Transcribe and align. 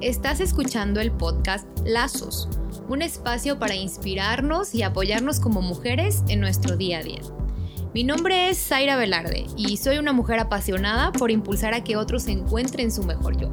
Estás 0.00 0.38
escuchando 0.38 1.00
el 1.00 1.10
podcast 1.10 1.66
Lazos, 1.84 2.48
un 2.88 3.02
espacio 3.02 3.58
para 3.58 3.74
inspirarnos 3.74 4.72
y 4.72 4.84
apoyarnos 4.84 5.40
como 5.40 5.60
mujeres 5.60 6.22
en 6.28 6.38
nuestro 6.38 6.76
día 6.76 6.98
a 6.98 7.02
día. 7.02 7.20
Mi 7.94 8.04
nombre 8.04 8.48
es 8.48 8.64
Zaira 8.64 8.96
Velarde 8.96 9.46
y 9.56 9.76
soy 9.76 9.98
una 9.98 10.12
mujer 10.12 10.38
apasionada 10.38 11.10
por 11.10 11.32
impulsar 11.32 11.74
a 11.74 11.82
que 11.82 11.96
otros 11.96 12.28
encuentren 12.28 12.92
su 12.92 13.02
mejor 13.02 13.40
yo. 13.40 13.50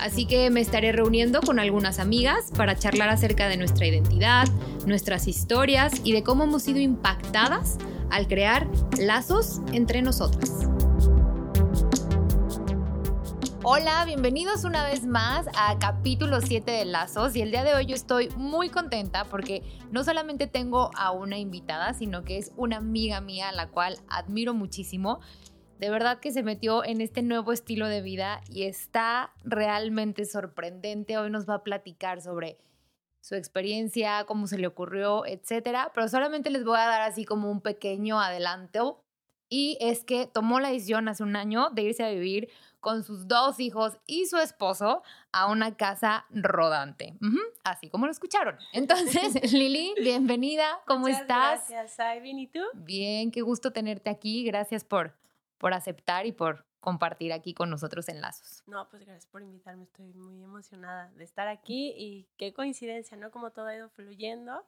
Así 0.00 0.24
que 0.24 0.48
me 0.48 0.62
estaré 0.62 0.92
reuniendo 0.92 1.42
con 1.42 1.58
algunas 1.58 1.98
amigas 1.98 2.50
para 2.56 2.78
charlar 2.78 3.10
acerca 3.10 3.46
de 3.48 3.58
nuestra 3.58 3.84
identidad, 3.84 4.48
nuestras 4.86 5.28
historias 5.28 5.92
y 6.04 6.12
de 6.12 6.22
cómo 6.22 6.44
hemos 6.44 6.62
sido 6.62 6.80
impactadas 6.80 7.76
al 8.08 8.28
crear 8.28 8.66
lazos 8.98 9.60
entre 9.74 10.00
nosotras. 10.00 10.65
Hola, 13.68 14.04
bienvenidos 14.04 14.62
una 14.62 14.84
vez 14.84 15.04
más 15.04 15.48
a 15.58 15.76
capítulo 15.80 16.40
7 16.40 16.70
de 16.70 16.84
Lazos 16.84 17.34
y 17.34 17.42
el 17.42 17.50
día 17.50 17.64
de 17.64 17.74
hoy 17.74 17.86
yo 17.86 17.96
estoy 17.96 18.28
muy 18.36 18.70
contenta 18.70 19.24
porque 19.24 19.64
no 19.90 20.04
solamente 20.04 20.46
tengo 20.46 20.92
a 20.94 21.10
una 21.10 21.36
invitada, 21.36 21.92
sino 21.92 22.22
que 22.22 22.38
es 22.38 22.52
una 22.56 22.76
amiga 22.76 23.20
mía 23.20 23.48
a 23.48 23.52
la 23.52 23.68
cual 23.68 23.98
admiro 24.08 24.54
muchísimo. 24.54 25.18
De 25.80 25.90
verdad 25.90 26.20
que 26.20 26.30
se 26.30 26.44
metió 26.44 26.84
en 26.84 27.00
este 27.00 27.22
nuevo 27.22 27.50
estilo 27.50 27.88
de 27.88 28.02
vida 28.02 28.40
y 28.48 28.62
está 28.62 29.32
realmente 29.42 30.26
sorprendente. 30.26 31.18
Hoy 31.18 31.30
nos 31.30 31.48
va 31.48 31.54
a 31.54 31.64
platicar 31.64 32.22
sobre 32.22 32.58
su 33.20 33.34
experiencia, 33.34 34.26
cómo 34.26 34.46
se 34.46 34.58
le 34.58 34.68
ocurrió, 34.68 35.26
etcétera, 35.26 35.90
pero 35.92 36.06
solamente 36.06 36.50
les 36.50 36.64
voy 36.64 36.78
a 36.78 36.86
dar 36.86 37.02
así 37.02 37.24
como 37.24 37.50
un 37.50 37.60
pequeño 37.60 38.20
adelanto 38.20 39.02
y 39.48 39.78
es 39.80 40.04
que 40.04 40.26
tomó 40.26 40.60
la 40.60 40.70
decisión 40.70 41.08
hace 41.08 41.22
un 41.22 41.36
año 41.36 41.70
de 41.70 41.82
irse 41.82 42.04
a 42.04 42.10
vivir 42.10 42.48
con 42.86 43.02
sus 43.02 43.26
dos 43.26 43.58
hijos 43.58 43.98
y 44.06 44.26
su 44.26 44.36
esposo 44.36 45.02
a 45.32 45.50
una 45.50 45.76
casa 45.76 46.24
rodante. 46.30 47.18
así 47.64 47.90
como 47.90 48.06
lo 48.06 48.12
escucharon. 48.12 48.56
Entonces, 48.72 49.52
Lili, 49.52 49.92
bienvenida. 50.00 50.78
¿Cómo 50.86 51.08
estás? 51.08 51.68
Gracias, 51.68 51.98
Ay, 51.98 52.20
bien, 52.20 52.38
¿y 52.38 52.46
tú? 52.46 52.60
Bien, 52.74 53.32
qué 53.32 53.42
gusto 53.42 53.72
tenerte 53.72 54.08
aquí. 54.08 54.44
Gracias 54.44 54.84
por, 54.84 55.16
por 55.58 55.74
aceptar 55.74 56.26
y 56.26 56.32
por 56.32 56.64
compartir 56.78 57.32
aquí 57.32 57.54
con 57.54 57.70
nosotros 57.70 58.08
en 58.08 58.20
Lazos. 58.20 58.62
No, 58.68 58.88
pues 58.88 59.04
gracias 59.04 59.26
por 59.26 59.42
invitarme. 59.42 59.82
Estoy 59.82 60.12
muy 60.12 60.40
emocionada 60.44 61.10
de 61.16 61.24
estar 61.24 61.48
aquí 61.48 61.92
y 61.96 62.28
qué 62.36 62.54
coincidencia, 62.54 63.16
¿no? 63.16 63.32
Como 63.32 63.50
todo 63.50 63.66
ha 63.66 63.74
ido 63.74 63.88
fluyendo. 63.88 64.64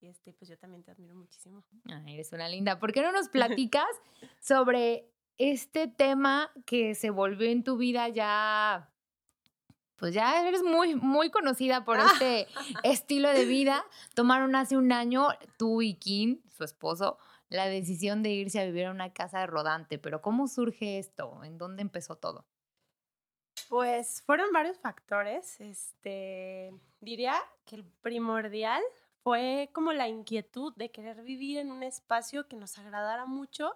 Y 0.00 0.06
este, 0.06 0.32
pues 0.34 0.48
yo 0.48 0.56
también 0.56 0.84
te 0.84 0.92
admiro 0.92 1.16
muchísimo. 1.16 1.64
Ay, 1.90 2.14
eres 2.14 2.32
una 2.32 2.48
linda. 2.48 2.78
¿Por 2.78 2.92
qué 2.92 3.02
no 3.02 3.10
nos 3.10 3.28
platicas 3.28 3.88
sobre 4.40 5.10
este 5.38 5.88
tema 5.88 6.50
que 6.64 6.94
se 6.94 7.10
volvió 7.10 7.48
en 7.50 7.62
tu 7.62 7.76
vida 7.76 8.08
ya, 8.08 8.90
pues 9.96 10.14
ya 10.14 10.46
eres 10.46 10.62
muy, 10.62 10.94
muy 10.94 11.30
conocida 11.30 11.84
por 11.84 11.98
este 11.98 12.46
estilo 12.82 13.30
de 13.30 13.44
vida. 13.44 13.84
Tomaron 14.14 14.54
hace 14.56 14.76
un 14.76 14.92
año 14.92 15.28
tú 15.58 15.82
y 15.82 15.94
Kim, 15.94 16.40
su 16.56 16.64
esposo, 16.64 17.18
la 17.48 17.66
decisión 17.66 18.22
de 18.22 18.30
irse 18.30 18.60
a 18.60 18.64
vivir 18.64 18.86
a 18.86 18.90
una 18.90 19.12
casa 19.12 19.40
de 19.40 19.46
rodante. 19.46 19.98
Pero 19.98 20.22
¿cómo 20.22 20.48
surge 20.48 20.98
esto? 20.98 21.42
¿En 21.44 21.58
dónde 21.58 21.82
empezó 21.82 22.16
todo? 22.16 22.46
Pues 23.68 24.22
fueron 24.22 24.52
varios 24.52 24.78
factores. 24.78 25.60
Este, 25.60 26.72
diría 27.00 27.34
que 27.64 27.76
el 27.76 27.84
primordial 27.84 28.82
fue 29.22 29.70
como 29.72 29.92
la 29.92 30.08
inquietud 30.08 30.72
de 30.76 30.90
querer 30.90 31.22
vivir 31.22 31.58
en 31.58 31.72
un 31.72 31.82
espacio 31.82 32.46
que 32.46 32.56
nos 32.56 32.78
agradara 32.78 33.26
mucho 33.26 33.74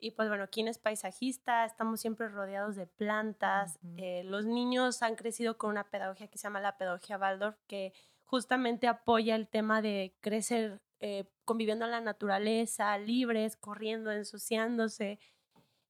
y 0.00 0.12
pues 0.12 0.28
bueno, 0.28 0.48
quien 0.48 0.68
es 0.68 0.78
paisajista, 0.78 1.64
estamos 1.64 2.00
siempre 2.00 2.28
rodeados 2.28 2.76
de 2.76 2.86
plantas. 2.86 3.78
Eh, 3.96 4.22
los 4.24 4.44
niños 4.44 5.02
han 5.02 5.16
crecido 5.16 5.58
con 5.58 5.70
una 5.70 5.90
pedagogía 5.90 6.28
que 6.28 6.38
se 6.38 6.44
llama 6.44 6.60
la 6.60 6.78
pedagogía 6.78 7.18
Waldorf, 7.18 7.56
que 7.66 7.92
justamente 8.24 8.86
apoya 8.86 9.34
el 9.34 9.48
tema 9.48 9.82
de 9.82 10.14
crecer 10.20 10.80
eh, 11.00 11.24
conviviendo 11.44 11.84
en 11.84 11.90
la 11.90 12.00
naturaleza, 12.00 12.96
libres, 12.98 13.56
corriendo, 13.56 14.12
ensuciándose. 14.12 15.18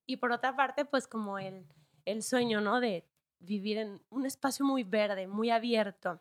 Y 0.07 0.17
por 0.17 0.31
otra 0.31 0.55
parte, 0.55 0.85
pues 0.85 1.07
como 1.07 1.37
el, 1.37 1.67
el 2.05 2.23
sueño, 2.23 2.61
¿no? 2.61 2.79
De 2.79 3.05
vivir 3.39 3.77
en 3.77 4.01
un 4.09 4.25
espacio 4.25 4.65
muy 4.65 4.83
verde, 4.83 5.27
muy 5.27 5.51
abierto. 5.51 6.19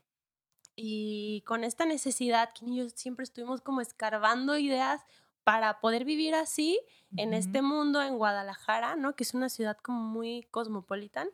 Y 0.76 1.42
con 1.46 1.64
esta 1.64 1.86
necesidad, 1.86 2.50
que 2.52 2.66
ellos 2.66 2.92
siempre 2.94 3.24
estuvimos 3.24 3.62
como 3.62 3.80
escarbando 3.80 4.58
ideas 4.58 5.04
para 5.48 5.80
poder 5.80 6.04
vivir 6.04 6.34
así 6.34 6.78
en 7.16 7.32
este 7.32 7.62
mundo, 7.62 8.02
en 8.02 8.18
Guadalajara, 8.18 8.96
¿no? 8.96 9.16
Que 9.16 9.24
es 9.24 9.32
una 9.32 9.48
ciudad 9.48 9.78
como 9.78 10.02
muy 10.02 10.42
cosmopolitan 10.50 11.26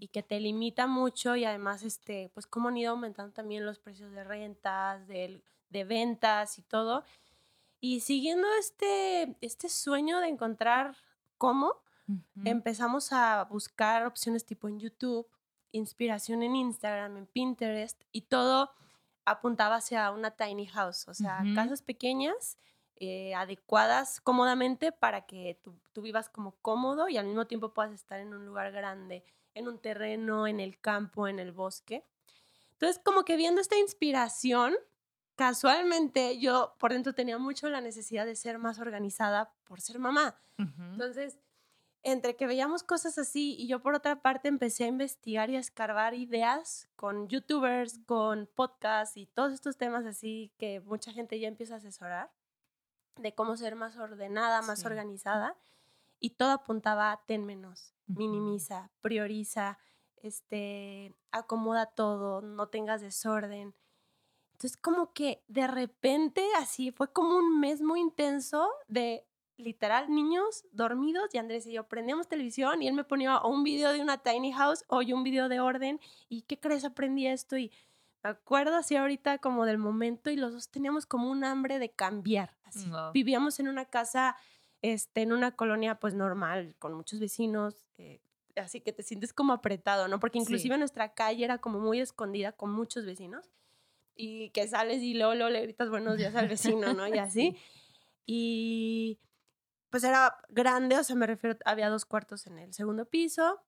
y 0.00 0.08
que 0.08 0.24
te 0.24 0.40
limita 0.40 0.88
mucho 0.88 1.36
y 1.36 1.44
además, 1.44 1.84
este, 1.84 2.32
pues 2.34 2.48
cómo 2.48 2.70
han 2.70 2.76
ido 2.76 2.90
aumentando 2.90 3.32
también 3.32 3.64
los 3.64 3.78
precios 3.78 4.10
de 4.10 4.24
rentas, 4.24 5.06
de, 5.06 5.40
de 5.70 5.84
ventas 5.84 6.58
y 6.58 6.62
todo. 6.62 7.04
Y 7.80 8.00
siguiendo 8.00 8.48
este, 8.58 9.36
este 9.40 9.68
sueño 9.68 10.18
de 10.18 10.26
encontrar 10.26 10.96
cómo, 11.38 11.76
empezamos 12.44 13.12
a 13.12 13.44
buscar 13.44 14.06
opciones 14.06 14.44
tipo 14.44 14.66
en 14.66 14.80
YouTube, 14.80 15.28
inspiración 15.70 16.42
en 16.42 16.56
Instagram, 16.56 17.16
en 17.16 17.26
Pinterest 17.26 18.02
y 18.10 18.22
todo 18.22 18.72
apuntaba 19.24 19.76
hacia 19.76 20.10
una 20.10 20.32
tiny 20.32 20.66
house, 20.66 21.06
o 21.06 21.14
sea, 21.14 21.44
casas 21.54 21.80
pequeñas 21.80 22.58
eh, 22.96 23.34
adecuadas 23.34 24.20
cómodamente 24.20 24.92
para 24.92 25.26
que 25.26 25.58
tú, 25.92 26.02
vivas 26.02 26.28
como 26.28 26.52
cómodo 26.62 27.08
y 27.08 27.16
al 27.16 27.26
mismo 27.26 27.46
tiempo 27.46 27.74
puedas 27.74 27.92
estar 27.92 28.20
en 28.20 28.32
un 28.34 28.46
lugar 28.46 28.70
grande, 28.72 29.24
en 29.54 29.68
un 29.68 29.78
terreno, 29.78 30.46
en 30.46 30.60
el 30.60 30.78
campo, 30.78 31.26
en 31.26 31.38
el 31.38 31.52
bosque. 31.52 32.04
Entonces, 32.72 33.00
como 33.04 33.24
que 33.24 33.36
viendo 33.36 33.60
esta 33.60 33.76
inspiración, 33.76 34.74
casualmente 35.36 36.38
yo 36.38 36.74
por 36.78 36.92
dentro 36.92 37.14
tenía 37.14 37.38
mucho 37.38 37.68
la 37.68 37.80
necesidad 37.80 38.26
de 38.26 38.36
ser 38.36 38.58
más 38.58 38.78
organizada 38.78 39.52
por 39.64 39.80
ser 39.80 39.98
mamá. 39.98 40.38
Entonces, 40.56 41.38
entre 42.04 42.36
que 42.36 42.46
veíamos 42.46 42.82
cosas 42.82 43.18
así 43.18 43.56
y 43.58 43.66
yo 43.66 43.80
por 43.80 43.94
otra 43.94 44.22
parte 44.22 44.48
empecé 44.48 44.84
a 44.84 44.88
investigar 44.88 45.50
y 45.50 45.56
a 45.56 45.60
escarbar 45.60 46.14
ideas 46.14 46.88
con 46.96 47.28
youtubers, 47.28 48.00
con 48.06 48.48
podcasts 48.54 49.16
y 49.16 49.26
todos 49.26 49.52
estos 49.52 49.76
temas 49.76 50.04
así 50.04 50.52
que 50.58 50.80
mucha 50.80 51.12
gente 51.12 51.38
ya 51.38 51.48
empieza 51.48 51.74
a 51.74 51.78
asesorar 51.78 52.30
de 53.16 53.34
cómo 53.34 53.56
ser 53.56 53.76
más 53.76 53.96
ordenada, 53.96 54.62
más 54.62 54.84
organizada, 54.84 55.56
y 56.18 56.30
todo 56.30 56.52
apuntaba 56.52 57.12
a 57.12 57.20
ten 57.26 57.44
menos, 57.44 57.94
minimiza, 58.06 58.90
prioriza, 59.00 59.78
este, 60.22 61.14
acomoda 61.32 61.86
todo, 61.86 62.40
no 62.40 62.68
tengas 62.68 63.00
desorden. 63.00 63.74
Entonces 64.52 64.76
como 64.76 65.12
que 65.12 65.42
de 65.48 65.66
repente 65.66 66.46
así 66.58 66.92
fue 66.92 67.12
como 67.12 67.36
un 67.36 67.58
mes 67.58 67.82
muy 67.82 68.00
intenso 68.00 68.70
de 68.86 69.26
literal 69.56 70.10
niños 70.10 70.64
dormidos 70.72 71.34
y 71.34 71.38
Andrés 71.38 71.66
y 71.66 71.72
yo 71.72 71.88
prendíamos 71.88 72.28
televisión 72.28 72.82
y 72.82 72.88
él 72.88 72.94
me 72.94 73.04
ponía 73.04 73.38
o 73.38 73.48
un 73.48 73.64
video 73.64 73.92
de 73.92 74.00
una 74.00 74.18
tiny 74.18 74.52
house 74.52 74.84
o 74.88 75.02
yo 75.02 75.16
un 75.16 75.24
video 75.24 75.48
de 75.48 75.60
orden 75.60 76.00
y 76.28 76.42
¿qué 76.42 76.58
crees? 76.58 76.84
Aprendí 76.84 77.26
esto 77.26 77.56
y 77.56 77.72
me 78.22 78.30
acuerdo 78.30 78.76
así 78.76 78.96
ahorita 78.96 79.38
como 79.38 79.64
del 79.64 79.78
momento 79.78 80.30
y 80.30 80.36
los 80.36 80.52
dos 80.52 80.68
teníamos 80.68 81.06
como 81.06 81.30
un 81.30 81.44
hambre 81.44 81.78
de 81.78 81.90
cambiar. 81.90 82.54
Vivíamos 83.12 83.60
en 83.60 83.68
una 83.68 83.84
casa, 83.84 84.36
este, 84.80 85.22
en 85.22 85.32
una 85.32 85.52
colonia 85.52 85.96
pues 85.96 86.14
normal, 86.14 86.74
con 86.78 86.94
muchos 86.94 87.20
vecinos, 87.20 87.84
eh, 87.98 88.20
así 88.56 88.80
que 88.80 88.92
te 88.92 89.02
sientes 89.02 89.32
como 89.32 89.52
apretado, 89.52 90.08
¿no? 90.08 90.20
Porque 90.20 90.38
inclusive 90.38 90.78
nuestra 90.78 91.14
calle 91.14 91.44
era 91.44 91.58
como 91.58 91.80
muy 91.80 92.00
escondida 92.00 92.52
con 92.52 92.72
muchos 92.72 93.04
vecinos 93.04 93.50
y 94.14 94.50
que 94.50 94.68
sales 94.68 95.02
y 95.02 95.14
luego, 95.14 95.34
le 95.34 95.62
gritas 95.62 95.90
buenos 95.90 96.16
días 96.16 96.34
al 96.34 96.48
vecino, 96.48 96.92
¿no? 96.94 97.06
Y 97.06 97.18
así. 97.18 97.56
Y 98.24 99.18
pues 99.90 100.04
era 100.04 100.36
grande, 100.48 100.96
o 100.96 101.02
sea, 101.02 101.16
me 101.16 101.26
refiero, 101.26 101.58
había 101.64 101.88
dos 101.88 102.04
cuartos 102.04 102.46
en 102.46 102.60
el 102.60 102.72
segundo 102.72 103.04
piso, 103.04 103.60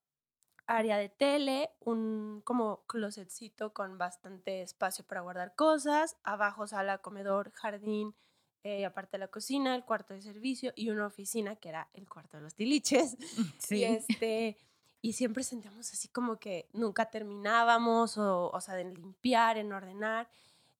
área 0.67 0.97
de 0.97 1.09
tele, 1.09 1.69
un 1.79 2.41
como 2.43 2.83
closetcito 2.87 3.73
con 3.73 3.97
bastante 3.97 4.61
espacio 4.61 5.05
para 5.05 5.21
guardar 5.21 5.55
cosas, 5.55 6.17
abajo 6.23 6.67
sala, 6.67 6.97
comedor, 6.99 7.51
jardín, 7.51 8.15
eh, 8.63 8.85
aparte 8.85 9.17
de 9.17 9.19
la 9.19 9.27
cocina, 9.27 9.75
el 9.75 9.85
cuarto 9.85 10.13
de 10.13 10.21
servicio 10.21 10.73
y 10.75 10.89
una 10.89 11.05
oficina 11.05 11.55
que 11.55 11.69
era 11.69 11.87
el 11.93 12.07
cuarto 12.09 12.37
de 12.37 12.43
los 12.43 12.55
tiliches. 12.55 13.17
Sí. 13.59 13.77
Y, 13.77 13.83
este, 13.83 14.57
y 15.01 15.13
siempre 15.13 15.43
sentíamos 15.43 15.91
así 15.91 16.07
como 16.07 16.37
que 16.37 16.67
nunca 16.73 17.09
terminábamos, 17.11 18.17
o, 18.17 18.49
o 18.51 18.61
sea, 18.61 18.73
de 18.75 18.85
limpiar, 18.85 19.57
en 19.57 19.71
ordenar. 19.71 20.29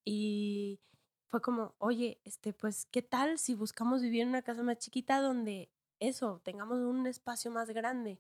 Y 0.04 0.80
fue 1.28 1.42
como, 1.42 1.76
oye, 1.78 2.20
este, 2.26 2.54
pues, 2.54 2.86
¿qué 2.86 3.02
tal 3.04 3.38
si 3.38 3.54
buscamos 3.54 4.02
vivir 4.02 4.22
en 4.22 4.30
una 4.30 4.42
casa 4.42 4.64
más 4.64 4.80
chiquita 4.80 5.22
donde 5.22 5.70
eso, 6.00 6.42
tengamos 6.44 6.80
un 6.80 7.06
espacio 7.06 7.52
más 7.52 7.70
grande? 7.70 8.20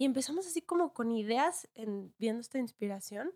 Y 0.00 0.06
empezamos 0.06 0.46
así 0.46 0.62
como 0.62 0.94
con 0.94 1.12
ideas 1.12 1.68
en, 1.74 2.14
viendo 2.18 2.40
esta 2.40 2.58
inspiración. 2.58 3.32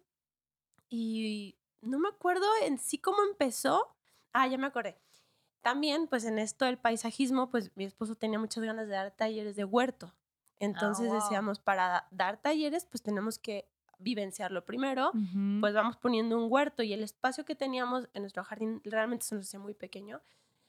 Y 0.89 1.59
no 1.83 1.99
me 1.99 2.09
acuerdo 2.09 2.47
en 2.63 2.79
sí 2.79 2.97
cómo 2.97 3.19
empezó. 3.23 3.95
Ah, 4.33 4.47
ya 4.47 4.57
me 4.57 4.69
acordé. 4.69 4.97
También, 5.61 6.07
pues 6.09 6.25
en 6.25 6.39
esto 6.39 6.65
del 6.65 6.79
paisajismo, 6.79 7.51
pues 7.51 7.71
mi 7.77 7.85
esposo 7.85 8.15
tenía 8.15 8.39
muchas 8.39 8.65
ganas 8.65 8.89
de 8.89 8.95
dar 8.95 9.11
talleres 9.11 9.57
de 9.57 9.65
huerto. 9.67 10.15
Ah, 10.15 10.57
Entonces 10.61 11.13
decíamos, 11.13 11.59
para 11.59 12.09
dar 12.11 12.41
talleres, 12.41 12.87
pues 12.87 13.03
tenemos 13.03 13.39
que 13.39 13.69
vivenciarlo 13.99 14.65
primero, 14.65 15.11
Ujú. 15.11 15.61
pues 15.61 15.75
vamos 15.75 15.99
poniendo 15.99 16.43
un 16.43 16.51
huerto 16.51 16.83
y 16.83 16.95
el 16.95 17.03
espacio 17.03 17.45
que 17.45 17.55
teníamos 17.55 18.09
en 18.15 18.23
nuestro 18.23 18.43
jardín 18.43 18.81
realmente 18.85 19.27
se 19.27 19.35
nos 19.35 19.49
hacía 19.49 19.61
muy 19.61 19.75
pequeño. 19.75 20.23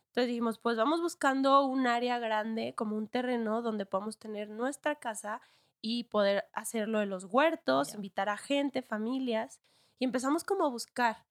Entonces 0.08 0.28
dijimos, 0.28 0.60
pues 0.60 0.76
vamos 0.76 1.00
buscando 1.02 1.64
un 1.66 1.88
área 1.88 2.20
grande, 2.20 2.76
como 2.76 2.98
un 2.98 3.08
terreno 3.08 3.62
donde 3.62 3.86
podamos 3.86 4.18
tener 4.18 4.50
nuestra 4.50 4.96
casa 4.96 5.40
y 5.88 6.06
poder 6.06 6.46
hacerlo 6.52 6.98
de 6.98 7.06
los 7.06 7.26
huertos, 7.26 7.94
invitar 7.94 8.28
a 8.28 8.38
gente, 8.38 8.82
familias. 8.82 9.62
Y 10.00 10.06
empezamos 10.06 10.44
como 10.44 10.66
a 10.66 10.70
buscar. 10.70 11.28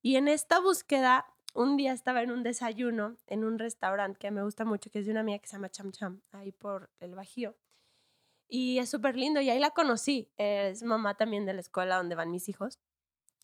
Y 0.00 0.14
en 0.14 0.28
esta 0.28 0.60
búsqueda, 0.60 1.26
un 1.54 1.76
día 1.76 1.92
estaba 1.92 2.22
en 2.22 2.30
un 2.30 2.44
desayuno 2.44 3.16
en 3.26 3.42
un 3.42 3.58
restaurante 3.58 4.20
que 4.20 4.30
me 4.30 4.44
gusta 4.44 4.64
mucho, 4.64 4.92
que 4.92 5.00
es 5.00 5.06
de 5.06 5.10
una 5.10 5.22
amiga 5.22 5.40
que 5.40 5.48
se 5.48 5.54
llama 5.56 5.70
Cham 5.70 5.90
Cham, 5.90 6.22
ahí 6.30 6.52
por 6.52 6.88
el 7.00 7.16
Bajío. 7.16 7.56
Y 8.46 8.78
es 8.78 8.90
súper 8.90 9.16
lindo 9.16 9.40
y 9.40 9.50
ahí 9.50 9.58
la 9.58 9.70
conocí. 9.70 10.30
Es 10.36 10.84
mamá 10.84 11.16
también 11.16 11.44
de 11.44 11.54
la 11.54 11.60
escuela 11.60 11.96
donde 11.96 12.14
van 12.14 12.30
mis 12.30 12.48
hijos. 12.48 12.78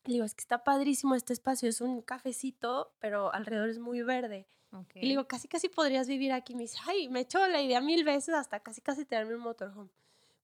Le 0.04 0.12
digo, 0.12 0.24
es 0.24 0.36
que 0.36 0.42
está 0.42 0.62
padrísimo 0.62 1.16
este 1.16 1.32
espacio, 1.32 1.68
es 1.68 1.80
un 1.80 2.02
cafecito, 2.02 2.94
pero 3.00 3.34
alrededor 3.34 3.68
es 3.68 3.80
muy 3.80 4.02
verde. 4.02 4.46
Y 4.94 5.00
le 5.00 5.08
digo, 5.08 5.26
casi 5.26 5.48
casi 5.48 5.68
podrías 5.68 6.06
vivir 6.06 6.30
aquí. 6.30 6.54
Me 6.54 6.62
dice, 6.62 6.78
ay, 6.86 7.08
me 7.08 7.18
echó 7.18 7.44
la 7.48 7.60
idea 7.60 7.80
mil 7.80 8.04
veces 8.04 8.36
hasta 8.36 8.60
casi 8.60 8.80
casi 8.80 9.04
tenerme 9.04 9.34
un 9.34 9.40
motorhome. 9.40 9.90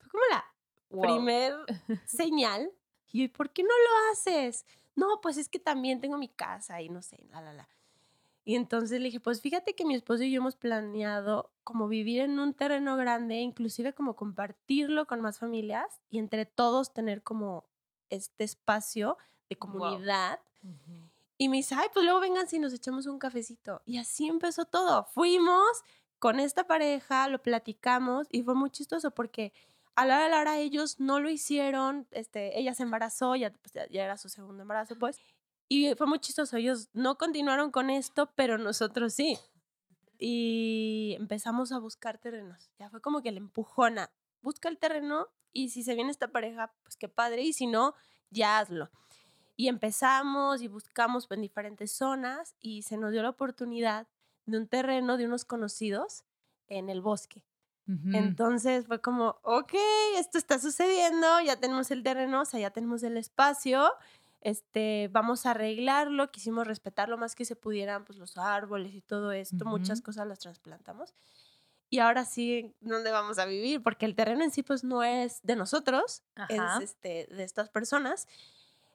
Fue 0.09 0.21
como 0.21 0.25
la 0.31 0.45
Wow. 0.91 1.03
primer 1.03 1.55
señal. 2.07 2.71
Y 3.13 3.19
yo, 3.19 3.25
¿y 3.25 3.29
por 3.29 3.51
qué 3.51 3.63
no 3.63 3.69
lo 3.69 4.13
haces? 4.13 4.65
No, 4.97 5.21
pues 5.21 5.37
es 5.37 5.49
que 5.49 5.59
también 5.59 6.01
tengo 6.01 6.17
mi 6.19 6.29
casa 6.29 6.81
y 6.81 6.89
no 6.89 7.03
sé, 7.03 7.25
la, 7.31 7.41
la, 7.43 7.53
la. 7.53 7.69
Y 8.45 8.57
entonces 8.57 8.99
le 9.01 9.07
dije, 9.07 9.21
pues 9.21 9.43
fíjate 9.43 9.75
que 9.75 9.85
mi 9.85 9.95
esposo 9.95 10.23
y 10.25 10.31
yo 10.33 10.39
hemos 10.39 10.57
planeado 10.57 11.53
como 11.65 11.87
vivir 11.89 12.23
en 12.23 12.39
un 12.39 12.55
terreno 12.55 12.97
grande, 12.97 13.37
inclusive 13.37 13.93
como 13.93 14.17
compartirlo 14.17 15.07
con 15.07 15.21
más 15.21 15.39
familias 15.39 16.01
y 16.09 16.19
entre 16.19 16.47
todos 16.47 16.95
tener 16.95 17.23
como 17.23 17.69
este 18.09 18.45
espacio 18.45 19.19
de 19.51 19.57
comunidad. 19.57 20.41
Ujú. 20.63 21.11
Y 21.37 21.49
me 21.49 21.59
dice, 21.59 21.75
ay, 21.77 21.89
pues 21.93 22.05
luego 22.05 22.21
vengan 22.21 22.49
si 22.49 22.59
nos 22.59 22.73
echamos 22.73 23.07
un 23.07 23.19
cafecito. 23.19 23.83
Y 23.85 23.99
así 23.99 24.27
empezó 24.27 24.65
todo. 24.65 25.05
Fuimos 25.05 25.83
con 26.19 26.41
esta 26.41 26.67
pareja, 26.67 27.29
lo 27.29 27.43
platicamos 27.43 28.27
y 28.31 28.43
fue 28.43 28.55
muy 28.55 28.71
chistoso 28.71 29.13
porque 29.13 29.53
a 29.99 30.07
la 30.07 30.15
hora 30.15 30.25
de 30.25 30.31
la 30.31 30.41
hora 30.41 30.59
ellos 30.59 31.01
no 31.01 31.19
lo 31.19 31.29
hicieron. 31.29 32.07
Este, 32.13 32.57
ella 32.57 32.73
se 32.73 32.85
embarazó, 32.85 33.35
ya, 33.35 33.51
pues, 33.51 33.73
ya, 33.73 33.89
ya 33.89 34.05
era 34.05 34.17
su 34.17 34.29
segundo 34.29 34.63
embarazo, 34.63 34.97
pues. 34.97 35.19
Y 35.67 35.93
fue 35.97 36.07
muy 36.07 36.21
chistoso. 36.21 36.57
Ellos 36.57 36.89
no 36.93 37.19
continuaron 37.19 37.73
con 37.73 37.91
esto, 37.91 38.31
pero 38.37 38.59
nosotros 38.59 39.13
sí. 39.13 39.37
Y 40.17 41.17
empezamos 41.19 41.73
a 41.73 41.81
buscar 41.81 42.19
terrenos. 42.19 42.71
Ya 42.79 42.89
fue 42.91 43.01
como 43.01 43.23
que 43.23 43.31
el 43.31 43.39
empujona. 43.39 44.13
Busca 44.41 44.69
el 44.69 44.79
terreno 44.79 45.27
y 45.53 45.71
si 45.71 45.83
se 45.83 45.97
viene 45.97 46.13
esta 46.13 46.29
pareja, 46.29 46.73
pues 46.85 46.97
qué 46.97 47.09
padre. 47.09 47.43
Y 47.43 47.53
si 47.53 47.67
no, 47.67 47.97
ya 48.31 48.61
hazlo. 48.61 48.91
Y 49.57 49.67
empezamos 49.67 50.63
y 50.63 50.69
buscamos 50.69 51.27
en 51.29 51.41
diferentes 51.41 51.91
zonas 51.91 52.55
y 52.61 52.83
se 52.83 52.99
nos 52.99 53.11
dio 53.11 53.23
la 53.25 53.31
oportunidad 53.31 54.07
de 54.47 54.59
un 54.59 54.69
terreno 54.69 55.17
de 55.17 55.27
unos 55.27 55.45
conocidos 55.45 56.23
en 56.69 56.89
el 56.89 57.01
bosque. 57.01 57.43
Entonces 58.13 58.87
fue 58.87 59.01
como, 59.03 59.39
ok, 59.43 59.75
esto 60.17 60.39
está 60.39 60.59
sucediendo, 60.59 61.41
ya 61.43 61.61
tenemos 61.61 61.91
el 61.91 62.03
terreno, 62.03 62.43
o 62.43 62.45
sea, 62.47 62.61
ya 62.61 62.71
tenemos 62.71 63.03
el 63.03 63.17
espacio, 63.19 63.93
este, 64.41 65.09
vamos 65.13 65.45
a 65.47 65.51
arreglarlo, 65.53 66.31
quisimos 66.31 66.67
respetar 66.67 67.09
lo 67.11 67.19
más 67.19 67.35
que 67.35 67.45
se 67.45 67.57
pudieran, 67.57 68.05
pues 68.07 68.19
los 68.19 68.39
árboles 68.39 68.95
y 68.95 69.03
todo 69.03 69.33
esto, 69.33 69.67
muchas 69.67 70.01
Ujú. 70.01 70.03
cosas 70.03 70.27
las 70.27 70.39
trasplantamos. 70.39 71.15
Y 71.91 72.01
ahora 72.01 72.25
sí, 72.25 72.75
¿dónde 72.81 73.11
vamos 73.11 73.39
a 73.39 73.47
vivir? 73.47 73.83
Porque 73.83 74.07
el 74.07 74.15
terreno 74.15 74.45
en 74.45 74.51
sí, 74.51 74.63
pues 74.63 74.85
no 74.85 75.03
es 75.03 75.41
de 75.43 75.57
nosotros, 75.57 76.23
Ajá. 76.37 76.79
es 76.79 76.81
este, 76.81 77.27
de 77.31 77.45
estas 77.45 77.71
personas. 77.71 78.27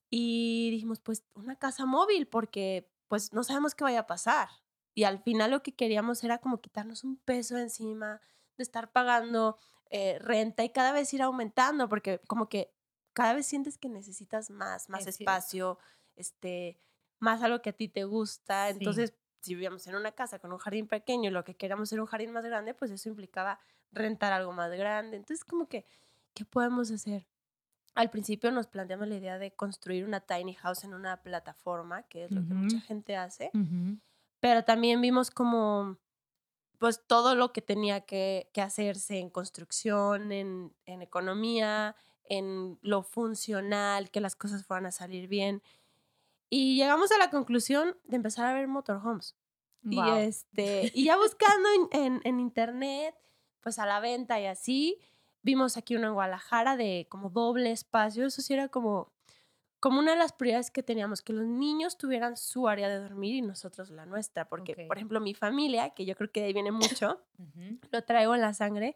Y 0.10 0.70
dijimos, 0.72 1.00
pues 1.02 1.24
una 1.34 1.56
casa 1.58 1.86
móvil, 1.86 2.28
porque 2.28 2.90
pues 3.08 3.34
no 3.34 3.44
sabemos 3.44 3.76
qué 3.76 3.84
vaya 3.84 4.02
a 4.02 4.08
pasar. 4.08 4.50
Y 4.96 5.06
al 5.06 5.20
final 5.20 5.52
lo 5.52 5.64
que 5.64 5.74
queríamos 5.76 6.24
era 6.24 6.38
como 6.40 6.62
quitarnos 6.62 7.04
un 7.04 7.18
peso 7.18 7.58
encima 7.58 8.22
de 8.58 8.64
estar 8.64 8.92
pagando 8.92 9.58
eh, 9.90 10.18
renta 10.20 10.64
y 10.64 10.70
cada 10.70 10.92
vez 10.92 11.14
ir 11.14 11.22
aumentando, 11.22 11.90
porque 11.90 12.20
como 12.28 12.50
que 12.50 12.74
cada 13.14 13.34
vez 13.34 13.46
sientes 13.46 13.78
que 13.78 13.90
necesitas 13.90 14.50
más, 14.50 14.90
más 14.90 15.06
Es 15.06 15.16
cierto. 15.16 15.32
espacio, 15.32 15.80
este, 16.16 16.78
más 17.20 17.42
algo 17.44 17.62
que 17.62 17.72
a 17.72 17.74
ti 17.74 17.88
te 17.88 18.04
gusta. 18.04 18.70
Sí. 18.70 18.78
Entonces, 18.78 19.14
si 19.40 19.56
vivíamos 19.56 19.86
en 19.88 19.96
una 19.96 20.12
casa 20.12 20.40
con 20.40 20.52
un 20.52 20.58
jardín 20.58 20.88
pequeño 20.88 21.30
y 21.30 21.34
lo 21.34 21.44
que 21.44 21.56
queríamos 21.56 21.92
era 21.92 22.02
un 22.02 22.08
jardín 22.08 22.32
más 22.32 22.46
grande, 22.46 22.74
pues 22.74 22.92
eso 22.92 23.10
implicaba 23.10 23.60
rentar 23.92 24.34
algo 24.34 24.52
más 24.52 24.72
grande. 24.72 25.18
Entonces, 25.18 25.44
como 25.46 25.68
que, 25.68 25.86
¿qué 26.34 26.46
podemos 26.46 26.90
hacer? 26.92 27.28
Al 27.94 28.10
principio 28.10 28.52
nos 28.52 28.66
planteamos 28.68 29.08
la 29.08 29.16
idea 29.16 29.38
de 29.38 29.54
construir 29.56 30.06
una 30.06 30.22
tiny 30.22 30.56
house 30.56 30.84
en 30.84 30.96
una 30.96 31.22
plataforma, 31.22 32.04
que 32.04 32.24
es 32.24 32.32
lo 32.32 32.42
que 32.42 32.54
mucha 32.56 32.80
gente 32.82 33.16
hace 33.16 33.52
pero 34.44 34.66
también 34.66 35.00
vimos 35.00 35.32
como 35.32 35.98
pues 36.84 37.02
todo 37.08 37.34
lo 37.34 37.54
que 37.54 37.62
tenía 37.62 38.02
que, 38.02 38.50
que 38.54 38.60
hacerse 38.60 39.18
en 39.20 39.30
construcción, 39.30 40.34
en, 40.34 40.76
en 40.86 41.02
economía, 41.02 41.96
en 42.26 42.78
lo 42.82 43.04
funcional, 43.04 44.12
que 44.12 44.20
las 44.20 44.36
cosas 44.36 44.66
fueran 44.66 44.88
a 44.88 44.92
salir 44.92 45.30
bien. 45.30 45.64
Y 46.50 46.76
llegamos 46.76 47.10
a 47.14 47.18
la 47.18 47.30
conclusión 47.30 47.98
de 48.04 48.18
empezar 48.18 48.48
a 48.48 48.54
ver 48.54 48.68
motorhomes. 48.68 49.38
Y, 49.90 49.96
este, 50.18 50.92
y 50.94 51.06
ya 51.06 51.16
buscando 51.24 51.70
en, 51.94 52.02
en- 52.04 52.22
en 52.26 52.42
internet, 52.42 53.16
pues 53.62 53.80
a 53.80 53.86
la 53.86 54.02
venta 54.02 54.42
y 54.42 54.48
así, 54.48 55.00
vimos 55.42 55.78
aquí 55.78 55.96
uno 55.96 56.08
en 56.08 56.16
Guadalajara 56.16 56.76
de 56.76 57.08
como 57.10 57.30
doble 57.30 57.72
espacio. 57.72 58.26
Eso 58.26 58.42
sí 58.42 58.54
era 58.56 58.68
como, 58.68 59.13
como 59.84 60.00
una 60.00 60.12
de 60.14 60.18
las 60.18 60.32
prioridades 60.32 60.72
que 60.72 60.82
teníamos, 60.82 61.22
que 61.22 61.34
los 61.34 61.46
niños 61.46 61.98
tuvieran 61.98 62.38
su 62.38 62.70
área 62.70 62.88
de 62.88 63.00
dormir 63.02 63.36
y 63.36 63.42
nosotros 63.42 63.90
la 63.90 64.06
nuestra. 64.06 64.48
Porque, 64.48 64.86
por 64.88 64.96
ejemplo, 64.96 65.20
mi 65.20 65.34
familia, 65.34 65.90
que 65.90 66.06
yo 66.06 66.16
creo 66.16 66.32
que 66.32 66.40
de 66.40 66.46
ahí 66.46 66.54
viene 66.54 66.72
mucho, 66.72 67.20
lo 67.92 68.02
traigo 68.06 68.34
en 68.34 68.40
la 68.40 68.54
sangre. 68.54 68.96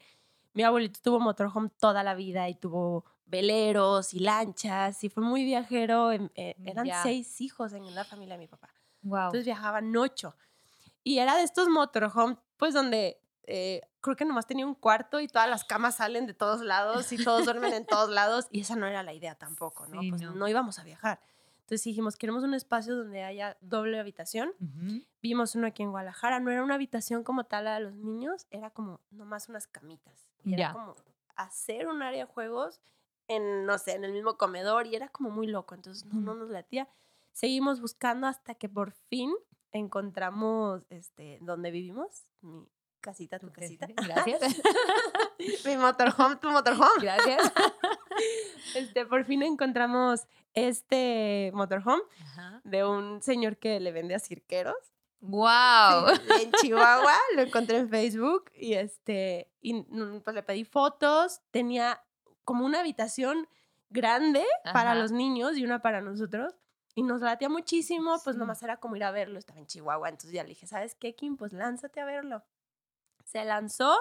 Mi 0.53 0.63
abuelito 0.63 1.01
tuvo 1.03 1.19
motorhome 1.19 1.69
toda 1.77 2.03
la 2.03 2.15
vida 2.15 2.47
y 2.47 2.55
tuvo 2.55 3.03
veleros 3.25 4.13
y 4.13 4.19
lanchas 4.19 5.03
y 5.03 5.09
fue 5.09 5.23
muy 5.23 5.43
viajero. 5.43 6.13
em- 6.13 6.29
eh, 6.35 6.55
eran 6.63 6.85
Ya. 6.85 7.03
seis 7.03 7.41
hijos 7.41 7.73
en 7.73 7.93
la 7.93 8.05
familia 8.05 8.35
de 8.35 8.39
mi 8.39 8.47
papá. 8.47 8.69
Guau. 9.01 9.25
Entonces 9.25 9.43
viajaban 9.43 9.93
ocho. 9.93 10.37
Y 11.03 11.19
era 11.19 11.35
de 11.35 11.43
estos 11.43 11.67
motorhome, 11.67 12.37
pues 12.55 12.73
donde 12.73 13.19
eh, 13.47 13.81
creo 14.01 14.15
que 14.17 14.25
nomás 14.25 14.45
tenía 14.45 14.65
un 14.67 14.75
cuarto 14.75 15.19
y 15.21 15.27
todas 15.27 15.49
las 15.49 15.63
camas 15.63 15.95
salen 15.95 16.27
de 16.27 16.33
todos 16.33 16.61
lados 16.61 17.11
y 17.13 17.23
todos 17.23 17.45
duermen 17.45 17.73
en 17.73 17.85
todos 17.85 18.09
lados. 18.09 18.47
Y 18.51 18.59
esa 18.61 18.75
no 18.75 18.85
era 18.85 19.03
la 19.03 19.13
idea 19.13 19.35
tampoco, 19.35 19.87
¿no? 19.87 20.01
Sí, 20.01 20.09
pues 20.09 20.21
no. 20.21 20.31
no. 20.35 20.47
íbamos 20.47 20.77
a 20.79 20.83
viajar. 20.83 21.21
Entonces 21.61 21.83
dijimos, 21.85 22.15
queremos 22.15 22.43
un 22.43 22.53
espacio 22.53 22.95
donde 22.95 23.23
haya 23.23 23.57
doble 23.61 23.99
habitación. 23.99 24.51
Ujú. 24.59 25.01
Vimos 25.21 25.55
uno 25.55 25.67
aquí 25.67 25.83
en 25.83 25.91
Guadalajara. 25.91 26.39
No 26.39 26.51
era 26.51 26.63
una 26.63 26.75
habitación 26.75 27.23
como 27.23 27.45
tal 27.45 27.65
la 27.65 27.75
de 27.75 27.79
los 27.81 27.93
niños, 27.93 28.47
era 28.51 28.69
como 28.69 29.01
nomás 29.11 29.49
unas 29.49 29.67
camitas. 29.67 30.29
Y 30.43 30.53
era 30.53 30.67
Ya. 30.69 30.73
como 30.73 30.95
hacer 31.35 31.87
un 31.87 32.01
área 32.01 32.25
de 32.25 32.31
juegos 32.31 32.79
en, 33.27 33.65
no 33.65 33.77
sé, 33.77 33.93
en 33.93 34.03
el 34.05 34.13
mismo 34.13 34.37
comedor 34.37 34.87
y 34.87 34.95
era 34.95 35.09
como 35.09 35.29
muy 35.29 35.47
loco. 35.47 35.75
Entonces 35.75 36.05
no, 36.05 36.19
no 36.21 36.35
nos 36.35 36.49
latía. 36.49 36.87
Seguimos 37.33 37.79
buscando 37.81 38.27
hasta 38.27 38.55
que 38.55 38.67
por 38.69 38.91
fin 38.91 39.31
encontramos 39.73 40.83
este, 40.89 41.37
donde 41.41 41.71
vivimos, 41.71 42.23
mi 42.41 42.67
casita, 43.01 43.39
tu 43.39 43.51
casita. 43.51 43.87
Gracias. 43.95 44.41
mi 45.65 45.77
motorhome, 45.77 46.35
tu 46.37 46.49
motorhome. 46.51 47.01
Gracias. 47.01 47.51
Este, 48.73 49.05
por 49.05 49.23
fin 49.25 49.43
encontramos 49.43 50.27
este 50.55 51.51
motorhome 51.53 52.01
Ajá. 52.21 52.61
de 52.63 52.83
un 52.83 53.21
señor 53.21 53.57
que 53.57 53.79
le 53.79 53.91
vende 53.91 54.15
a 54.15 54.19
cirqueros. 54.19 54.75
Wow. 55.19 56.15
Sí, 56.15 56.43
en 56.43 56.51
Chihuahua, 56.53 57.13
lo 57.35 57.43
encontré 57.43 57.77
en 57.77 57.89
Facebook 57.89 58.51
y 58.55 58.73
este 58.73 59.51
y 59.61 59.83
pues 59.83 60.33
le 60.35 60.41
pedí 60.43 60.63
fotos, 60.65 61.41
tenía 61.51 62.03
como 62.43 62.65
una 62.65 62.79
habitación 62.79 63.47
grande 63.91 64.43
para 64.63 64.91
Ajá. 64.91 64.95
los 64.95 65.11
niños 65.11 65.55
y 65.57 65.63
una 65.63 65.81
para 65.83 66.01
nosotros 66.01 66.55
y 66.95 67.03
nos 67.03 67.21
latía 67.21 67.49
muchísimo, 67.49 68.19
pues 68.23 68.35
Sí. 68.35 68.39
nomás 68.39 68.61
era 68.63 68.77
como 68.77 68.95
ir 68.95 69.03
a 69.03 69.11
verlo, 69.11 69.37
estaba 69.37 69.59
en 69.59 69.67
Chihuahua, 69.67 70.09
entonces 70.09 70.31
ya 70.31 70.41
le 70.41 70.49
dije, 70.49 70.65
¿sabes 70.65 70.95
qué, 70.95 71.15
Kim? 71.15 71.37
Pues 71.37 71.53
lánzate 71.53 71.99
a 71.99 72.05
verlo. 72.05 72.43
Se 73.27 73.43
lanzó, 73.43 73.93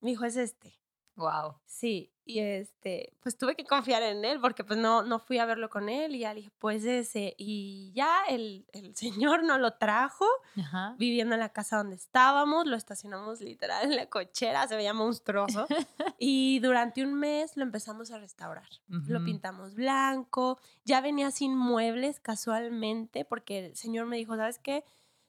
me 0.00 0.10
dijo, 0.10 0.24
es 0.24 0.36
este. 0.36 0.78
Wow. 1.16 1.54
Sí, 1.64 2.12
y 2.24 2.40
este, 2.40 3.16
pues 3.20 3.38
tuve 3.38 3.54
que 3.54 3.64
confiar 3.64 4.02
en 4.02 4.24
él 4.24 4.40
porque 4.40 4.64
pues 4.64 4.78
no, 4.78 5.02
no 5.02 5.18
fui 5.18 5.38
a 5.38 5.46
verlo 5.46 5.70
con 5.70 5.88
él 5.88 6.14
y 6.14 6.20
ya 6.20 6.34
le 6.34 6.40
dije, 6.40 6.52
pues 6.58 6.84
ese, 6.84 7.34
y 7.38 7.92
ya 7.94 8.24
el, 8.28 8.66
el 8.72 8.96
señor 8.96 9.44
no 9.44 9.56
lo 9.58 9.74
trajo, 9.74 10.26
Ajá. 10.58 10.94
viviendo 10.98 11.34
en 11.34 11.40
la 11.40 11.50
casa 11.50 11.76
donde 11.76 11.96
estábamos, 11.96 12.66
lo 12.66 12.76
estacionamos 12.76 13.40
literal 13.40 13.84
en 13.84 13.96
la 13.96 14.06
cochera, 14.06 14.66
se 14.66 14.74
veía 14.74 14.92
monstruoso, 14.92 15.66
y 16.18 16.58
durante 16.58 17.02
un 17.02 17.14
mes 17.14 17.56
lo 17.56 17.62
empezamos 17.62 18.10
a 18.10 18.18
restaurar. 18.18 18.68
Lo 18.88 19.24
pintamos 19.24 19.74
blanco, 19.74 20.58
ya 20.84 21.00
venía 21.00 21.30
sin 21.30 21.56
muebles 21.56 22.18
casualmente 22.20 23.24
porque 23.24 23.66
el 23.66 23.76
señor 23.76 24.06
me 24.06 24.16
dijo, 24.16 24.36
¿sabes 24.36 24.58
qué? 24.58 24.84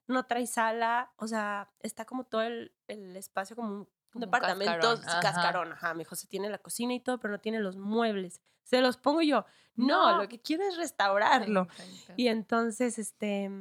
No 0.07 0.25
trae 0.25 0.45
sala, 0.47 1.11
o 1.17 1.27
sea, 1.27 1.69
está 1.81 2.05
como 2.05 2.23
todo 2.25 2.41
el, 2.43 2.73
el 2.87 3.15
espacio 3.17 3.55
como 3.55 3.69
un 3.69 3.89
un 4.13 4.21
departamento 4.21 4.71
cascarón, 4.95 5.21
cascarón. 5.21 5.67
ajá. 5.73 5.87
Ajá. 5.87 5.93
Me 5.93 5.99
dijo, 5.99 6.15
se 6.15 6.27
tiene 6.27 6.49
la 6.49 6.57
cocina 6.57 6.93
y 6.93 7.01
todo, 7.01 7.17
pero 7.19 7.33
no 7.33 7.39
tiene 7.41 7.59
los 7.59 7.75
muebles. 7.75 8.39
Se 8.63 8.79
los 8.79 8.95
pongo 8.95 9.21
yo. 9.21 9.45
No, 9.75 10.11
No. 10.13 10.21
lo 10.21 10.29
que 10.29 10.39
quiero 10.39 10.63
es 10.63 10.77
restaurarlo. 10.77 11.67
Y 12.15 12.29
entonces, 12.29 12.97
este, 12.97 13.51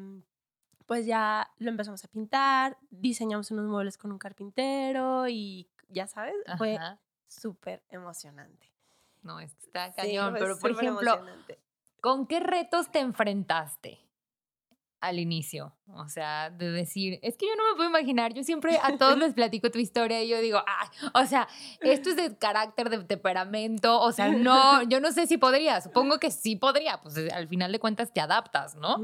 pues 0.87 1.07
ya 1.07 1.51
lo 1.59 1.71
empezamos 1.71 2.05
a 2.05 2.09
pintar, 2.09 2.79
diseñamos 2.91 3.51
unos 3.51 3.67
muebles 3.67 3.99
con 3.99 4.13
un 4.13 4.19
carpintero 4.19 5.27
y 5.27 5.69
ya 5.89 6.07
sabes, 6.07 6.37
fue 6.57 6.79
súper 7.27 7.83
emocionante. 7.89 8.73
No, 9.23 9.41
está 9.41 9.89
Sí, 9.89 9.95
cañón. 9.97 10.31
fue 10.31 10.39
pero, 10.41 10.59
por 10.61 10.71
ejemplo. 10.71 11.27
¿con 12.01 12.29
qué 12.29 12.39
retos 12.39 12.93
te 12.93 13.01
enfrentaste 13.01 13.99
al 15.05 15.19
inicio? 15.19 15.75
O 15.87 16.09
sea, 16.09 16.51
de 16.51 16.71
decir, 16.71 17.19
es 17.23 17.37
que 17.37 17.47
yo 17.47 17.53
no 17.57 17.63
me 17.71 17.77
puedo 17.77 17.89
imaginar, 17.89 18.33
yo 18.33 18.43
siempre 18.43 18.79
a 18.83 18.97
todos 18.97 19.19
les 19.19 19.35
platico 19.35 19.71
tu 19.71 19.79
historia 19.79 20.23
y 20.23 20.29
yo 20.29 20.41
digo, 20.41 20.63
ay, 20.67 20.89
o 21.15 21.27
sea, 21.27 21.47
esto 21.81 22.11
es 22.11 22.17
de 22.17 22.37
carácter, 22.37 22.91
de 22.91 23.05
temperamento, 23.05 24.01
o 24.01 24.13
sea, 24.13 24.29
no, 24.29 24.83
yo 24.83 25.01
no 25.01 25.13
sé 25.13 25.27
si 25.27 25.37
podría, 25.37 25.81
supongo 25.81 26.19
que 26.19 26.31
sí 26.31 26.57
podría, 26.57 27.01
pues 27.01 27.17
eh, 27.19 27.29
al 27.33 27.49
final 27.49 27.71
de 27.71 27.79
cuentas 27.79 28.13
te 28.13 28.21
adaptas, 28.21 28.77
¿no? 28.77 29.01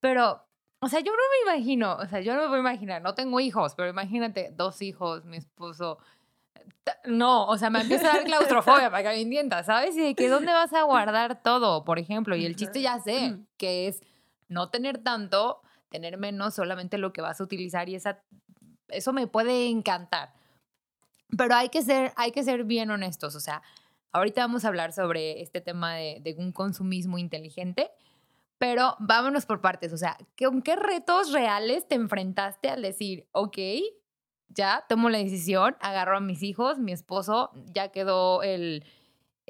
Pero, 0.00 0.42
o 0.80 0.88
sea, 0.88 1.00
yo 1.00 1.12
no 1.12 1.18
me 1.18 1.52
imagino, 1.52 1.96
o 1.96 2.06
sea, 2.06 2.20
yo 2.20 2.34
no 2.34 2.42
me 2.42 2.48
puedo 2.48 2.60
imaginar, 2.60 3.02
no 3.02 3.14
tengo 3.14 3.40
hijos, 3.40 3.74
pero 3.74 3.88
imagínate, 3.88 4.52
dos 4.56 4.82
hijos, 4.82 5.24
mi 5.24 5.38
esposo. 5.38 5.98
No, 7.04 7.46
o 7.46 7.56
sea, 7.56 7.70
me 7.70 7.80
empieza 7.80 8.10
a 8.10 8.16
dar 8.16 8.24
claustrofobia 8.24 8.90
para 8.90 9.02
que 9.02 9.08
me 9.10 9.20
entiendas, 9.22 9.66
¿sabes? 9.66 9.96
Y 9.96 10.00
de 10.00 10.14
que 10.14 10.28
dónde 10.28 10.52
vas 10.52 10.72
a 10.72 10.82
guardar 10.82 11.42
todo, 11.42 11.84
por 11.84 11.98
ejemplo. 11.98 12.36
Y 12.36 12.46
el 12.46 12.56
chiste 12.56 12.80
ya 12.82 12.98
sé 13.00 13.38
que 13.56 13.88
es 13.88 14.00
no 14.50 14.68
tener 14.68 14.98
tanto, 14.98 15.62
tener 15.88 16.18
menos, 16.18 16.54
solamente 16.54 16.98
lo 16.98 17.12
que 17.12 17.22
vas 17.22 17.40
a 17.40 17.44
utilizar 17.44 17.88
y 17.88 17.94
esa, 17.94 18.22
eso 18.88 19.12
me 19.14 19.26
puede 19.26 19.68
encantar. 19.68 20.34
Pero 21.38 21.54
hay 21.54 21.70
que 21.70 21.82
ser, 21.82 22.12
hay 22.16 22.32
que 22.32 22.42
ser 22.42 22.64
bien 22.64 22.90
honestos, 22.90 23.34
o 23.36 23.40
sea, 23.40 23.62
ahorita 24.12 24.42
vamos 24.42 24.64
a 24.64 24.68
hablar 24.68 24.92
sobre 24.92 25.40
este 25.40 25.60
tema 25.60 25.94
de, 25.94 26.20
de 26.22 26.34
un 26.36 26.52
consumismo 26.52 27.16
inteligente, 27.16 27.90
pero 28.58 28.96
vámonos 28.98 29.46
por 29.46 29.60
partes, 29.60 29.92
o 29.92 29.96
sea, 29.96 30.18
¿con 30.36 30.60
qué 30.60 30.76
retos 30.76 31.32
reales 31.32 31.88
te 31.88 31.94
enfrentaste 31.94 32.68
al 32.68 32.82
decir, 32.82 33.28
ok, 33.32 33.58
ya 34.48 34.84
tomo 34.88 35.08
la 35.08 35.18
decisión, 35.18 35.76
agarro 35.80 36.16
a 36.16 36.20
mis 36.20 36.42
hijos, 36.42 36.78
mi 36.78 36.92
esposo, 36.92 37.52
ya 37.72 37.88
quedó 37.88 38.42
el, 38.42 38.84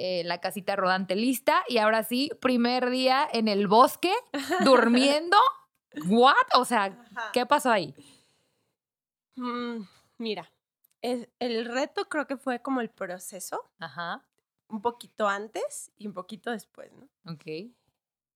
eh, 0.03 0.23
la 0.25 0.41
casita 0.41 0.77
rodante 0.77 1.15
lista 1.15 1.63
y 1.69 1.77
ahora 1.79 2.03
sí, 2.05 2.31
primer 2.41 2.89
día 2.91 3.29
en 3.33 3.49
el 3.49 3.67
bosque, 3.69 4.13
durmiendo? 4.65 5.37
¿What? 6.07 6.35
O 6.55 6.65
sea, 6.65 6.85
Ajá. 6.85 7.31
¿qué 7.33 7.45
pasó 7.47 7.71
ahí? 7.71 7.95
Mm, 9.37 9.83
mira, 10.19 10.51
es- 11.03 11.29
el 11.39 11.65
reto 11.67 12.09
creo 12.09 12.27
que 12.27 12.37
fue 12.37 12.61
como 12.63 12.81
el 12.81 12.91
proceso, 12.91 13.71
Ajá, 13.79 14.25
un 14.69 14.83
poquito 14.83 15.29
antes 15.29 15.91
y 15.97 16.07
un 16.07 16.15
poquito 16.15 16.51
después, 16.51 16.91
¿no? 16.93 17.09
ok. 17.33 17.73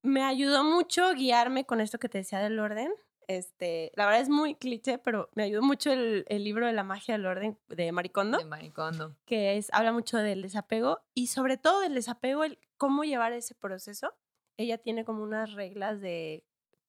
Me 0.03 0.23
ayudó 0.23 0.65
mucho 0.65 1.13
guiarme 1.15 1.65
con 1.65 1.81
esto 1.81 1.99
que 1.99 2.09
te 2.11 2.19
decía 2.19 2.39
del 2.41 2.59
orden. 2.59 2.93
Este, 3.29 3.93
la 3.95 4.07
verdad 4.07 4.21
es 4.23 4.29
muy 4.29 4.55
cliché, 4.55 4.99
pero 4.99 5.29
me 5.35 5.45
ayudó 5.45 5.63
mucho 5.63 5.91
el, 5.93 6.25
el 6.29 6.45
libro 6.45 6.67
de 6.67 6.73
la 6.73 6.85
magia 6.85 7.15
del 7.15 7.27
orden 7.27 7.59
de 7.69 7.91
Maricondo, 7.93 8.39
De 8.39 8.45
maricondo. 8.45 9.17
que 9.25 9.57
es, 9.57 9.69
habla 9.73 9.93
mucho 9.93 10.19
del 10.19 10.43
desapego 10.43 11.01
y 11.15 11.29
sobre 11.29 11.57
todo 11.57 11.81
del 11.81 11.95
desapego, 11.95 12.45
el 12.45 12.59
cómo 12.77 13.05
llevar 13.05 13.33
ese 13.33 13.55
proceso. 13.55 14.15
Ella 14.57 14.79
tiene 14.79 15.05
como 15.05 15.23
unas 15.23 15.53
reglas 15.53 16.01
de 16.01 16.45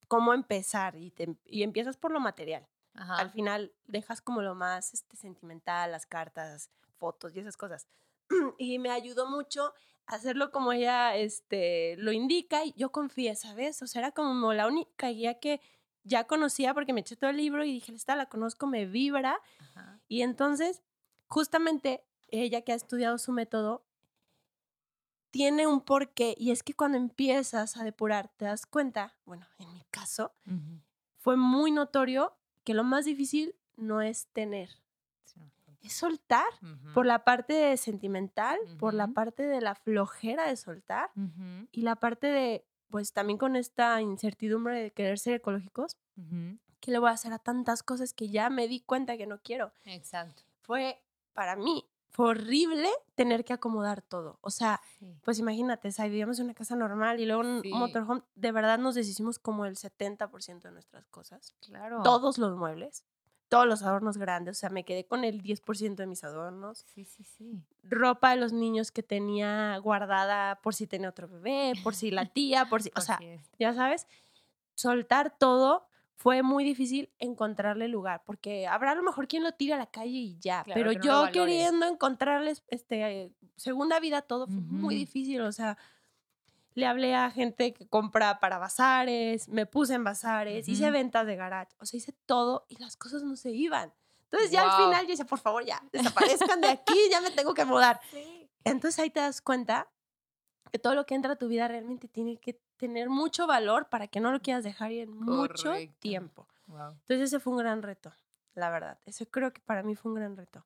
cómo 0.08 0.34
empezar 0.34 0.96
y, 0.98 1.12
te- 1.12 1.36
y 1.46 1.64
empiezas 1.64 1.98
por 1.98 2.12
lo 2.12 2.20
material. 2.20 2.68
Ajá. 2.94 3.18
Al 3.18 3.32
final 3.32 3.74
dejas 3.86 4.22
como 4.22 4.42
lo 4.42 4.56
más 4.56 4.94
este, 4.94 5.18
sentimental, 5.18 5.92
las 5.92 6.06
cartas, 6.06 6.70
fotos 6.98 7.36
y 7.36 7.40
esas 7.40 7.58
cosas. 7.58 7.88
y 8.58 8.80
me 8.80 8.90
ayudó 8.92 9.28
mucho 9.30 9.74
a 10.08 10.16
hacerlo 10.16 10.52
como 10.52 10.72
ella 10.72 11.16
este, 11.16 11.96
lo 11.98 12.12
indica 12.12 12.64
y 12.64 12.74
yo 12.78 12.92
confié, 12.92 13.36
¿sabes? 13.36 13.82
O 13.82 13.88
sea, 13.88 14.02
era 14.02 14.12
como 14.12 14.54
la 14.54 14.68
única 14.68 15.10
guía 15.10 15.40
que 15.40 15.60
ya 16.06 16.24
conocía 16.26 16.74
porque 16.74 16.94
me 16.94 17.02
eché 17.02 17.16
todo 17.18 17.30
el 17.32 17.38
libro 17.38 17.66
y 17.66 17.74
dije, 17.74 17.92
esta 17.94 18.16
la 18.16 18.28
conozco, 18.28 18.66
me 18.68 18.86
vibra. 18.86 19.38
Ajá. 19.60 20.00
Y 20.08 20.22
entonces, 20.22 20.82
justamente 21.28 22.04
ella 22.30 22.62
que 22.62 22.72
ha 22.72 22.76
estudiado 22.76 23.18
su 23.18 23.32
método, 23.34 23.84
tiene 25.32 25.68
un 25.68 25.82
porqué 25.82 26.34
y 26.38 26.52
es 26.52 26.64
que 26.64 26.74
cuando 26.74 26.98
empiezas 26.98 27.76
a 27.76 27.84
depurar, 27.84 28.30
te 28.38 28.46
das 28.46 28.66
cuenta, 28.66 29.14
bueno, 29.26 29.46
en 29.60 29.74
mi 29.74 29.84
caso, 29.92 30.32
fue 31.18 31.36
muy 31.36 31.72
notorio 31.72 32.34
que 32.64 32.74
lo 32.74 32.84
más 32.84 33.06
difícil 33.06 33.56
no 33.76 34.02
es 34.02 34.28
tener, 34.28 34.70
Sí. 35.26 35.42
es 35.82 35.94
soltar. 35.94 36.46
Por 36.94 37.06
la 37.06 37.26
parte 37.26 37.76
sentimental, 37.78 38.58
por 38.80 38.94
la 38.94 39.08
parte 39.08 39.44
de 39.44 39.60
la 39.60 39.76
flojera 39.76 40.48
de 40.48 40.56
soltar 40.56 41.10
y 41.72 41.82
la 41.82 41.96
parte 41.98 42.28
de, 42.28 42.66
pues 42.90 43.12
también 43.14 43.38
con 43.38 43.56
esta 43.56 44.02
incertidumbre 44.02 44.82
de 44.82 44.92
querer 44.92 45.20
ser 45.20 45.36
ecológicos, 45.36 45.98
que 46.80 46.92
le 46.92 47.00
voy 47.00 47.10
a 47.10 47.14
hacer 47.14 47.34
a 47.34 47.40
tantas 47.40 47.84
cosas 47.84 48.14
que 48.14 48.30
ya 48.30 48.50
me 48.50 48.68
di 48.68 48.80
cuenta 48.82 49.18
que 49.18 49.26
no 49.28 49.40
quiero. 49.42 49.72
Exacto. 49.86 50.44
Fue, 50.62 51.02
para 51.34 51.56
mí, 51.56 51.86
fue 52.12 52.30
horrible 52.30 52.88
tener 53.16 53.44
que 53.44 53.54
acomodar 53.54 54.02
todo. 54.02 54.38
O 54.42 54.50
sea, 54.50 54.80
Sí. 55.00 55.20
pues 55.24 55.38
imagínate, 55.40 55.90
vivíamos 56.04 56.40
en 56.40 56.46
una 56.46 56.54
casa 56.54 56.76
normal 56.76 57.20
y 57.20 57.26
luego 57.26 57.44
Sí. 57.62 57.72
un 57.72 57.80
motorhome, 57.80 58.22
de 58.36 58.52
verdad 58.52 58.78
nos 58.80 58.96
deshicimos 58.96 59.38
como 59.40 59.66
el 59.66 59.76
70% 59.76 60.70
de 60.70 60.74
nuestras 60.74 61.06
cosas. 61.08 61.56
Claro. 61.62 62.02
todos 62.04 62.38
los 62.38 62.56
muebles, 62.56 63.04
todos 63.56 63.68
los 63.68 63.84
adornos 63.84 64.18
grandes, 64.18 64.58
o 64.58 64.60
sea, 64.60 64.70
me 64.70 64.84
quedé 64.84 65.06
con 65.06 65.24
el 65.24 65.42
10% 65.42 65.96
de 65.96 66.08
mis 66.08 66.26
adornos, 66.26 66.86
Sí, 66.94 67.06
sí, 67.06 67.24
sí. 67.24 67.64
ropa 67.84 68.32
de 68.32 68.36
los 68.36 68.52
niños 68.52 68.92
que 68.92 69.02
tenía 69.02 69.78
guardada 69.78 70.60
por 70.62 70.76
si 70.76 70.88
tenía 70.88 71.08
otro 71.08 71.30
bebé, 71.30 71.72
por 71.82 71.96
si 71.96 72.12
la 72.12 72.26
tía, 72.26 72.66
por 72.66 72.82
si, 72.82 72.92
o 72.98 73.02
sea, 73.02 73.18
ya 73.58 73.74
sabes, 73.74 74.08
soltar 74.74 75.38
todo 75.38 75.88
fue 76.18 76.44
muy 76.44 76.66
difícil 76.66 77.10
encontrarle 77.18 77.88
lugar, 77.88 78.24
porque 78.26 78.68
habrá 78.68 78.92
a 78.92 78.96
lo 78.96 79.04
mejor 79.04 79.28
quien 79.30 79.44
lo 79.44 79.54
tira 79.54 79.76
a 79.76 79.80
la 79.80 79.86
calle 79.86 80.18
y 80.18 80.38
ya, 80.40 80.64
Claro, 80.64 80.78
pero 80.78 80.92
yo 80.92 81.32
queriendo 81.32 81.86
encontrarles 81.86 82.62
este 82.68 83.32
segunda 83.56 84.02
vida 84.02 84.22
todo 84.22 84.48
fue 84.48 84.62
muy 84.62 84.96
difícil, 84.96 85.40
o 85.42 85.52
sea, 85.54 85.78
le 86.76 86.86
hablé 86.86 87.16
a 87.16 87.32
gente 87.32 87.74
que 87.74 87.88
compra 87.88 88.40
para 88.40 88.58
bazares, 88.60 89.48
me 89.50 89.66
puse 89.66 89.96
en 89.96 90.04
bazares, 90.04 90.68
hice 90.68 90.84
Ujú. 90.86 90.94
ventas 90.94 91.26
de 91.26 91.36
garage, 91.36 91.74
o 91.80 91.86
sea, 91.86 91.98
hice 91.98 92.14
todo 92.26 92.66
y 92.70 92.78
las 92.82 92.98
cosas 92.98 93.24
no 93.24 93.36
se 93.36 93.52
iban. 93.52 93.94
Entonces 94.26 94.52
ya 94.52 94.62
al 94.64 94.68
Guau. 94.70 94.86
final 94.86 95.06
yo 95.06 95.12
decía, 95.12 95.26
por 95.26 95.40
favor, 95.40 95.64
ya, 95.66 95.82
desaparezcan 95.92 96.60
de 96.62 96.68
aquí, 96.70 96.98
ya 97.10 97.22
me 97.22 97.32
tengo 97.32 97.54
que 97.54 97.66
mudar. 97.66 98.00
Sí. 98.12 98.50
Entonces 98.64 99.00
ahí 99.00 99.10
te 99.10 99.20
das 99.20 99.42
cuenta 99.42 99.90
que 100.72 100.80
todo 100.80 100.96
lo 100.96 101.06
que 101.06 101.16
entra 101.16 101.34
a 101.34 101.36
tu 101.36 101.48
vida 101.48 101.68
realmente 101.68 102.08
tiene 102.08 102.38
que 102.40 102.60
tener 102.78 103.10
mucho 103.10 103.48
valor 103.48 103.88
para 103.90 104.08
que 104.08 104.20
no 104.20 104.32
lo 104.32 104.42
quieras 104.42 104.64
dejar 104.64 104.92
ir 104.92 105.02
en 105.04 105.12
mucho 105.18 105.64
Correcto. 105.70 105.96
tiempo. 106.00 106.48
Wow. 106.68 106.92
Entonces 106.92 107.22
ese 107.22 107.40
fue 107.40 107.54
un 107.54 107.60
gran 107.60 107.84
reto, 107.84 108.12
la 108.56 108.70
verdad. 108.72 109.00
Eso 109.06 109.26
creo 109.28 109.54
que 109.54 109.62
para 109.62 109.84
mí 109.84 109.96
fue 109.96 110.12
un 110.12 110.16
gran 110.16 110.36
reto. 110.36 110.66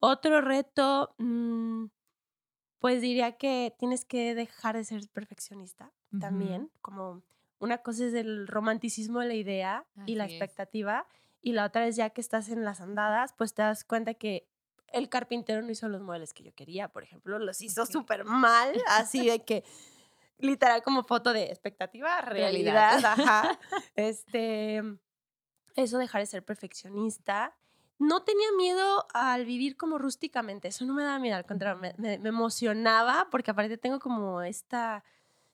Otro 0.00 0.40
reto, 0.42 1.14
mm, 1.18 1.86
pues 2.78 3.00
diría 3.00 3.32
que 3.32 3.74
tienes 3.78 4.04
que 4.04 4.34
dejar 4.34 4.76
de 4.76 4.84
ser 4.84 5.08
perfeccionista 5.12 5.92
también, 6.20 6.70
como 6.80 7.22
una 7.58 7.78
cosa 7.78 8.04
es 8.04 8.14
el 8.14 8.46
romanticismo 8.46 9.20
de 9.20 9.26
la 9.26 9.34
idea 9.34 9.86
y 10.06 10.14
la 10.14 10.26
es. 10.26 10.32
expectativa, 10.32 11.06
y 11.40 11.52
la 11.52 11.64
otra 11.64 11.86
es 11.86 11.96
ya 11.96 12.10
que 12.10 12.20
estás 12.20 12.48
en 12.48 12.64
las 12.64 12.80
andadas, 12.80 13.34
pues 13.36 13.52
te 13.54 13.62
das 13.62 13.84
cuenta 13.84 14.14
que 14.14 14.46
el 14.92 15.08
carpintero 15.08 15.60
no 15.60 15.70
hizo 15.70 15.88
los 15.88 16.00
muebles 16.02 16.32
que 16.32 16.44
yo 16.44 16.54
quería, 16.54 16.88
por 16.88 17.02
ejemplo, 17.02 17.38
los 17.38 17.60
hizo 17.62 17.84
súper 17.84 18.24
mal, 18.24 18.72
así 18.88 19.28
de 19.28 19.44
que 19.44 19.64
literal 20.38 20.82
como 20.82 21.02
foto 21.02 21.32
de 21.32 21.44
expectativa, 21.44 22.20
Realidad. 22.20 23.00
realidad, 23.00 23.04
ajá. 23.04 23.58
Este, 23.96 24.82
eso 25.74 25.98
dejar 25.98 26.20
de 26.20 26.26
ser 26.26 26.44
perfeccionista. 26.44 27.56
No 27.98 28.22
tenía 28.22 28.48
miedo 28.56 29.06
al 29.14 29.44
vivir 29.46 29.76
como 29.76 29.98
rústicamente, 29.98 30.68
eso 30.68 30.84
no 30.84 30.94
me 30.94 31.04
daba 31.04 31.18
miedo, 31.18 31.36
al 31.36 31.46
contrario, 31.46 31.80
me, 31.80 31.90
Ujú. 31.90 32.02
me- 32.02 32.18
me 32.18 32.28
emocionaba 32.28 33.28
porque 33.30 33.50
aparte 33.52 33.78
tengo 33.78 34.00
como 34.00 34.42
esta 34.42 35.04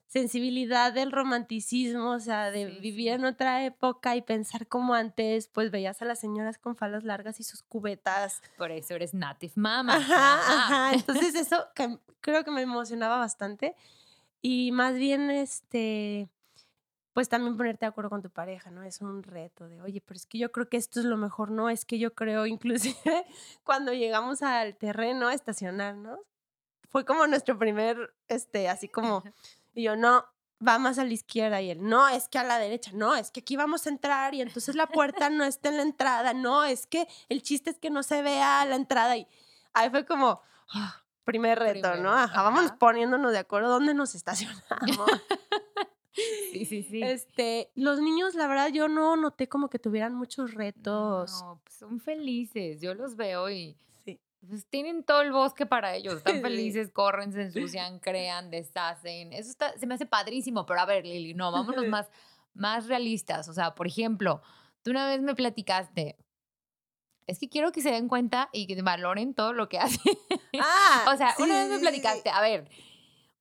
sensibilidad 0.07 0.91
del 0.91 1.11
romanticismo, 1.11 2.11
o 2.11 2.19
sea, 2.19 2.51
de 2.51 2.69
Sí, 2.69 2.79
vivir 2.81 3.09
en 3.09 3.23
otra 3.23 3.63
época 3.63 4.15
y 4.17 4.21
pensar 4.21 4.67
como 4.67 4.93
antes, 4.93 5.47
pues 5.47 5.71
veías 5.71 6.01
a 6.01 6.05
las 6.05 6.19
señoras 6.19 6.57
con 6.57 6.75
faldas 6.75 7.05
largas 7.05 7.39
y 7.39 7.43
sus 7.43 7.63
cubetas. 7.63 8.41
Por 8.57 8.71
eso 8.71 8.93
eres 8.95 9.13
native 9.13 9.53
mama. 9.55 9.95
Ajá, 9.95 10.33
Ajá. 10.33 10.65
ajá. 10.65 10.93
Entonces 11.29 11.35
eso 11.35 11.65
que- 11.75 11.97
creo 12.19 12.43
que 12.43 12.51
me 12.51 12.61
emocionaba 12.61 13.17
bastante. 13.19 13.73
Y 14.41 14.71
más 14.73 14.95
bien, 14.95 15.31
este, 15.31 16.27
pues 17.13 17.27
también 17.29 17.57
ponerte 17.57 17.85
de 17.85 17.89
acuerdo 17.89 18.09
con 18.09 18.21
tu 18.21 18.29
pareja, 18.29 18.71
¿no? 18.71 18.83
Es 18.83 19.01
un 19.01 19.23
reto 19.23 19.67
de, 19.67 19.81
oye, 19.81 20.01
pero 20.01 20.17
es 20.17 20.25
que 20.25 20.37
yo 20.37 20.51
creo 20.51 20.69
que 20.69 20.77
esto 20.77 20.99
es 20.99 21.05
lo 21.05 21.17
mejor, 21.17 21.51
¿no? 21.51 21.69
Es 21.69 21.85
que 21.85 21.99
yo 21.99 22.13
creo, 22.13 22.45
inclusive, 22.47 23.25
cuando 23.63 23.93
llegamos 23.93 24.41
al 24.41 24.75
terreno 24.77 25.27
a 25.27 25.33
estacionarnos, 25.33 26.19
fue 26.89 27.05
como 27.05 27.25
nuestro 27.27 27.57
primer, 27.57 28.13
este, 28.27 28.69
así 28.69 28.87
como, 28.87 29.23
y 29.73 29.83
yo, 29.83 29.95
no, 29.95 30.25
va 30.65 30.77
más 30.77 30.99
a 30.99 31.05
la 31.05 31.13
izquierda 31.13 31.61
y 31.61 31.71
él, 31.71 31.87
no, 31.87 32.07
es 32.07 32.27
que 32.27 32.37
a 32.37 32.43
la 32.43 32.59
derecha, 32.59 32.91
no, 32.93 33.15
es 33.15 33.31
que 33.31 33.39
aquí 33.39 33.55
vamos 33.55 33.87
a 33.87 33.89
entrar 33.89 34.33
y 34.35 34.41
entonces 34.41 34.75
la 34.75 34.87
puerta 34.87 35.29
no 35.29 35.43
está 35.43 35.69
en 35.69 35.77
la 35.77 35.83
entrada, 35.83 36.33
no, 36.33 36.63
es 36.63 36.85
que 36.85 37.07
el 37.29 37.41
chiste 37.41 37.71
es 37.71 37.79
que 37.79 37.89
no 37.89 38.03
se 38.03 38.21
vea 38.21 38.63
la 38.65 38.75
entrada 38.75 39.17
y 39.17 39.27
ahí 39.73 39.89
fue 39.89 40.05
como, 40.05 40.41
ah, 40.73 41.01
primer 41.23 41.57
reto, 41.59 41.87
¿no? 41.89 41.93
Primero, 41.93 42.11
Ajá, 42.11 42.43
vámonos 42.43 42.71
ajá. 42.71 42.79
poniéndonos 42.79 43.31
de 43.31 43.39
acuerdo 43.39 43.69
dónde 43.69 43.93
nos 43.93 44.15
estacionamos. 44.15 45.09
Sí, 46.13 46.65
sí, 46.65 46.83
sí. 46.89 47.01
Este, 47.03 47.71
los 47.75 47.99
niños, 47.99 48.35
la 48.35 48.47
verdad, 48.47 48.69
yo 48.69 48.87
no 48.87 49.15
noté 49.15 49.47
como 49.47 49.69
que 49.69 49.79
tuvieran 49.79 50.13
muchos 50.15 50.53
retos. 50.53 51.31
No, 51.41 51.61
pues 51.63 51.75
son 51.77 51.99
felices. 51.99 52.81
Yo 52.81 52.93
los 52.93 53.15
veo 53.15 53.49
y 53.49 53.77
Sí. 54.03 54.19
pues, 54.47 54.65
tienen 54.67 55.03
todo 55.03 55.21
el 55.21 55.31
bosque 55.31 55.65
para 55.65 55.95
ellos. 55.95 56.15
Están 56.17 56.35
Sí. 56.37 56.41
felices, 56.41 56.91
corren, 56.91 57.31
se 57.31 57.41
ensucian, 57.43 57.99
crean, 57.99 58.49
deshacen. 58.51 59.31
Eso 59.33 59.49
está, 59.49 59.77
se 59.77 59.87
me 59.87 59.93
hace 59.95 60.05
padrísimo. 60.05 60.65
Pero 60.65 60.81
a 60.81 60.85
ver, 60.85 61.05
Lili, 61.05 61.33
no, 61.33 61.51
vámonos 61.51 61.87
más, 61.87 62.09
más 62.53 62.87
realistas. 62.87 63.47
O 63.47 63.53
sea, 63.53 63.73
por 63.75 63.87
ejemplo, 63.87 64.41
tú 64.83 64.91
una 64.91 65.07
vez 65.07 65.21
me 65.21 65.35
platicaste. 65.35 66.17
Es 67.27 67.39
que 67.39 67.47
quiero 67.47 67.71
que 67.71 67.81
se 67.81 67.91
den 67.91 68.09
cuenta 68.09 68.49
y 68.51 68.67
que 68.67 68.81
valoren 68.81 69.33
todo 69.33 69.53
lo 69.53 69.69
que 69.69 69.79
hacen. 69.79 70.17
Ah, 70.59 71.05
O 71.13 71.15
sea, 71.17 71.33
una 71.39 71.59
vez 71.59 71.69
me 71.69 71.75
sí. 71.75 71.81
platicaste, 71.81 72.29
a 72.29 72.41
ver, 72.41 72.67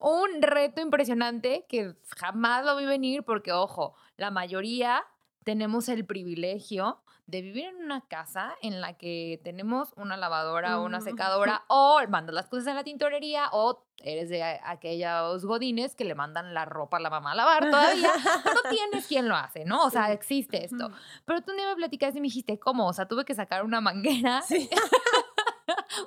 un 0.01 0.43
reto 0.43 0.81
impresionante 0.81 1.67
que 1.69 1.95
jamás 2.19 2.65
lo 2.65 2.77
vi 2.77 2.87
venir 2.87 3.23
porque, 3.23 3.53
ojo, 3.53 3.95
la 4.17 4.31
mayoría 4.31 5.05
tenemos 5.45 5.89
el 5.89 6.05
privilegio 6.05 7.01
de 7.27 7.43
vivir 7.43 7.67
en 7.67 7.77
una 7.77 8.01
casa 8.09 8.55
en 8.61 8.81
la 8.81 8.95
que 8.99 9.41
tenemos 9.45 9.93
una 9.97 10.17
lavadora 10.17 10.81
o 10.81 10.85
una 10.85 10.99
Mm. 10.99 11.03
secadora 11.03 11.63
o 11.69 12.01
mandas 12.09 12.35
las 12.35 12.49
cosas 12.49 12.67
en 12.67 12.75
la 12.75 12.83
tintorería 12.83 13.49
o 13.53 13.85
eres 14.03 14.29
de 14.31 14.43
a- 14.43 14.61
aquellos 14.69 15.45
godines 15.45 15.95
que 15.95 16.05
le 16.05 16.17
mandan 16.17 16.55
la 16.55 16.65
ropa 16.65 16.97
a 16.97 17.01
la 17.01 17.09
mamá 17.11 17.33
a 17.33 17.35
lavar 17.37 17.71
todavía. 17.71 18.11
no 18.47 18.71
tienes 18.71 19.07
quien 19.07 19.29
lo 19.29 19.37
hace, 19.37 19.65
¿no? 19.65 19.85
O 19.85 19.91
sea, 19.91 20.11
existe 20.13 20.65
esto. 20.65 20.91
Pero 21.25 21.41
tú 21.43 21.53
un 21.53 21.59
día 21.59 21.69
me 21.69 21.77
platicaste 21.77 22.19
y 22.19 22.21
me 22.21 22.27
dijiste, 22.27 22.59
¿cómo? 22.59 22.89
O 22.89 22.93
sea, 22.93 23.07
tuve 23.07 23.25
que 23.25 23.35
sacar 23.35 23.65
una 23.65 23.81
manguera 23.81 24.43
Sí. 24.43 24.69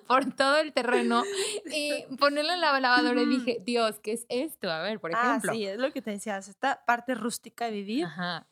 por 0.08 0.34
todo 0.36 0.58
el 0.58 0.74
terreno 0.74 1.24
y 1.66 2.04
ponerla 2.20 2.54
en 2.56 2.62
la 2.62 2.80
lavadora 2.80 3.22
y 3.22 3.26
dije, 3.26 3.58
Dios, 3.66 4.00
¿qué 4.00 4.14
es 4.14 4.26
esto? 4.30 4.70
A 4.72 4.82
ver, 4.82 5.00
por 5.00 5.16
Ah, 5.16 5.30
ejemplo. 5.38 5.54
sí, 5.54 5.66
es 5.66 5.78
lo 5.80 5.92
que 5.92 6.02
te 6.02 6.12
decías, 6.12 6.48
esta 6.48 6.84
parte 6.86 7.16
rústica 7.16 7.66
de 7.66 7.72
vivir 7.72 8.06
Ajá. 8.06 8.48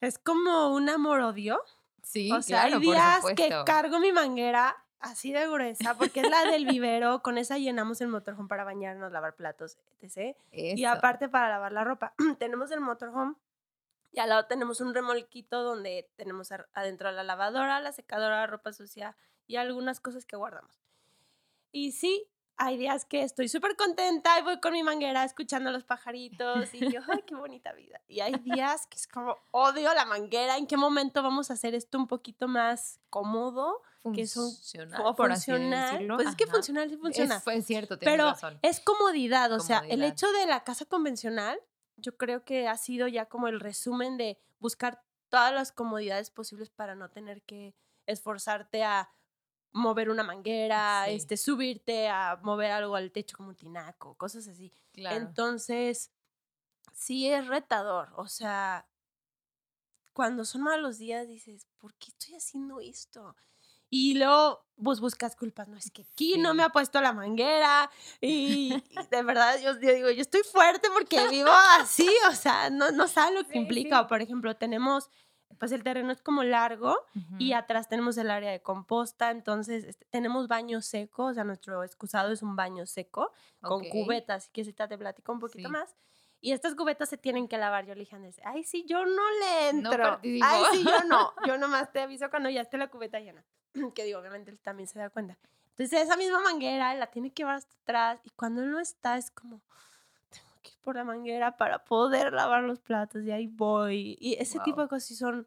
es 0.00 0.18
como 0.18 0.74
un 0.74 0.88
amor-odio. 0.88 1.60
Sí, 2.02 2.30
o 2.32 2.42
sea, 2.42 2.62
claro, 2.62 2.76
hay 2.78 2.84
por 2.86 2.94
días 2.94 3.20
que 3.36 3.44
supuesto. 3.44 3.64
cargo 3.64 3.98
mi 4.00 4.12
manguera 4.12 4.76
así 4.98 5.32
de 5.32 5.48
gruesa, 5.48 5.96
porque 5.96 6.20
es 6.20 6.30
la 6.30 6.44
del 6.50 6.64
vivero, 6.66 7.22
con 7.22 7.38
esa 7.38 7.58
llenamos 7.58 8.00
el 8.00 8.08
motorhome 8.08 8.48
para 8.48 8.62
bañarnos, 8.64 9.10
lavar 9.12 9.34
platos, 9.34 9.78
etc. 10.00 10.36
Y 10.52 10.84
aparte 10.84 11.28
para 11.28 11.48
lavar 11.48 11.72
la 11.72 11.82
ropa. 11.84 12.14
tenemos 12.38 12.70
el 12.70 12.80
motorhome 12.80 13.34
y 14.12 14.20
al 14.20 14.28
lado 14.28 14.44
tenemos 14.46 14.80
un 14.80 14.94
remolquito 14.94 15.62
donde 15.62 16.08
tenemos 16.16 16.50
adentro 16.74 17.10
la 17.12 17.22
lavadora, 17.24 17.80
la 17.80 17.92
secadora, 17.92 18.36
la 18.40 18.46
ropa 18.46 18.72
sucia 18.72 19.16
y 19.46 19.56
algunas 19.56 20.00
cosas 20.00 20.26
que 20.26 20.36
guardamos. 20.36 20.81
Y 21.72 21.92
sí, 21.92 22.28
hay 22.56 22.76
días 22.76 23.04
que 23.04 23.22
estoy 23.22 23.48
súper 23.48 23.76
contenta 23.76 24.38
y 24.38 24.42
voy 24.42 24.60
con 24.60 24.72
mi 24.72 24.82
manguera 24.82 25.24
escuchando 25.24 25.70
a 25.70 25.72
los 25.72 25.84
pajaritos 25.84 26.72
y 26.74 26.92
yo, 26.92 27.00
ay, 27.08 27.24
qué 27.26 27.34
bonita 27.34 27.72
vida. 27.72 28.00
Y 28.06 28.20
hay 28.20 28.34
días 28.34 28.86
que 28.86 28.98
es 28.98 29.08
como, 29.08 29.36
odio 29.50 29.92
la 29.94 30.04
manguera, 30.04 30.58
¿en 30.58 30.66
qué 30.66 30.76
momento 30.76 31.22
vamos 31.22 31.50
a 31.50 31.54
hacer 31.54 31.74
esto 31.74 31.98
un 31.98 32.06
poquito 32.06 32.46
más 32.46 33.00
cómodo? 33.10 33.82
que 34.12 34.26
Funcional, 34.26 35.14
por. 35.14 36.16
Pues 36.16 36.28
es 36.28 36.36
que 36.36 36.46
funcional 36.46 36.90
sí 36.90 36.96
funciona. 36.96 37.36
Es, 37.36 37.44
fue 37.44 37.62
cierto, 37.62 37.98
tienes 37.98 38.12
Pero 38.12 38.30
razón. 38.30 38.58
es 38.62 38.80
comodidad, 38.80 39.52
o 39.52 39.60
sea, 39.60 39.82
el 39.88 40.02
hecho 40.02 40.30
de 40.32 40.46
la 40.46 40.64
casa 40.64 40.84
convencional, 40.84 41.58
yo 41.96 42.16
creo 42.16 42.44
que 42.44 42.66
ha 42.68 42.76
sido 42.76 43.06
ya 43.06 43.26
como 43.26 43.48
el 43.48 43.60
resumen 43.60 44.16
de 44.16 44.38
buscar 44.58 45.02
todas 45.28 45.52
las 45.52 45.72
comodidades 45.72 46.30
posibles 46.30 46.70
para 46.70 46.94
no 46.94 47.10
tener 47.10 47.42
que 47.42 47.74
esforzarte 48.06 48.82
a 48.82 49.10
mover 49.72 50.10
una 50.10 50.22
manguera, 50.22 51.04
Sí. 51.06 51.12
este, 51.14 51.36
subirte 51.36 52.08
a 52.08 52.38
mover 52.42 52.70
algo 52.72 52.94
al 52.96 53.10
techo 53.10 53.36
como 53.36 53.50
un 53.50 53.56
tinaco, 53.56 54.14
cosas 54.16 54.46
así. 54.48 54.72
Claro. 54.92 55.16
Entonces, 55.16 56.10
sí 56.94 57.28
es 57.28 57.46
retador, 57.48 58.10
o 58.16 58.28
sea, 58.28 58.86
cuando 60.12 60.44
son 60.44 60.62
malos 60.62 60.98
días 60.98 61.26
dices, 61.28 61.66
¿por 61.78 61.94
qué 61.94 62.08
estoy 62.08 62.34
haciendo 62.34 62.80
esto? 62.80 63.34
Y 63.88 64.14
luego 64.14 64.64
vos 64.76 65.00
buscas 65.00 65.36
culpas, 65.36 65.68
no 65.68 65.76
es 65.76 65.90
que 65.90 66.02
aquí 66.02 66.38
no 66.38 66.54
me 66.54 66.62
ha 66.62 66.70
puesto 66.70 67.00
la 67.00 67.12
manguera 67.12 67.90
y, 68.22 68.74
y 68.90 69.06
de 69.10 69.22
verdad 69.22 69.58
yo, 69.60 69.78
yo 69.80 69.92
digo, 69.94 70.10
yo 70.10 70.22
estoy 70.22 70.42
fuerte 70.50 70.88
porque 70.94 71.28
vivo 71.28 71.50
así, 71.78 72.08
o 72.30 72.34
sea, 72.34 72.70
no, 72.70 72.90
no 72.90 73.06
sabe 73.06 73.34
lo 73.34 73.44
que 73.44 73.52
Sí, 73.52 73.58
implica. 73.58 74.00
O, 74.00 74.06
por 74.06 74.22
ejemplo, 74.22 74.56
tenemos, 74.56 75.10
pues 75.58 75.72
el 75.72 75.82
terreno 75.82 76.12
es 76.12 76.22
como 76.22 76.42
largo 76.44 76.96
y 77.38 77.52
atrás 77.52 77.88
tenemos 77.88 78.16
el 78.18 78.30
área 78.30 78.50
de 78.50 78.62
composta, 78.62 79.30
entonces 79.30 79.84
este, 79.84 80.04
tenemos 80.06 80.48
baño 80.48 80.80
seco, 80.80 81.26
o 81.26 81.34
sea, 81.34 81.44
nuestro 81.44 81.82
excusado 81.84 82.32
es 82.32 82.42
un 82.42 82.56
baño 82.56 82.86
seco 82.86 83.32
con 83.60 83.84
cubetas, 83.88 84.48
que 84.50 84.64
si 84.64 84.72
te 84.72 84.98
platico 84.98 85.32
un 85.32 85.40
poquito 85.40 85.68
Sí. 85.68 85.72
más. 85.72 85.94
Y 86.44 86.50
estas 86.50 86.74
cubetas 86.74 87.08
se 87.08 87.16
tienen 87.16 87.46
que 87.46 87.56
lavar. 87.56 87.86
Yo 87.86 87.94
le 87.94 88.00
dije 88.00 88.16
a 88.16 88.18
Andrés, 88.18 88.40
ay, 88.44 88.64
sí, 88.64 88.84
yo 88.88 89.06
no 89.06 89.22
le 89.40 89.72
No 89.74 89.90
entro. 89.92 90.02
participo. 90.02 90.44
ay, 90.48 90.62
sí, 90.72 90.84
yo 90.84 91.04
no. 91.04 91.32
Yo 91.54 91.56
nomás 91.56 91.92
te 91.92 92.00
aviso 92.00 92.28
cuando 92.30 92.50
ya 92.50 92.62
esté 92.62 92.78
la 92.78 92.88
cubeta 92.88 93.20
llena. 93.20 93.44
que 93.94 94.02
digo, 94.04 94.18
obviamente 94.18 94.50
él 94.50 94.58
también 94.58 94.88
se 94.88 94.98
da 94.98 95.08
cuenta. 95.08 95.38
Entonces 95.70 96.02
esa 96.02 96.16
misma 96.16 96.40
manguera 96.40 96.92
la 96.96 97.06
tiene 97.06 97.30
que 97.32 97.42
llevar 97.42 97.56
hasta 97.56 97.74
atrás 97.82 98.20
y 98.24 98.30
cuando 98.30 98.60
él 98.62 98.70
no 98.72 98.80
está 98.80 99.16
es 99.18 99.30
como, 99.30 99.62
ir 100.70 100.78
por 100.80 100.96
la 100.96 101.04
manguera 101.04 101.56
para 101.56 101.84
poder 101.84 102.32
lavar 102.32 102.62
los 102.62 102.80
platos 102.80 103.22
y 103.24 103.30
ahí 103.30 103.46
voy. 103.46 104.16
Y 104.20 104.34
ese 104.34 104.58
tipo 104.60 104.76
Guau. 104.76 104.86
de 104.86 104.90
cosas 104.90 105.16
son, 105.18 105.46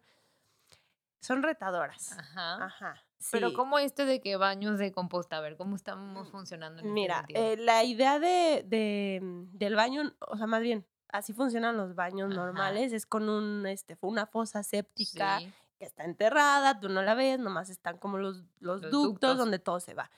son 1.19 1.43
retadoras. 1.43 2.17
Ajá. 2.17 2.65
Ajá. 2.65 3.01
Pero 3.31 3.49
sí. 3.49 3.55
¿cómo 3.55 3.79
esto 3.79 4.05
de 4.05 4.21
que 4.21 4.35
baños 4.37 4.77
de 4.77 4.91
composta? 4.91 5.37
A 5.37 5.41
ver, 5.41 5.57
¿cómo 5.57 5.75
estamos 5.75 6.29
funcionando 6.29 6.81
en 6.81 6.85
este 6.87 6.93
Mira, 6.93 7.17
sentido? 7.19 7.41
eh, 7.41 7.57
la 7.57 7.83
idea 7.83 8.19
de, 8.19 8.63
de, 8.67 9.19
mm, 9.23 9.57
del 9.57 9.75
baño, 9.75 10.13
o 10.19 10.37
sea, 10.37 10.45
más 10.45 10.61
bien, 10.61 10.85
así 11.09 11.33
funcionan 11.33 11.75
los 11.77 11.95
baños 11.95 12.31
Ajá. 12.31 12.35
normales, 12.41 12.93
es 12.93 13.05
con 13.07 13.27
un, 13.29 13.65
este, 13.65 13.97
una 14.01 14.27
fosa 14.27 14.61
séptica 14.63 15.39
Sí. 15.39 15.51
que 15.79 15.85
está 15.85 16.03
enterrada, 16.03 16.79
tú 16.79 16.89
no 16.89 17.01
la 17.01 17.15
ves, 17.15 17.39
nomás 17.39 17.69
están 17.69 17.97
como 17.97 18.17
los, 18.19 18.43
los, 18.59 18.81
Los 18.81 18.91
ductos, 18.91 19.03
ductos. 19.03 19.37
donde 19.37 19.57
todo 19.59 19.79
se 19.79 19.95
va. 19.95 20.11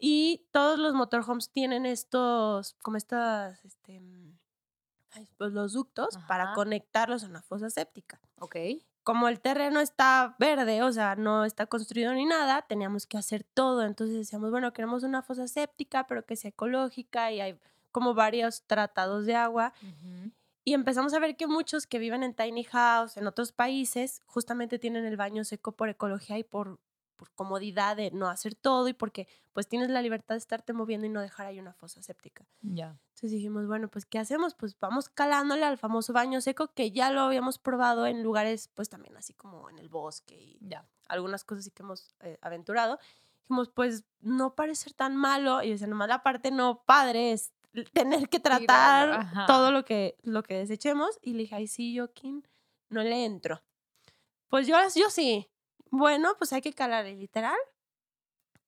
Y 0.00 0.46
todos 0.50 0.78
los 0.78 0.94
motorhomes 0.94 1.50
tienen 1.50 1.84
estos, 1.86 2.74
como 2.82 2.96
estas, 2.96 3.64
este, 3.64 4.00
mm, 4.00 4.38
pues 5.36 5.52
los 5.52 5.72
ductos 5.72 6.18
para 6.28 6.52
conectarlos 6.54 7.24
a 7.24 7.26
una 7.26 7.42
fosa 7.42 7.68
séptica 7.68 8.20
Ok. 8.38 8.56
como 9.02 9.28
el 9.28 9.40
terreno 9.40 9.80
está 9.80 10.36
verde, 10.38 10.82
o 10.82 10.92
sea, 10.92 11.16
no 11.16 11.44
está 11.44 11.66
construido 11.66 12.12
ni 12.14 12.24
nada, 12.26 12.62
teníamos 12.62 13.06
que 13.06 13.18
hacer 13.18 13.44
todo. 13.44 13.82
Entonces 13.84 14.16
decíamos, 14.16 14.50
bueno, 14.50 14.72
queremos 14.72 15.02
una 15.02 15.22
fosa 15.22 15.48
séptica, 15.48 16.06
pero 16.06 16.24
que 16.24 16.36
sea 16.36 16.50
ecológica 16.50 17.32
y 17.32 17.40
hay 17.40 17.58
como 17.92 18.14
varios 18.14 18.62
tratados 18.66 19.26
de 19.26 19.34
agua. 19.34 19.72
Ujú. 19.82 20.30
Y 20.64 20.74
empezamos 20.74 21.12
a 21.14 21.18
ver 21.18 21.36
que 21.36 21.46
muchos 21.48 21.86
que 21.86 21.98
viven 21.98 22.22
en 22.22 22.34
tiny 22.34 22.62
house, 22.64 23.16
en 23.16 23.26
otros 23.26 23.50
países, 23.52 24.20
justamente 24.26 24.78
tienen 24.78 25.04
el 25.04 25.16
baño 25.16 25.42
seco 25.44 25.72
por 25.72 25.88
ecología 25.88 26.38
y 26.38 26.44
por, 26.44 26.78
por 27.20 27.30
comodidad 27.32 27.96
de 27.96 28.10
no 28.12 28.28
hacer 28.30 28.54
todo 28.54 28.88
y 28.88 28.94
porque 28.94 29.28
pues 29.52 29.68
tienes 29.68 29.90
la 29.90 30.00
libertad 30.00 30.36
de 30.36 30.38
estarte 30.38 30.72
moviendo 30.72 31.06
y 31.06 31.10
no 31.10 31.20
dejar 31.20 31.44
ahí 31.46 31.60
una 31.60 31.74
fosa 31.74 32.00
séptica. 32.02 32.46
Ya. 32.62 32.98
Entonces 33.08 33.32
dijimos, 33.32 33.66
bueno, 33.66 33.88
pues 33.88 34.06
¿qué 34.06 34.18
hacemos? 34.18 34.54
Pues 34.54 34.74
vamos 34.80 35.10
calándole 35.10 35.66
al 35.66 35.76
famoso 35.76 36.14
baño 36.14 36.40
seco 36.40 36.68
que 36.72 36.92
ya 36.92 37.10
lo 37.10 37.20
habíamos 37.20 37.58
probado 37.58 38.06
en 38.06 38.22
lugares 38.22 38.68
pues 38.72 38.88
también 38.88 39.14
así 39.18 39.34
como 39.34 39.68
en 39.68 39.78
el 39.78 39.90
bosque 39.90 40.34
y 40.40 40.58
Ya. 40.62 40.88
algunas 41.08 41.44
cosas 41.44 41.64
sí 41.66 41.70
que 41.70 41.82
hemos 41.82 42.14
eh, 42.20 42.38
aventurado. 42.40 42.98
Dijimos, 43.42 43.68
pues 43.68 44.04
no 44.20 44.54
parece 44.54 44.84
ser 44.84 44.94
tan 44.94 45.14
malo 45.14 45.62
y 45.62 45.70
decía, 45.72 45.88
nomás 45.88 46.08
la 46.08 46.22
parte 46.22 46.50
no 46.50 46.82
padre 46.86 47.32
es 47.32 47.52
tener 47.92 48.30
que 48.30 48.40
tratar 48.40 49.46
todo 49.46 49.72
lo 49.72 49.84
que, 49.84 50.16
lo 50.22 50.42
que 50.42 50.54
desechemos 50.54 51.18
y 51.20 51.34
le 51.34 51.40
dije, 51.40 51.56
ay 51.56 51.66
sí, 51.66 51.98
Joaquín, 51.98 52.48
no 52.88 53.02
le 53.02 53.26
entro. 53.26 53.62
Pues 54.48 54.66
yo, 54.66 54.76
yo 54.96 55.10
sí. 55.10 55.49
Bueno, 55.90 56.34
pues 56.38 56.52
hay 56.52 56.62
que 56.62 56.72
calar 56.72 57.06
y 57.06 57.16
literal. 57.16 57.58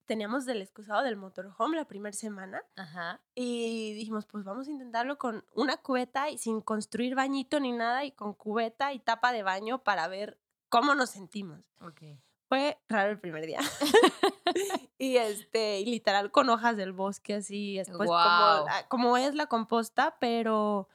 Teníamos 0.06 0.44
del 0.44 0.60
excusado 0.60 1.02
del 1.02 1.16
motorhome 1.16 1.76
la 1.76 1.86
primera 1.86 2.12
semana 2.12 2.62
Ajá. 2.76 3.20
y 3.34 3.94
dijimos, 3.94 4.26
pues 4.26 4.44
vamos 4.44 4.66
a 4.66 4.70
intentarlo 4.70 5.16
con 5.16 5.44
una 5.54 5.76
cubeta 5.76 6.28
y 6.28 6.38
sin 6.38 6.60
construir 6.60 7.14
bañito 7.14 7.60
ni 7.60 7.72
nada 7.72 8.04
y 8.04 8.10
con 8.10 8.34
cubeta 8.34 8.92
y 8.92 8.98
tapa 8.98 9.32
de 9.32 9.44
baño 9.44 9.84
para 9.84 10.08
ver 10.08 10.38
cómo 10.68 10.94
nos 10.94 11.10
sentimos. 11.10 11.72
Ok. 11.80 12.02
Fue 12.48 12.78
raro 12.88 13.10
el 13.12 13.20
primer 13.20 13.46
día. 13.46 13.60
y 14.98 15.16
este, 15.16 15.80
y 15.80 15.86
literal 15.86 16.30
con 16.30 16.50
hojas 16.50 16.76
del 16.76 16.92
bosque 16.92 17.36
así, 17.36 17.78
después 17.78 18.08
Guau. 18.08 18.66
como, 18.88 19.16
es 19.16 19.34
la 19.34 19.46
composta, 19.46 20.16
pero 20.20 20.88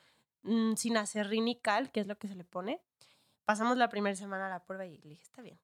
mm, 0.43 0.75
sin 0.75 0.97
acerrín 0.97 1.47
y 1.47 1.55
cal, 1.55 1.91
que 1.91 2.01
es 2.01 2.07
lo 2.07 2.17
que 2.17 2.27
se 2.27 2.35
le 2.35 2.43
pone. 2.43 2.81
Pasamos 3.45 3.77
la 3.77 3.89
primera 3.89 4.15
semana 4.15 4.47
a 4.47 4.49
la 4.49 4.65
prueba 4.65 4.85
y 4.85 4.97
le 4.97 5.09
dije, 5.09 5.23
está 5.23 5.41
bien, 5.41 5.59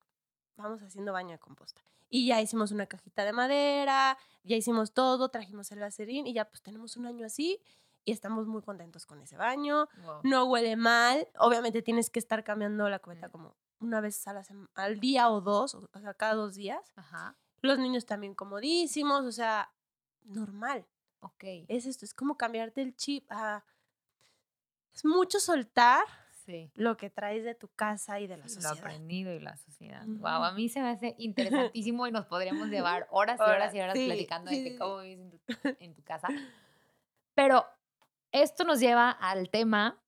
vamos 0.58 0.82
haciendo 0.84 1.14
baño 1.14 1.32
de 1.32 1.40
composta. 1.40 1.82
Y 2.10 2.28
ya 2.28 2.40
hicimos 2.42 2.72
una 2.72 2.86
cajita 2.86 3.26
de 3.26 3.34
madera, 3.34 4.18
ya 4.44 4.56
hicimos 4.56 4.94
todo, 4.94 5.30
trajimos 5.30 5.72
el 5.72 5.82
acerrín 5.84 6.28
y 6.28 6.34
ya 6.34 6.46
pues 6.46 6.62
tenemos 6.62 6.96
un 6.98 7.06
año 7.08 7.26
así. 7.26 7.60
y 8.06 8.12
estamos 8.12 8.48
muy 8.48 8.62
contentos 8.62 9.06
con 9.06 9.22
ese 9.22 9.38
baño. 9.38 9.88
Wow. 10.04 10.20
No 10.24 10.44
huele 10.46 10.76
mal. 10.76 11.26
Obviamente 11.40 11.82
tienes 11.82 12.10
que 12.10 12.20
estar 12.20 12.44
cambiando 12.44 12.90
la 12.90 13.00
cubeta 13.00 13.30
Mm. 13.30 13.32
como 13.32 13.56
una 13.80 14.02
vez 14.02 14.28
a 14.28 14.34
la 14.34 14.44
al 14.76 15.00
día 15.00 15.30
o 15.30 15.40
dos, 15.40 15.74
o 15.76 15.88
sea, 16.00 16.14
cada 16.14 16.34
dos 16.36 16.56
días. 16.56 16.92
Ajá. 16.98 17.38
Los 17.62 17.80
niños 17.80 18.06
también 18.06 18.36
comodísimos, 18.36 19.24
o 19.24 19.32
sea, 19.32 19.72
normal. 20.24 20.86
Ok. 21.22 21.44
Es 21.70 21.86
esto, 21.86 22.04
es 22.04 22.14
como 22.14 22.36
cambiarte 22.36 22.82
el 22.82 22.94
chip 22.94 23.26
a... 23.32 23.64
Es 24.94 25.06
mucho 25.06 25.40
soltar 25.40 26.04
Sí. 26.46 26.70
lo 26.76 26.98
que 26.98 27.10
traes 27.10 27.44
de 27.44 27.56
tu 27.56 27.70
casa 27.70 28.20
y 28.20 28.28
de 28.28 28.38
la 28.38 28.44
Lo 28.44 28.50
sociedad. 28.50 28.72
aprendido 28.72 29.34
y 29.34 29.40
la 29.40 29.56
sociedad. 29.58 30.06
Wow, 30.06 30.44
a 30.44 30.52
mí 30.52 30.70
se 30.70 30.82
me 30.82 30.90
hace 30.90 31.16
interesantísimo 31.20 32.06
y 32.08 32.12
nos 32.12 32.26
podríamos 32.26 32.70
llevar 32.70 33.08
horas 33.12 33.40
y 33.40 33.44
horas 33.44 33.74
y 33.76 33.80
horas 33.80 33.98
sí, 33.98 34.06
platicando 34.08 34.52
de 34.52 34.64
que 34.64 34.76
cómo 34.76 35.00
vives 35.00 35.20
en 35.20 35.32
tu, 35.32 35.40
en 35.80 35.96
tu 35.96 36.04
casa. 36.04 36.30
Pero 37.36 37.66
esto 38.32 38.64
nos 38.64 38.80
lleva 38.80 39.10
al 39.12 39.50
tema 39.50 40.00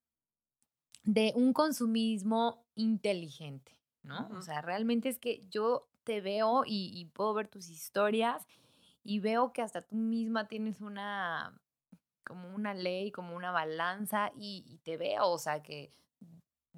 de 1.04 1.32
un 1.36 1.54
consumismo 1.54 2.66
inteligente, 2.76 3.78
¿no? 4.04 4.28
O 4.28 4.34
Ujú. 4.34 4.42
sea, 4.44 4.62
realmente 4.62 5.10
es 5.10 5.20
que 5.20 5.48
yo 5.50 5.88
te 6.04 6.22
veo 6.22 6.64
y, 6.66 6.92
y 6.94 7.06
puedo 7.06 7.34
ver 7.34 7.48
tus 7.48 7.70
historias 7.70 8.46
y 9.04 9.20
veo 9.20 9.54
que 9.54 9.62
hasta 9.62 9.82
tú 9.84 9.96
misma 9.96 10.48
tienes 10.48 10.82
una 10.82 11.60
como 12.26 12.50
una 12.56 12.74
ley, 12.74 13.12
como 13.12 13.36
una 13.36 13.52
balanza 13.52 14.32
y, 14.36 14.64
y 14.68 14.80
te 14.80 14.98
veo, 14.98 15.30
o 15.30 15.38
sea, 15.38 15.62
que 15.62 15.94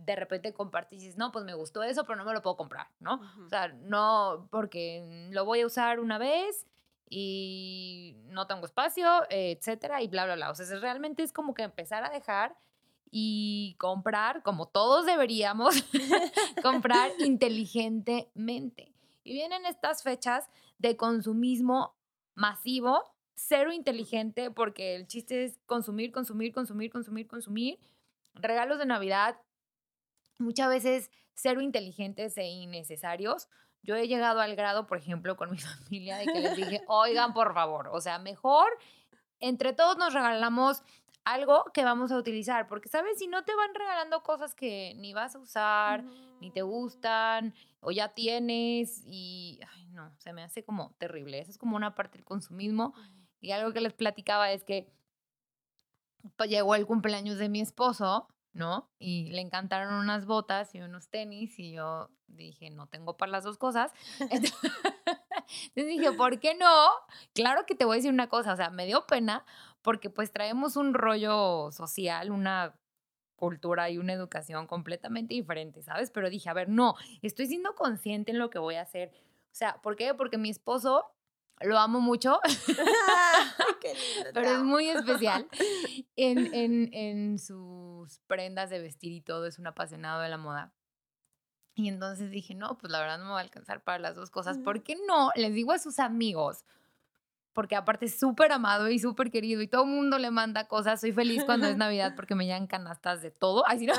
de 0.05 0.15
repente 0.15 0.53
compartís 0.53 1.01
dices, 1.01 1.17
no, 1.17 1.31
pues 1.31 1.45
me 1.45 1.53
gustó 1.53 1.83
eso, 1.83 2.03
pero 2.05 2.15
no 2.17 2.25
me 2.25 2.33
lo 2.33 2.41
puedo 2.41 2.55
comprar, 2.55 2.87
¿no? 2.99 3.21
O 3.45 3.49
sea, 3.49 3.67
no, 3.67 4.47
porque 4.51 5.29
lo 5.31 5.45
voy 5.45 5.61
a 5.61 5.65
usar 5.65 5.99
una 5.99 6.17
vez 6.17 6.65
y 7.09 8.15
no 8.29 8.47
tengo 8.47 8.65
espacio, 8.65 9.23
etcétera, 9.29 10.01
y 10.01 10.07
bla, 10.07 10.25
bla, 10.25 10.35
bla. 10.35 10.51
O 10.51 10.55
sea, 10.55 10.65
realmente 10.79 11.23
es 11.23 11.31
como 11.33 11.53
que 11.53 11.63
empezar 11.63 12.03
a 12.03 12.09
dejar 12.09 12.55
y 13.11 13.75
comprar, 13.79 14.43
como 14.43 14.67
todos 14.67 15.05
deberíamos, 15.05 15.75
comprar 16.61 17.11
inteligentemente. 17.19 18.93
Y 19.23 19.33
vienen 19.33 19.65
estas 19.65 20.03
fechas 20.03 20.49
de 20.77 20.95
consumismo 20.95 21.95
masivo, 22.35 23.03
cero 23.35 23.71
inteligente, 23.71 24.51
porque 24.51 24.95
el 24.95 25.07
chiste 25.07 25.45
es 25.45 25.59
consumir, 25.65 26.11
consumir, 26.11 26.53
consumir, 26.53 26.91
consumir, 26.91 27.27
consumir. 27.27 27.79
Regalos 28.35 28.77
de 28.77 28.85
Navidad, 28.85 29.37
muchas 30.39 30.69
veces 30.69 31.11
cero 31.33 31.61
inteligentes 31.61 32.37
e 32.37 32.45
innecesarios. 32.45 33.47
Yo 33.83 33.95
he 33.95 34.07
llegado 34.07 34.41
al 34.41 34.55
grado, 34.55 34.87
por 34.87 34.97
ejemplo, 34.97 35.37
con 35.37 35.51
mi 35.51 35.57
familia, 35.59 36.17
de 36.17 36.25
que 36.25 36.39
les 36.39 36.55
dije, 36.55 36.81
oigan, 36.87 37.33
por 37.33 37.53
favor, 37.53 37.89
o 37.91 38.01
sea, 38.01 38.19
mejor 38.19 38.67
entre 39.39 39.73
todos 39.73 39.97
nos 39.97 40.13
regalamos 40.13 40.83
algo 41.23 41.65
que 41.73 41.83
vamos 41.83 42.11
a 42.11 42.17
utilizar, 42.17 42.67
porque, 42.67 42.87
¿sabes? 42.87 43.19
Si 43.19 43.27
no 43.27 43.43
te 43.43 43.53
van 43.53 43.75
regalando 43.75 44.23
cosas 44.23 44.55
que 44.55 44.93
ni 44.95 45.13
vas 45.13 45.35
a 45.35 45.39
usar, 45.39 46.03
ni 46.39 46.51
te 46.51 46.61
gustan, 46.61 47.53
o 47.81 47.91
ya 47.91 48.13
tienes, 48.13 49.03
y, 49.05 49.59
ay, 49.73 49.87
no, 49.87 50.15
se 50.19 50.31
me 50.31 50.43
hace 50.43 50.63
como 50.63 50.95
terrible. 50.97 51.39
Eso 51.39 51.51
es 51.51 51.57
como 51.57 51.75
una 51.75 51.95
parte 51.95 52.17
del 52.17 52.25
consumismo. 52.25 52.93
Y 53.41 53.51
algo 53.51 53.73
que 53.73 53.81
les 53.81 53.93
platicaba 53.93 54.51
es 54.51 54.63
que 54.63 54.89
pues, 56.37 56.49
llegó 56.49 56.75
el 56.75 56.85
cumpleaños 56.85 57.37
de 57.37 57.49
mi 57.49 57.59
esposo, 57.59 58.29
¿no? 58.57 58.89
Y 58.99 59.29
le 59.29 59.41
encantaron 59.41 59.93
unas 59.93 60.25
botas 60.25 60.73
y 60.73 60.81
unos 60.81 61.09
tenis 61.09 61.57
y 61.59 61.71
yo 61.71 62.09
dije, 62.27 62.69
no 62.69 62.87
tengo 62.87 63.15
para 63.15 63.31
las 63.31 63.43
dos 63.43 63.57
cosas. 63.57 63.93
Entonces 64.19 65.87
dije, 65.87 66.11
¿por 66.11 66.39
qué 66.39 66.55
no? 66.55 66.89
Claro 67.33 67.65
que 67.65 67.75
te 67.75 67.85
voy 67.85 67.95
a 67.95 67.97
decir 67.97 68.11
una 68.11 68.27
cosa, 68.27 68.53
o 68.53 68.55
sea, 68.57 68.69
me 68.69 68.85
dio 68.85 69.05
pena 69.05 69.45
porque 69.81 70.09
pues 70.09 70.31
traemos 70.31 70.75
un 70.75 70.93
rollo 70.93 71.71
social, 71.71 72.31
una 72.31 72.75
cultura 73.35 73.89
y 73.91 73.99
una 73.99 74.13
educación 74.13 74.65
completamente 74.65 75.35
diferente, 75.35 75.83
¿sabes? 75.83 76.09
Pero 76.09 76.29
dije, 76.29 76.49
a 76.49 76.53
ver, 76.53 76.67
no, 76.67 76.95
estoy 77.21 77.45
siendo 77.45 77.75
consciente 77.75 78.31
en 78.31 78.39
lo 78.39 78.49
que 78.49 78.59
voy 78.59 78.75
a 78.75 78.81
hacer. 78.81 79.11
O 79.13 79.55
sea, 79.57 79.79
¿por 79.81 79.95
qué? 79.95 80.13
Porque 80.15 80.37
mi 80.39 80.49
esposo 80.49 81.05
lo 81.61 81.77
amo 81.77 81.99
mucho, 81.99 82.39
Qué 83.81 83.93
lindo, 83.93 84.23
te 84.25 84.33
pero 84.33 84.49
es 84.51 84.63
muy 84.63 84.89
especial 84.89 85.47
en, 86.15 86.53
en, 86.53 86.93
en 86.93 87.39
sus 87.39 88.19
prendas 88.27 88.69
de 88.69 88.79
vestir 88.79 89.11
y 89.11 89.21
todo, 89.21 89.45
es 89.45 89.59
un 89.59 89.67
apasionado 89.67 90.21
de 90.21 90.29
la 90.29 90.37
moda. 90.37 90.73
Y 91.75 91.89
entonces 91.89 92.31
dije, 92.31 92.55
no, 92.55 92.77
pues 92.77 92.91
la 92.91 92.99
verdad 92.99 93.19
no 93.19 93.25
me 93.25 93.31
va 93.31 93.37
a 93.37 93.43
alcanzar 93.43 93.83
para 93.83 93.99
las 93.99 94.15
dos 94.15 94.31
cosas. 94.31 94.57
¿Por 94.57 94.81
qué 94.81 94.97
no? 95.07 95.29
Les 95.35 95.53
digo 95.53 95.71
a 95.71 95.77
sus 95.77 95.99
amigos, 95.99 96.65
porque 97.53 97.75
aparte 97.75 98.05
es 98.05 98.19
súper 98.19 98.51
amado 98.51 98.89
y 98.89 98.97
súper 98.97 99.29
querido 99.29 99.61
y 99.61 99.67
todo 99.67 99.83
el 99.83 99.89
mundo 99.89 100.17
le 100.17 100.31
manda 100.31 100.67
cosas. 100.67 100.99
Soy 100.99 101.11
feliz 101.11 101.43
cuando 101.43 101.67
es 101.67 101.77
Navidad 101.77 102.13
porque 102.15 102.33
me 102.33 102.45
llegan 102.45 102.65
canastas 102.65 103.21
de 103.21 103.29
todo. 103.29 103.63
Ay, 103.67 103.85
no. 103.85 103.93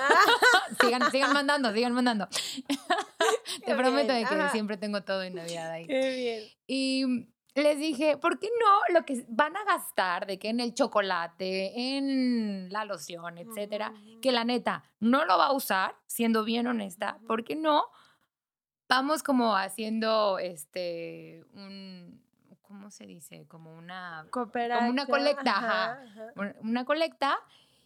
sigan, 0.80 1.08
sigan 1.12 1.32
mandando, 1.32 1.72
sigan 1.72 1.92
mandando. 1.92 2.28
Te 3.64 3.76
prometo 3.76 4.12
de 4.12 4.24
que 4.24 4.34
ajá. 4.34 4.50
siempre 4.50 4.76
tengo 4.76 5.02
todo 5.02 5.22
en 5.22 5.36
Navidad 5.36 5.70
ahí. 5.70 5.86
Qué 5.86 6.16
bien. 6.16 6.44
Y 6.66 7.28
les 7.62 7.78
dije, 7.78 8.16
¿por 8.16 8.38
qué 8.38 8.48
no 8.60 8.94
lo 8.98 9.04
que 9.04 9.24
van 9.28 9.56
a 9.56 9.64
gastar 9.64 10.26
de 10.26 10.38
que 10.38 10.48
en 10.48 10.60
el 10.60 10.74
chocolate, 10.74 11.96
en 11.96 12.70
la 12.72 12.84
loción, 12.84 13.38
etcétera, 13.38 13.92
que 14.20 14.32
la 14.32 14.44
neta 14.44 14.84
no 15.00 15.24
lo 15.24 15.38
va 15.38 15.46
a 15.46 15.52
usar, 15.52 15.96
siendo 16.06 16.44
bien 16.44 16.66
honesta. 16.66 17.18
¿por 17.26 17.44
qué 17.44 17.56
no? 17.56 17.84
Vamos 18.88 19.22
como 19.22 19.54
haciendo 19.56 20.38
este 20.38 21.44
un 21.52 22.22
¿cómo 22.62 22.90
se 22.90 23.06
dice? 23.06 23.46
Como 23.48 23.72
una 23.74 24.26
Cooperacha, 24.30 25.06
colecta, 25.06 25.50
ajá. 25.56 25.92
ajá. 26.02 26.32
un- 26.36 26.54
una 26.60 26.84
colecta 26.84 27.38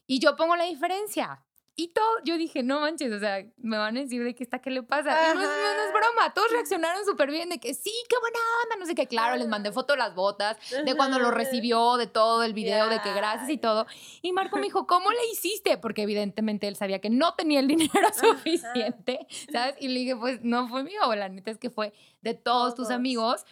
y 0.06 0.18
yo 0.18 0.34
pongo 0.36 0.56
la 0.56 0.64
diferencia. 0.64 1.40
Y 1.74 1.88
todo, 1.88 2.04
yo 2.24 2.36
dije, 2.36 2.62
no 2.62 2.80
manches, 2.80 3.10
o 3.12 3.18
sea, 3.18 3.46
me 3.56 3.78
van 3.78 3.96
a 3.96 4.00
decir 4.00 4.22
de 4.22 4.34
qué 4.34 4.44
está, 4.44 4.58
qué 4.58 4.70
le 4.70 4.82
pasa. 4.82 5.10
Y 5.10 5.34
no 5.34 5.40
es, 5.40 5.48
no 5.48 5.52
es 5.52 5.78
Ajá. 5.78 5.92
broma, 5.92 6.34
todos 6.34 6.50
reaccionaron 6.50 7.02
súper 7.06 7.30
bien 7.30 7.48
de 7.48 7.58
que 7.58 7.72
sí, 7.72 7.92
qué 8.10 8.16
buena 8.20 8.38
onda, 8.62 8.76
no 8.76 8.86
sé 8.86 8.94
qué. 8.94 9.06
Claro, 9.06 9.36
les 9.36 9.48
mandé 9.48 9.72
foto 9.72 9.94
de 9.94 9.98
las 9.98 10.14
botas, 10.14 10.58
de 10.84 10.94
cuando 10.94 11.18
lo 11.18 11.30
recibió, 11.30 11.96
de 11.96 12.06
todo 12.06 12.42
el 12.42 12.52
video, 12.52 12.88
de 12.90 13.00
que 13.00 13.14
gracias 13.14 13.48
y 13.48 13.56
todo. 13.56 13.86
Y 14.20 14.32
Marco 14.32 14.56
me 14.56 14.64
dijo, 14.64 14.86
¿cómo 14.86 15.10
le 15.10 15.26
hiciste? 15.32 15.78
Porque 15.78 16.02
evidentemente 16.02 16.68
él 16.68 16.76
sabía 16.76 17.00
que 17.00 17.08
no 17.08 17.34
tenía 17.34 17.60
el 17.60 17.68
dinero 17.68 18.08
suficiente, 18.14 19.26
¿sabes? 19.50 19.76
Y 19.80 19.88
le 19.88 20.00
dije, 20.00 20.16
pues 20.16 20.42
no 20.42 20.68
fue 20.68 20.84
mío, 20.84 21.00
la 21.14 21.30
neta 21.30 21.50
es 21.50 21.58
que 21.58 21.70
fue 21.70 21.94
de 22.20 22.34
todos 22.34 22.74
tus 22.74 22.90
amigos 22.90 23.46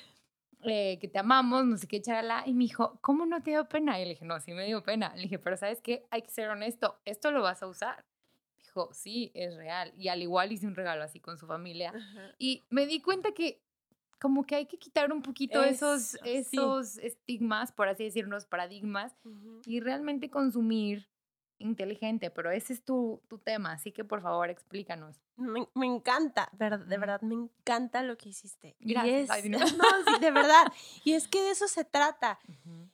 eh, 0.65 0.99
que 1.01 1.09
te 1.09 1.19
amamos, 1.19 1.65
no 1.65 1.79
sé 1.79 1.87
qué, 1.89 2.03
charala. 2.03 2.43
Y 2.45 2.53
me 2.53 2.65
dijo, 2.65 2.99
¿cómo 3.01 3.25
no 3.25 3.43
te 3.43 3.53
dio 3.53 3.67
pena? 3.67 3.99
Y 3.99 4.05
le 4.05 4.11
dije, 4.11 4.27
no, 4.27 4.39
sí 4.41 4.53
me 4.53 4.67
dio 4.67 4.83
pena. 4.83 5.15
Le 5.17 5.23
dije, 5.23 5.39
pero 5.39 5.57
¿sabes 5.57 5.81
qué? 5.81 6.07
Hay 6.11 6.23
que 6.23 6.31
ser 6.31 6.51
honesto, 6.51 7.01
esto 7.05 7.31
lo 7.31 7.43
vas 7.43 7.63
a 7.63 7.67
usar. 7.67 8.05
Dijo, 8.71 8.89
sí, 8.93 9.33
es 9.35 9.57
real. 9.57 9.93
Y 9.97 10.09
al 10.09 10.23
igual 10.23 10.53
hice 10.53 10.67
un 10.67 10.75
regalo 10.77 11.03
así 11.03 11.19
con 11.21 11.37
su 11.39 11.47
familia. 11.47 11.91
Ajá. 11.95 12.35
Y 12.39 12.63
me 12.71 12.87
di 12.87 13.01
cuenta 13.03 13.33
que 13.33 13.61
como 14.21 14.45
que 14.47 14.55
hay 14.55 14.67
que 14.67 14.79
quitar 14.79 15.13
un 15.13 15.23
poquito 15.23 15.65
esos, 15.65 16.15
Eso, 16.17 16.21
sí. 16.25 16.29
esos 16.57 16.99
estigmas, 16.99 17.73
por 17.73 17.89
así 17.89 18.05
decirlo, 18.05 18.31
los 18.37 18.47
paradigmas, 18.47 19.15
y 19.65 19.81
realmente 19.81 20.31
consumir 20.31 21.09
inteligente. 21.59 22.31
Pero 22.31 22.51
ese 22.51 22.75
es 22.75 22.85
tu, 22.85 23.23
tu 23.29 23.39
tema, 23.39 23.73
así 23.73 23.93
que 23.93 24.05
por 24.05 24.21
favor 24.23 24.51
explícanos. 24.51 25.21
Me, 25.37 25.67
me 25.75 25.87
encanta, 25.87 26.49
de 26.53 26.69
verdad, 26.99 27.21
me 27.23 27.35
encanta 27.35 28.03
lo 28.03 28.17
que 28.19 28.29
hiciste. 28.29 28.77
Y 28.79 28.93
Gracias. 28.93 29.23
es- 29.25 29.31
Ay, 29.31 29.49
no. 29.49 29.59
de 30.21 30.31
verdad. 30.31 30.67
Y 31.03 31.15
es 31.15 31.27
que 31.27 31.41
de 31.43 31.51
eso 31.51 31.67
se 31.67 31.85
trata. 31.85 32.39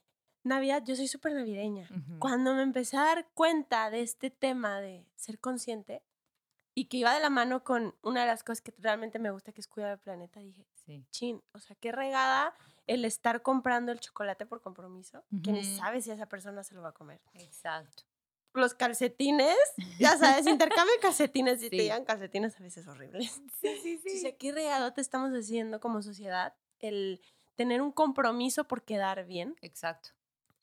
Navidad, 0.47 0.83
yo 0.85 0.95
soy 0.95 1.09
súper 1.09 1.33
navideña. 1.35 1.89
Cuando 2.21 2.55
me 2.55 2.63
empecé 2.63 2.97
a 2.97 3.03
dar 3.03 3.27
cuenta 3.35 3.91
de 3.91 4.03
este 4.03 4.31
tema 4.31 4.81
de 4.81 5.05
ser 5.17 5.41
consciente 5.41 6.03
y 6.73 6.85
que 6.87 6.99
iba 6.99 7.13
de 7.13 7.21
la 7.21 7.31
mano 7.31 7.65
con 7.65 7.97
una 8.03 8.21
de 8.21 8.27
las 8.29 8.45
cosas 8.45 8.61
que 8.61 8.73
realmente 8.79 9.19
me 9.19 9.31
gusta, 9.33 9.51
que 9.53 9.61
es 9.61 9.67
cuidar 9.67 9.91
el 9.93 9.99
planeta, 9.99 10.39
dije, 10.41 10.65
Sí. 10.75 11.05
chin, 11.11 11.43
o 11.53 11.59
sea, 11.59 11.75
qué 11.81 11.91
regada 11.91 12.55
el 12.87 13.05
estar 13.05 13.43
comprando 13.43 13.91
el 13.91 13.99
chocolate 13.99 14.47
por 14.47 14.61
compromiso, 14.63 15.25
que 15.43 15.51
ni 15.51 15.61
Ujú. 15.63 15.77
sabe 15.79 16.01
si 16.01 16.13
esa 16.13 16.27
persona 16.27 16.63
se 16.63 16.75
lo 16.77 16.83
va 16.83 16.91
a 16.91 16.93
comer. 16.93 17.21
Exacto. 17.35 18.05
Los 18.55 18.75
calcetines, 18.75 19.57
ya 19.99 20.17
sabes, 20.17 20.47
intercambio 20.47 20.95
de 20.95 21.01
calcetines 21.01 21.59
y 21.61 21.65
Sí. 21.65 21.71
te 21.71 21.77
llegan 21.79 22.05
calcetines 22.05 22.55
a 22.61 22.63
veces 22.63 22.87
horribles. 22.87 23.43
Sí, 23.61 23.77
sí, 23.83 24.01
O 24.17 24.21
sea, 24.21 24.37
qué 24.37 24.53
regado 24.53 24.93
te 24.93 25.01
estamos 25.01 25.31
haciendo 25.33 25.81
como 25.81 26.03
sociedad 26.03 26.55
el 26.79 27.21
tener 27.57 27.81
un 27.83 27.91
compromiso 27.91 28.65
por 28.69 28.85
quedar 28.85 29.25
bien 29.27 29.57
Exacto. 29.63 30.11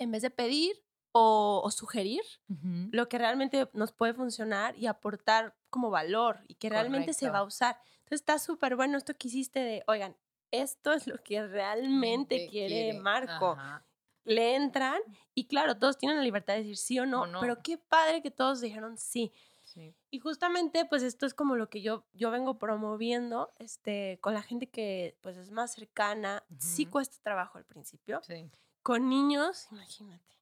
En 0.04 0.12
vez 0.12 0.22
de 0.22 0.30
pedir 0.30 0.84
o, 1.12 1.62
o 1.64 1.72
sugerir 1.72 2.22
Ujú. 2.50 2.90
lo 2.92 3.08
que 3.08 3.18
realmente 3.18 3.70
nos 3.74 3.92
puede 3.92 4.14
funcionar 4.14 4.76
y 4.78 4.88
aportar 4.88 5.56
como 5.70 5.90
valor 5.90 6.40
y 6.48 6.56
que 6.56 6.70
realmente 6.70 7.14
se 7.14 7.26
va 7.30 7.38
a 7.38 7.42
Correcto. 7.42 7.48
usar. 7.48 7.80
Entonces 8.00 8.22
está 8.22 8.40
súper 8.40 8.76
bueno 8.76 8.98
esto 8.98 9.14
que 9.16 9.28
hiciste 9.28 9.60
de, 9.60 9.84
oigan, 9.88 10.16
esto 10.52 10.94
es 10.94 11.08
lo 11.08 11.18
que 11.24 11.46
realmente 11.48 12.36
Mente 12.36 12.48
quiere, 12.50 12.94
Marco. 12.94 13.52
Ajá. 13.52 13.86
Le 14.26 14.56
entran 14.56 15.02
y 15.34 15.48
claro, 15.48 15.78
todos 15.78 15.98
tienen 15.98 16.18
la 16.18 16.24
libertad 16.24 16.54
de 16.54 16.60
decir 16.60 16.78
sí 16.78 17.00
o 17.00 17.06
no, 17.06 17.24
O 17.24 17.28
no. 17.28 17.40
pero 17.42 17.62
qué 17.62 17.78
padre 17.78 18.22
que 18.22 18.32
todos 18.32 18.62
dijeron 18.62 18.98
sí. 18.98 19.34
Sí. 19.64 19.96
Y 20.12 20.20
justamente, 20.20 20.86
pues 20.86 21.02
esto 21.04 21.26
es 21.26 21.34
como 21.34 21.56
lo 21.56 21.70
que 21.70 21.82
yo, 21.82 22.06
yo 22.14 22.30
vengo 22.32 22.60
promoviendo 22.60 23.54
este, 23.58 24.20
con 24.22 24.34
la 24.34 24.42
gente 24.44 24.70
que 24.70 25.18
pues 25.22 25.36
es 25.38 25.52
más 25.52 25.74
cercana. 25.74 26.44
Sí 26.60 26.84
Ujú. 26.84 26.92
cuesta 26.92 27.18
trabajo 27.24 27.58
al 27.58 27.66
principio. 27.66 28.22
Sí. 28.24 28.50
Con 28.84 29.10
niños, 29.10 29.68
imagínate. 29.72 30.36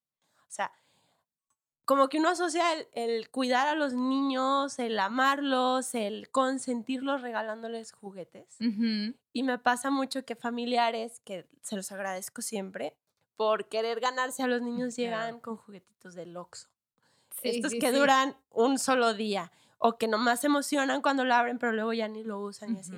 O 0.48 0.52
sea, 0.52 0.72
como 1.86 2.10
que 2.10 2.20
uno 2.20 2.30
asocia 2.30 2.74
el, 2.74 2.88
el, 2.94 3.30
cuidar 3.30 3.68
a 3.68 3.76
los 3.76 3.94
niños, 3.94 4.80
el 4.80 5.00
amarlos, 5.00 5.94
el 5.94 6.30
consentirlos 6.30 7.22
regalándoles 7.22 7.92
juguetes. 7.92 8.58
Y 9.34 9.44
me 9.44 9.60
pasa 9.60 9.92
mucho 9.92 10.26
que 10.26 10.36
familiares, 10.36 11.22
que 11.24 11.48
se 11.62 11.76
los 11.76 11.92
agradezco 11.92 12.42
siempre, 12.42 12.96
por 13.36 13.68
querer 13.70 14.00
ganarse 14.00 14.44
a 14.44 14.48
los 14.48 14.62
niños 14.62 14.96
llegan 14.96 15.40
con 15.40 15.58
juguetitos 15.58 16.16
de 16.16 16.36
Oxxo. 16.38 16.68
Estos 17.44 17.74
que 17.74 17.92
duran 17.92 18.36
un 18.52 18.78
solo 18.78 19.14
día 19.14 19.52
o 19.78 19.98
que 19.98 20.08
nomás 20.08 20.42
se 20.42 20.48
emocionan 20.48 21.02
cuando 21.02 21.26
lo 21.26 21.34
abren, 21.34 21.58
pero 21.58 21.72
luego 21.72 21.92
ya 21.92 22.08
ni 22.08 22.24
lo 22.24 22.40
usan 22.40 22.76
y 22.76 22.80
así. 22.80 22.94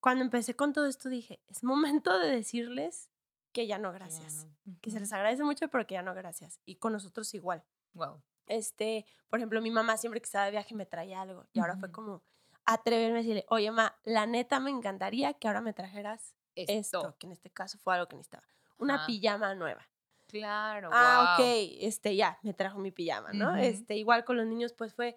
Cuando 0.00 0.22
empecé 0.22 0.54
con 0.54 0.72
todo 0.72 0.86
esto 0.86 1.08
dije, 1.08 1.40
es 1.48 1.64
momento 1.64 2.18
de 2.18 2.30
decirles 2.30 3.08
que 3.56 3.66
ya 3.66 3.78
no 3.78 3.90
gracias. 3.90 4.46
Que 4.82 4.90
se 4.90 5.00
les 5.00 5.10
agradece 5.14 5.42
mucho, 5.42 5.68
pero 5.68 5.86
que 5.86 5.94
ya 5.94 6.02
no 6.02 6.14
gracias. 6.14 6.60
Y 6.66 6.76
con 6.76 6.92
nosotros 6.92 7.32
igual. 7.32 7.64
Wow. 7.94 8.22
Este, 8.48 9.06
por 9.30 9.38
ejemplo, 9.38 9.62
mi 9.62 9.70
mamá 9.70 9.96
siempre 9.96 10.20
que 10.20 10.26
estaba 10.26 10.44
de 10.44 10.50
viaje 10.50 10.74
me 10.74 10.84
traía 10.84 11.22
algo. 11.22 11.46
Y 11.54 11.60
ahora 11.60 11.74
fue 11.78 11.90
como 11.90 12.22
atreverme 12.66 13.20
a 13.20 13.22
decirle, 13.22 13.46
oye, 13.48 13.70
ma, 13.70 13.96
la 14.04 14.26
neta 14.26 14.60
me 14.60 14.68
encantaría 14.70 15.32
que 15.32 15.48
ahora 15.48 15.62
me 15.62 15.72
trajeras 15.72 16.34
esto, 16.54 17.16
que 17.18 17.28
en 17.28 17.32
este 17.32 17.48
caso 17.48 17.78
fue 17.78 17.94
algo 17.94 18.08
que 18.08 18.16
necesitaba. 18.16 18.46
Una 18.76 19.06
pijama 19.06 19.54
nueva. 19.54 19.88
Claro. 20.26 20.90
Ah, 20.92 21.38
ok, 21.38 21.46
este, 21.80 22.14
ya, 22.14 22.38
me 22.42 22.52
trajo 22.52 22.78
mi 22.78 22.90
pijama, 22.90 23.32
¿no? 23.32 23.56
Este, 23.56 23.96
igual 23.96 24.26
con 24.26 24.36
los 24.36 24.44
niños, 24.44 24.74
pues 24.74 24.92
fue, 24.92 25.16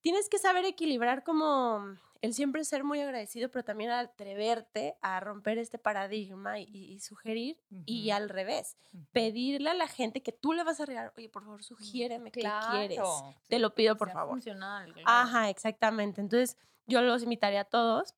tienes 0.00 0.28
que 0.28 0.38
saber 0.38 0.64
equilibrar 0.64 1.24
como 1.24 1.96
el 2.20 2.34
siempre 2.34 2.64
ser 2.64 2.84
muy 2.84 3.00
agradecido, 3.00 3.48
pero 3.50 3.64
también 3.64 3.90
atreverte 3.90 4.96
a 5.00 5.20
romper 5.20 5.58
este 5.58 5.78
paradigma 5.78 6.58
y, 6.58 6.98
sugerir, 7.00 7.58
y 7.86 8.10
al 8.10 8.28
revés, 8.28 8.76
pedirle 9.12 9.70
a 9.70 9.74
la 9.74 9.86
gente 9.86 10.22
que 10.22 10.32
tú 10.32 10.52
le 10.52 10.64
vas 10.64 10.80
a 10.80 10.86
regalar, 10.86 11.12
oye, 11.16 11.28
por 11.28 11.44
favor, 11.44 11.62
sugiéreme 11.62 12.32
qué 12.32 12.48
quieres. 12.70 13.00
Te 13.48 13.58
lo 13.58 13.74
pido, 13.74 13.96
por 13.96 14.10
favor. 14.10 14.34
Funcional, 14.34 14.94
Ajá, 15.04 15.48
exactamente. 15.48 16.20
Entonces, 16.20 16.56
yo 16.86 17.02
los 17.02 17.22
invitaría 17.22 17.60
a 17.60 17.64
todos 17.64 18.14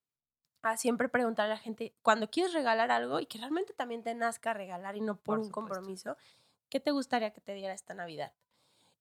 a 0.62 0.76
siempre 0.76 1.08
preguntar 1.08 1.46
a 1.46 1.50
la 1.50 1.58
gente, 1.58 1.94
cuando 2.02 2.30
quieres 2.30 2.52
regalar 2.52 2.90
algo 2.90 3.20
y 3.20 3.26
que 3.26 3.38
realmente 3.38 3.72
también 3.72 4.02
te 4.02 4.14
nazca 4.14 4.52
regalar 4.52 4.96
y 4.96 5.00
no 5.00 5.16
por, 5.16 5.38
un 5.38 5.50
compromiso, 5.50 6.16
¿qué 6.68 6.80
te 6.80 6.90
gustaría 6.90 7.32
que 7.32 7.40
te 7.40 7.54
diera 7.54 7.74
esta 7.74 7.94
Navidad? 7.94 8.32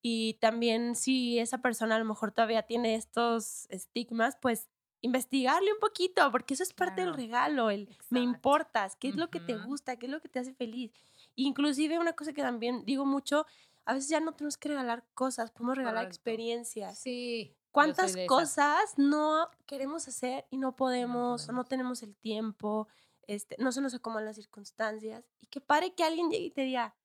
Y 0.01 0.35
también 0.35 0.95
si 0.95 1.39
esa 1.39 1.57
persona 1.57 1.95
a 1.95 1.99
lo 1.99 2.05
mejor 2.05 2.31
todavía 2.31 2.63
tiene 2.63 2.95
estos 2.95 3.65
estigmas, 3.69 4.37
pues 4.37 4.69
investigarle 5.01 5.71
un 5.71 5.79
poquito, 5.79 6.31
porque 6.31 6.53
eso 6.53 6.63
es 6.63 6.73
parte 6.73 7.01
del 7.01 7.13
regalo, 7.13 7.69
el 7.69 7.89
me 8.09 8.19
importas, 8.19 8.95
qué 8.95 9.09
es 9.09 9.15
lo 9.15 9.29
que 9.29 9.39
te 9.39 9.55
gusta, 9.55 9.95
qué 9.97 10.07
es 10.07 10.11
lo 10.11 10.21
que 10.21 10.29
te 10.29 10.39
hace 10.39 10.53
feliz. 10.53 10.91
Inclusive 11.35 11.99
una 11.99 12.13
cosa 12.13 12.33
que 12.33 12.41
también 12.41 12.83
digo 12.85 13.05
mucho, 13.05 13.45
a 13.85 13.93
veces 13.93 14.09
ya 14.09 14.19
no 14.19 14.33
tenemos 14.33 14.57
que 14.57 14.69
regalar 14.69 15.05
cosas, 15.13 15.51
podemos 15.51 15.77
regalar 15.77 16.05
experiencias. 16.05 16.99
Sí. 16.99 17.55
¿Cuántas 17.71 18.15
cosas 18.27 18.97
no 18.97 19.49
queremos 19.65 20.07
hacer 20.07 20.45
y 20.49 20.57
no 20.57 20.75
podemos, 20.75 21.47
no, 21.47 21.53
no 21.53 21.65
tenemos 21.65 22.03
el 22.03 22.15
tiempo, 22.15 22.87
este, 23.27 23.55
no 23.59 23.71
se 23.71 23.81
nos 23.81 23.93
acomodan 23.93 24.25
las 24.25 24.35
circunstancias? 24.35 25.23
Y 25.39 25.47
que 25.47 25.61
pare 25.61 25.93
que 25.93 26.03
alguien 26.03 26.29
llegue 26.29 26.45
y 26.45 26.51
te 26.51 26.61
diga, 26.61 26.95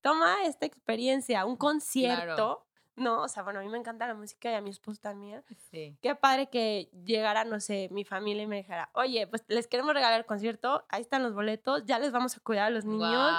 toma 0.00 0.44
esta 0.44 0.66
experiencia, 0.66 1.46
un 1.46 1.56
concierto. 1.56 2.67
No, 2.98 3.22
o 3.22 3.28
sea, 3.28 3.44
bueno, 3.44 3.60
a 3.60 3.62
mí 3.62 3.68
me 3.68 3.78
encanta 3.78 4.06
la 4.06 4.14
música 4.14 4.50
y 4.50 4.54
a 4.54 4.60
mi 4.60 4.70
esposo 4.70 5.00
también. 5.00 5.44
Sí. 5.70 5.96
Qué 6.02 6.14
padre 6.14 6.48
que 6.48 6.90
llegara, 7.04 7.44
no 7.44 7.60
sé, 7.60 7.88
mi 7.92 8.04
familia 8.04 8.42
y 8.42 8.46
me 8.46 8.56
dijera, 8.56 8.90
oye, 8.92 9.26
pues 9.26 9.44
les 9.48 9.68
queremos 9.68 9.94
regalar 9.94 10.18
el 10.18 10.26
concierto, 10.26 10.84
ahí 10.88 11.02
están 11.02 11.22
los 11.22 11.32
boletos, 11.32 11.84
ya 11.86 11.98
les 11.98 12.10
vamos 12.10 12.36
a 12.36 12.40
cuidar 12.40 12.66
a 12.66 12.70
los 12.70 12.84
niños. 12.84 13.32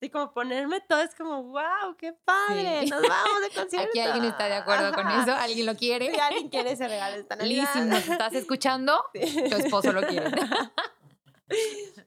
Y, 0.00 0.10
como 0.10 0.32
ponerme 0.32 0.80
todo 0.80 1.00
es 1.00 1.14
como, 1.14 1.42
wow, 1.44 1.96
qué 1.98 2.12
padre, 2.12 2.86
nos 2.86 3.02
vamos 3.02 3.40
de 3.42 3.50
concierto. 3.54 3.88
Aquí 3.90 4.00
alguien 4.00 4.24
está 4.24 4.46
de 4.46 4.54
acuerdo 4.54 4.92
con 4.92 5.08
eso, 5.08 5.32
alguien 5.32 5.66
lo 5.66 5.76
quiere. 5.76 6.12
Si 6.12 6.20
alguien 6.20 6.48
quiere 6.48 6.72
ese 6.72 6.88
regalo 6.88 7.24
Navidad. 7.38 7.68
si 7.72 7.80
nos 7.80 8.08
estás 8.08 8.32
escuchando, 8.34 9.04
tu 9.12 9.56
esposo 9.56 9.92
lo 9.92 10.02
quiere. 10.02 10.30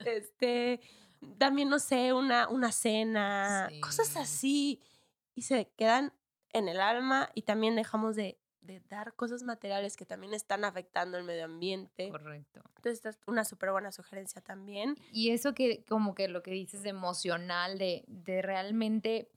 este 0.05 0.81
también, 1.37 1.69
no 1.69 1.79
sé, 1.79 2.13
una, 2.13 2.47
una 2.49 2.71
cena, 2.71 3.69
cosas 3.81 4.15
así. 4.17 4.81
Y 5.35 5.43
se 5.43 5.71
quedan 5.77 6.13
en 6.53 6.67
el 6.67 6.79
alma 6.79 7.29
y 7.33 7.43
también 7.43 7.75
dejamos 7.75 8.15
de, 8.15 8.37
de, 8.61 8.79
dar 8.89 9.13
cosas 9.15 9.43
materiales 9.43 9.95
que 9.95 10.05
también 10.05 10.33
están 10.33 10.65
afectando 10.65 11.17
el 11.17 11.23
medio 11.23 11.45
ambiente. 11.45 12.09
Correcto. 12.09 12.61
Entonces, 12.75 12.93
esta 12.93 13.09
es 13.09 13.19
una 13.27 13.45
súper 13.45 13.71
buena 13.71 13.91
sugerencia 13.91 14.41
también. 14.41 14.95
Y 15.11 15.31
eso 15.31 15.53
que, 15.53 15.83
como 15.87 16.15
que 16.15 16.27
lo 16.27 16.43
que 16.43 16.51
dices 16.51 16.85
emocional, 16.85 17.77
de, 17.77 18.03
de 18.07 18.41
realmente 18.41 19.29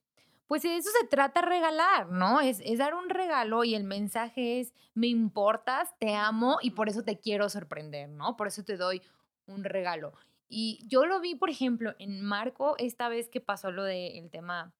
pues 0.52 0.64
de 0.64 0.76
eso 0.76 0.90
se 1.00 1.06
trata 1.06 1.40
regalar, 1.40 2.10
¿no? 2.10 2.42
Es, 2.42 2.60
es, 2.62 2.76
dar 2.76 2.94
un 2.94 3.08
regalo 3.08 3.64
y 3.64 3.74
el 3.74 3.84
mensaje 3.84 4.60
es, 4.60 4.74
me 4.92 5.06
importas, 5.06 5.98
te 5.98 6.14
amo 6.14 6.58
y 6.60 6.72
por 6.72 6.90
eso 6.90 7.02
te 7.04 7.18
quiero 7.18 7.48
sorprender, 7.48 8.10
¿no? 8.10 8.36
Por 8.36 8.48
eso 8.48 8.62
te 8.62 8.76
doy 8.76 9.00
un 9.46 9.64
regalo. 9.64 10.12
Y 10.50 10.86
yo 10.86 11.06
lo 11.06 11.20
vi, 11.20 11.34
por 11.34 11.48
ejemplo, 11.48 11.94
en 11.98 12.20
Marco, 12.20 12.76
esta 12.76 13.08
vez 13.08 13.30
que 13.30 13.40
pasó 13.40 13.70
lo 13.70 13.84
del 13.84 14.30
tema 14.30 14.74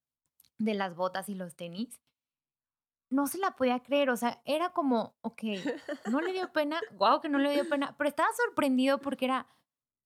de 0.59 0.75
las 0.75 0.95
botas 0.95 1.31
y 1.31 1.35
los 1.35 1.57
tenis. 1.57 2.02
No 3.13 3.27
se 3.27 3.39
la 3.39 3.57
podía 3.57 3.81
creer, 3.81 4.11
o 4.11 4.17
sea, 4.17 4.41
era 4.45 4.71
como, 4.71 5.15
ok, 5.21 5.43
no 6.11 6.21
le 6.21 6.33
dio 6.33 6.51
pena, 6.53 6.81
wow, 6.97 7.21
que 7.21 7.29
no 7.29 7.39
le 7.39 7.53
dio 7.53 7.69
pena, 7.69 7.95
pero 7.99 8.09
estaba 8.09 8.31
sorprendido 8.47 8.99
porque 8.99 9.27
era, 9.27 9.47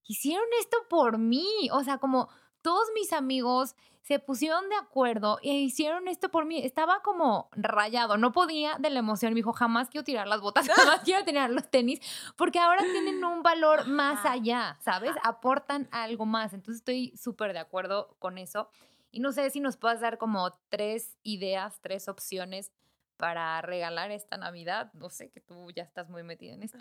hicieron 0.03 0.47
esto 0.61 0.77
por 0.89 1.19
mí, 1.19 1.47
o 1.73 1.85
sea, 1.85 1.99
como 1.99 2.29
todos 2.63 2.89
mis 2.95 3.13
amigos 3.13 3.77
se 4.03 4.21
pusieron 4.21 4.69
de 4.69 4.77
acuerdo 4.77 5.39
e 5.43 5.53
hicieron 5.55 6.07
esto 6.07 6.31
por 6.31 6.45
mí. 6.45 6.65
Estaba 6.65 7.03
como 7.03 7.49
rayado, 7.53 8.17
no 8.17 8.31
podía 8.31 8.77
de 8.79 8.91
la 8.91 9.01
emoción. 9.01 9.33
Me 9.33 9.39
dijo, 9.39 9.53
jamás 9.53 9.89
quiero 9.89 10.05
tirar 10.05 10.29
las 10.29 10.41
botas, 10.41 10.69
jamás 10.75 11.01
quiero 11.05 11.25
tirar 11.25 11.51
los 11.51 11.69
tenis, 11.69 12.01
porque 12.37 12.61
ahora 12.61 12.83
tienen 12.83 13.25
un 13.25 13.43
valor 13.43 13.89
más 13.89 14.25
allá, 14.25 14.79
¿sabes? 14.81 15.13
Aportan 15.25 15.89
algo 15.91 16.25
más. 16.25 16.55
Entonces 16.55 16.81
estoy 16.83 17.17
súper 17.17 17.53
de 17.53 17.59
acuerdo 17.59 18.17
con 18.21 18.39
eso. 18.39 18.69
Y 19.11 19.19
no 19.19 19.33
sé 19.33 19.51
si 19.51 19.59
nos 19.59 19.77
puedas 19.77 20.01
dar 20.01 20.19
como 20.19 20.53
tres 20.69 21.19
ideas, 21.25 21.81
tres 21.81 22.09
opciones 22.09 22.71
para 23.17 23.61
regalar 23.63 24.11
esta 24.11 24.37
Navidad. 24.37 24.93
No 24.95 25.11
sé, 25.11 25.31
que 25.31 25.41
tú 25.41 25.71
ya 25.71 25.83
estás 25.83 26.09
muy 26.09 26.23
metida 26.23 26.55
en 26.55 26.63
esto. 26.63 26.79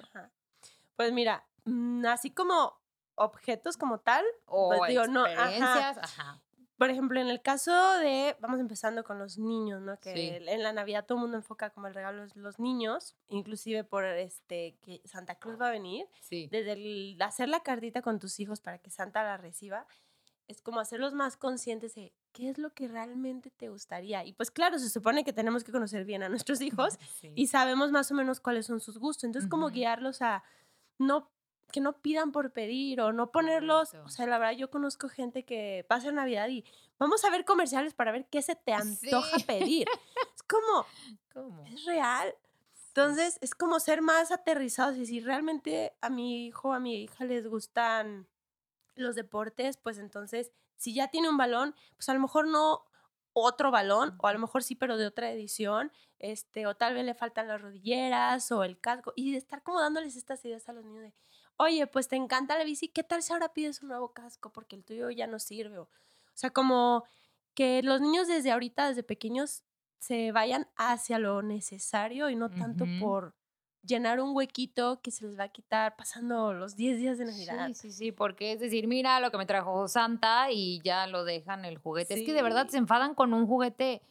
Pues 0.95 1.11
mira, 1.11 1.45
mm, 1.65 2.05
así 2.05 2.31
como 2.31 2.79
objetos 3.15 3.77
como 3.77 3.99
tal, 3.99 4.25
o 4.45 4.73
pues 4.77 4.89
digo, 4.89 5.07
no, 5.07 5.25
ajá 5.25 6.41
por 6.77 6.89
ejemplo, 6.89 7.19
en 7.21 7.27
el 7.27 7.41
caso 7.41 7.71
de, 7.99 8.35
vamos 8.41 8.59
empezando 8.59 9.03
con 9.05 9.17
los 9.17 9.37
niños, 9.37 9.81
¿no? 9.81 9.97
Que 9.99 10.37
en 10.45 10.61
la 10.61 10.73
Navidad 10.73 11.05
todo 11.05 11.17
el 11.17 11.21
mundo 11.21 11.37
enfoca 11.37 11.69
como 11.69 11.87
el 11.87 11.93
regalo 11.93 12.27
de 12.27 12.31
los 12.35 12.59
niños, 12.59 13.15
inclusive 13.29 13.85
por 13.85 14.03
este 14.03 14.77
que 14.81 15.01
Santa 15.05 15.35
Cruz 15.35 15.59
va 15.59 15.69
a 15.69 15.71
venir. 15.71 16.05
Sí. 16.19 16.49
Desde 16.51 16.73
el 16.73 17.17
hacer 17.21 17.47
la 17.47 17.61
cartita 17.61 18.01
con 18.01 18.19
tus 18.19 18.41
hijos 18.41 18.59
para 18.59 18.79
que 18.79 18.89
Santa 18.89 19.23
la 19.23 19.37
reciba, 19.37 19.87
es 20.47 20.61
como 20.61 20.81
hacerlos 20.81 21.13
más 21.13 21.37
conscientes 21.37 21.95
de 21.95 22.13
qué 22.35 22.49
es 22.49 22.57
lo 22.57 22.73
que 22.73 22.89
realmente 22.89 23.49
te 23.49 23.69
gustaría. 23.69 24.25
Y 24.25 24.33
pues 24.33 24.51
claro, 24.51 24.77
se 24.77 24.89
supone 24.89 25.23
que 25.23 25.31
tenemos 25.31 25.63
que 25.63 25.71
conocer 25.71 26.03
bien 26.03 26.21
a 26.21 26.29
nuestros 26.29 26.59
hijos 26.59 26.99
y 27.33 27.47
sabemos 27.47 27.91
más 27.91 28.11
o 28.11 28.13
menos 28.13 28.41
cuáles 28.41 28.65
son 28.65 28.81
sus 28.81 28.97
gustos. 28.97 29.23
Entonces, 29.23 29.49
como 29.49 29.69
guiarlos 29.69 30.21
a 30.21 30.43
no 30.99 31.31
que 31.71 31.79
no 31.81 31.93
pidan 31.99 32.31
por 32.31 32.51
pedir 32.51 33.01
o 33.01 33.11
no 33.11 33.31
ponerlos, 33.31 33.95
o 33.95 34.09
sea, 34.09 34.27
la 34.27 34.37
verdad 34.37 34.53
yo 34.53 34.69
conozco 34.69 35.09
gente 35.09 35.43
que 35.43 35.83
pasa 35.89 36.11
Navidad 36.11 36.47
y 36.47 36.63
vamos 36.99 37.25
a 37.25 37.31
ver 37.31 37.43
comerciales 37.43 37.93
para 37.93 38.11
ver 38.11 38.27
qué 38.29 38.41
se 38.41 38.55
te 38.55 38.71
antoja 38.71 39.37
pedir. 39.47 39.87
es 40.35 40.43
como, 40.43 40.85
¿Cómo? 41.33 41.65
es 41.65 41.85
real. 41.85 42.35
Entonces, 42.89 43.39
es 43.41 43.55
como 43.55 43.79
ser 43.79 44.01
más 44.01 44.31
aterrizados 44.31 44.97
y 44.97 45.05
si 45.05 45.19
realmente 45.21 45.93
a 46.01 46.09
mi 46.09 46.45
hijo, 46.45 46.73
a 46.73 46.79
mi 46.79 47.03
hija 47.03 47.25
les 47.25 47.47
gustan 47.47 48.27
los 48.95 49.15
deportes, 49.15 49.77
pues 49.77 49.97
entonces, 49.97 50.51
si 50.77 50.93
ya 50.93 51.09
tiene 51.09 51.29
un 51.29 51.37
balón, 51.37 51.75
pues 51.95 52.09
a 52.09 52.13
lo 52.13 52.19
mejor 52.19 52.47
no 52.47 52.85
otro 53.33 53.69
balón, 53.69 54.15
o 54.19 54.27
a 54.27 54.33
lo 54.33 54.39
mejor 54.39 54.63
sí, 54.63 54.75
pero 54.75 54.97
de 54.97 55.07
otra 55.07 55.29
edición, 55.29 55.91
este, 56.19 56.67
o 56.67 56.75
tal 56.75 56.93
vez 56.93 57.05
le 57.05 57.13
faltan 57.13 57.49
las 57.49 57.61
rodilleras 57.61 58.49
o 58.51 58.63
el 58.63 58.79
casco, 58.79 59.11
y 59.15 59.31
de 59.31 59.37
estar 59.37 59.61
como 59.61 59.81
dándoles 59.81 60.15
estas 60.15 60.43
ideas 60.45 60.67
a 60.69 60.73
los 60.73 60.85
niños 60.85 61.03
de, 61.03 61.13
oye, 61.57 61.85
pues 61.87 62.07
te 62.07 62.15
encanta 62.15 62.57
la 62.57 62.63
bici, 62.63 62.87
¿qué 62.87 63.03
tal 63.03 63.21
si 63.23 63.33
ahora 63.33 63.53
pides 63.53 63.81
un 63.81 63.89
nuevo 63.89 64.13
casco 64.13 64.51
porque 64.51 64.75
el 64.75 64.85
tuyo 64.85 65.09
ya 65.09 65.27
no 65.27 65.39
sirve? 65.39 65.79
O, 65.79 65.89
sea, 66.33 66.49
como 66.49 67.03
que 67.53 67.81
los 67.83 68.01
niños 68.01 68.27
desde 68.27 68.51
ahorita, 68.51 68.87
desde 68.87 69.03
pequeños, 69.03 69.63
se 69.99 70.31
vayan 70.31 70.67
hacia 70.75 71.19
lo 71.19 71.41
necesario 71.41 72.29
y 72.29 72.35
no 72.35 72.51
tanto 72.51 72.85
por 72.99 73.33
llenar 73.85 74.19
un 74.19 74.35
huequito 74.35 74.99
que 75.01 75.11
se 75.11 75.25
les 75.25 75.37
va 75.37 75.45
a 75.45 75.49
quitar 75.49 75.95
pasando 75.95 76.53
los 76.53 76.75
10 76.75 76.97
días 76.97 77.17
de 77.17 77.25
Navidad. 77.25 77.67
Sí, 77.67 77.73
sí, 77.73 77.91
sí, 77.91 78.11
porque 78.11 78.53
es 78.53 78.59
decir, 78.59 78.87
mira 78.87 79.19
lo 79.19 79.31
que 79.31 79.37
me 79.37 79.45
trajo 79.45 79.87
Santa 79.87 80.51
y 80.51 80.81
ya 80.83 81.07
lo 81.07 81.23
dejan 81.23 81.65
el 81.65 81.77
juguete. 81.77 82.13
Es 82.13 82.25
que 82.25 82.33
de 82.33 82.41
verdad 82.41 82.67
se 82.67 82.77
enfadan 82.77 83.15
con 83.15 83.33
un 83.33 83.47
juguete 83.47 84.01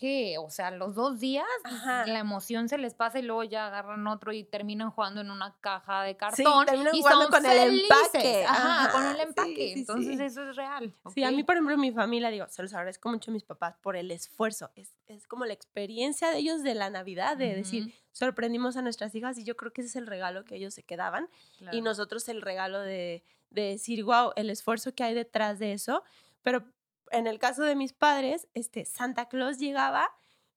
que, 0.00 0.38
o 0.38 0.48
sea, 0.48 0.70
los 0.70 0.94
dos 0.94 1.20
días 1.20 1.44
Ajá. 1.62 2.06
la 2.06 2.18
emoción 2.20 2.70
se 2.70 2.78
les 2.78 2.94
pasa 2.94 3.18
y 3.18 3.22
luego 3.22 3.44
ya 3.44 3.66
agarran 3.66 4.06
otro 4.06 4.32
y 4.32 4.44
terminan 4.44 4.90
jugando 4.90 5.20
en 5.20 5.30
una 5.30 5.54
caja 5.60 6.02
de 6.04 6.12
Sí, 6.12 6.16
cartón 6.16 6.64
terminan 6.66 6.94
y 6.94 7.00
jugando 7.00 7.22
son 7.24 7.30
con 7.30 7.46
el 7.46 7.58
felices. 7.58 7.90
empaque. 8.14 8.44
Ajá, 8.46 8.90
con 8.92 9.02
Ajá, 9.02 9.10
el 9.10 9.16
sí, 9.18 9.22
empaque. 9.22 9.54
sí, 9.74 9.80
Entonces 9.80 10.16
sí. 10.16 10.24
eso 10.24 10.48
es 10.48 10.56
real. 10.56 10.94
Sí, 11.14 11.22
a 11.22 11.30
mí, 11.30 11.44
por 11.44 11.56
ejemplo, 11.56 11.76
mi 11.76 11.92
familia, 11.92 12.30
digo, 12.30 12.46
se 12.48 12.62
los 12.62 12.72
agradezco 12.72 13.10
mucho 13.10 13.30
a 13.30 13.34
mis 13.34 13.44
papás 13.44 13.76
por 13.82 13.94
el 13.94 14.10
esfuerzo. 14.10 14.70
Es, 14.74 14.96
es 15.06 15.26
como 15.26 15.44
la 15.44 15.52
experiencia 15.52 16.30
de 16.30 16.38
ellos 16.38 16.62
de 16.62 16.74
la 16.74 16.88
Navidad, 16.88 17.36
de 17.36 17.54
decir, 17.54 17.82
Ujú, 17.84 17.92
sorprendimos 18.12 18.78
a 18.78 18.82
nuestras 18.82 19.14
hijas 19.14 19.36
y 19.36 19.44
yo 19.44 19.56
creo 19.56 19.72
que 19.74 19.82
ese 19.82 19.90
es 19.90 19.96
el 19.96 20.06
regalo 20.06 20.44
que 20.46 20.56
ellos 20.56 20.72
se 20.72 20.82
quedaban. 20.82 21.28
Y 21.56 21.58
claro. 21.58 21.82
nosotros 21.82 22.26
el 22.30 22.40
regalo 22.40 22.80
de, 22.80 23.22
de 23.50 23.62
decir, 23.62 24.02
wow, 24.04 24.32
el 24.36 24.48
esfuerzo 24.48 24.94
que 24.94 25.04
hay 25.04 25.12
detrás 25.14 25.58
de 25.58 25.72
eso. 25.74 26.02
Pero 26.42 26.64
en 27.10 27.26
el 27.26 27.38
caso 27.38 27.62
de 27.62 27.74
mis 27.76 27.92
padres, 27.92 28.48
este, 28.54 28.84
Santa 28.84 29.28
Claus 29.28 29.58
llegaba 29.58 30.10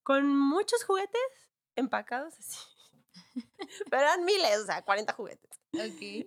con 0.04 0.28
muchos 0.38 0.84
juguetes 0.84 1.22
empacados 1.76 2.38
así. 2.40 2.58
Pero 3.90 4.02
eran 4.02 4.26
miles, 4.26 4.60
o 4.60 4.66
sea, 4.66 4.82
40 4.84 5.14
juguetes. 5.14 5.60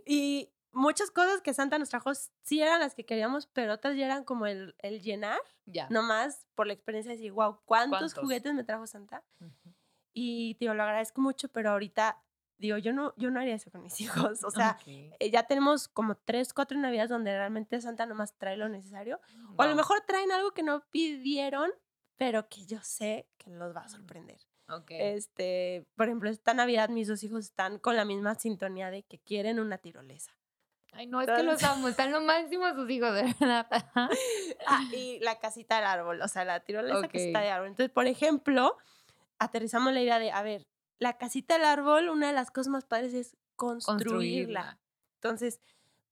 Y 0.07 0.51
muchas 0.73 1.11
cosas 1.11 1.41
que 1.41 1.55
Santa 1.55 1.79
nos 1.79 1.89
trajo 1.89 2.13
sí 2.43 2.61
eran 2.61 2.81
las 2.81 2.95
que 2.95 3.05
queríamos, 3.07 3.47
pero 3.47 3.75
otras 3.75 3.97
ya 3.97 4.07
eran 4.07 4.25
como 4.25 4.47
el, 4.47 4.75
el 4.79 5.01
llenar, 5.03 5.41
Ya. 5.67 5.89
nomás 5.89 6.47
por 6.55 6.67
la 6.67 6.73
experiencia 6.73 7.11
de 7.13 7.17
decir, 7.17 7.33
wow, 7.33 7.61
¿cuántos, 7.65 7.99
¿Cuántos? 7.99 8.19
juguetes 8.19 8.55
me 8.55 8.65
trajo 8.65 8.87
Santa? 8.87 9.25
Ujú. 9.41 9.75
Y 10.13 10.57
digo, 10.59 10.75
lo 10.75 10.83
agradezco 10.83 11.21
mucho, 11.21 11.49
pero 11.49 11.71
ahorita, 11.71 12.23
digo, 12.59 12.79
yo 12.79 12.93
no, 12.93 13.13
yo 13.17 13.31
no 13.31 13.41
haría 13.41 13.55
eso 13.55 13.71
con 13.71 13.83
mis 13.83 14.01
hijos. 14.01 14.45
O 14.45 14.51
sea, 14.51 14.79
Ok. 14.81 14.87
eh, 14.89 15.31
ya 15.31 15.45
tenemos 15.45 15.89
como 15.89 16.17
tres, 16.17 16.53
cuatro 16.53 16.79
navidades 16.79 17.11
donde 17.11 17.33
realmente 17.37 17.81
Santa 17.81 18.07
nomás 18.07 18.35
trae 18.39 18.57
lo 18.57 18.69
necesario. 18.69 19.21
O 19.57 19.63
a 19.63 19.67
lo 19.67 19.73
Wow. 19.73 19.77
mejor 19.77 20.01
traen 20.07 20.33
algo 20.33 20.53
que 20.53 20.63
no 20.63 20.83
pidieron, 20.91 21.71
pero 22.17 22.49
que 22.49 22.65
yo 22.67 22.79
sé 22.83 23.29
que 23.39 23.51
los 23.51 23.75
va 23.75 23.81
a 23.83 23.89
sorprender. 23.89 24.39
Ok. 24.69 24.87
Este, 24.91 25.87
por 25.97 26.07
ejemplo, 26.07 26.29
esta 26.31 26.53
Navidad 26.55 26.89
mis 26.89 27.07
dos 27.09 27.23
hijos 27.23 27.45
están 27.45 27.79
con 27.79 27.95
la 27.95 28.05
misma 28.05 28.35
sintonía 28.35 28.91
de 28.91 29.03
que 29.05 29.19
quieren 29.19 29.61
una 29.61 29.79
tirolesa. 29.79 30.33
Ay, 30.93 31.07
no, 31.07 31.21
es 31.21 31.27
que 31.27 31.33
los 31.43 31.63
Entonces- 31.63 31.69
amo. 31.69 31.89
Están 31.89 32.11
lo 32.11 32.21
máximo 32.23 32.65
sus 32.75 32.89
hijos, 32.91 33.15
de 33.15 33.23
verdad. 33.41 33.67
Ah, 33.95 34.09
y 34.93 35.19
la 35.21 35.39
casita 35.39 35.77
del 35.77 35.85
árbol, 35.85 36.21
o 36.23 36.27
sea, 36.29 36.45
la 36.47 36.61
tirolesa 36.61 37.07
casita 37.07 37.39
Ok. 37.39 37.45
de 37.45 37.51
árbol. 37.51 37.69
Entonces, 37.69 37.93
por 37.93 38.07
ejemplo, 38.07 38.77
aterrizamos 39.39 39.93
la 39.93 40.01
idea 40.01 40.19
de, 40.19 40.31
a 40.33 40.43
ver, 40.43 40.67
la 40.99 41.19
casita 41.19 41.55
del 41.55 41.65
árbol, 41.65 42.09
una 42.09 42.29
de 42.29 42.33
las 42.33 42.51
cosas 42.51 42.69
más 42.69 42.85
padres 42.85 43.15
es 43.15 43.37
construirla. 43.57 43.97
Construirla. 43.97 44.79
Entonces, 45.17 45.61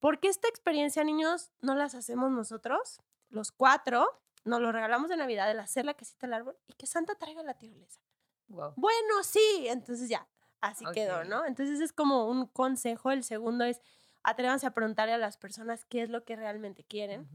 ¿por 0.01 0.21
qué 0.21 0.29
esta 0.29 0.49
experiencia, 0.49 1.05
niños, 1.05 1.51
no 1.61 1.75
las 1.75 1.95
hacemos 1.95 2.31
nosotros, 2.31 3.01
los 3.31 3.53
cuatro? 3.53 4.09
Nos 4.45 4.61
lo 4.61 4.73
regalamos 4.73 5.09
de 5.09 5.17
Navidad, 5.17 5.51
el 5.51 5.61
hacer 5.61 5.85
la 5.85 5.95
casita 5.95 6.27
del 6.27 6.35
árbol 6.35 6.57
y 6.67 6.75
que 6.75 6.87
Santa 6.87 7.15
traiga 7.15 7.43
la 7.43 7.55
tirolesa. 7.55 8.01
Wow. 8.49 8.75
Bueno, 8.77 9.23
sí, 9.23 9.67
entonces 9.69 10.09
ya, 10.09 10.29
así 10.61 10.85
quedó. 10.93 11.25
¿no? 11.25 11.47
Entonces 11.47 11.81
es 11.81 11.93
como 11.93 12.29
un 12.29 12.47
consejo. 12.47 13.11
El 13.11 13.25
segundo 13.25 13.65
es, 13.65 13.81
atrévanse 14.23 14.67
a 14.67 14.73
preguntarle 14.73 15.15
a 15.15 15.19
las 15.19 15.39
personas 15.39 15.87
qué 15.87 16.03
es 16.03 16.11
lo 16.11 16.25
que 16.25 16.37
realmente 16.37 16.85
quieren 16.85 17.27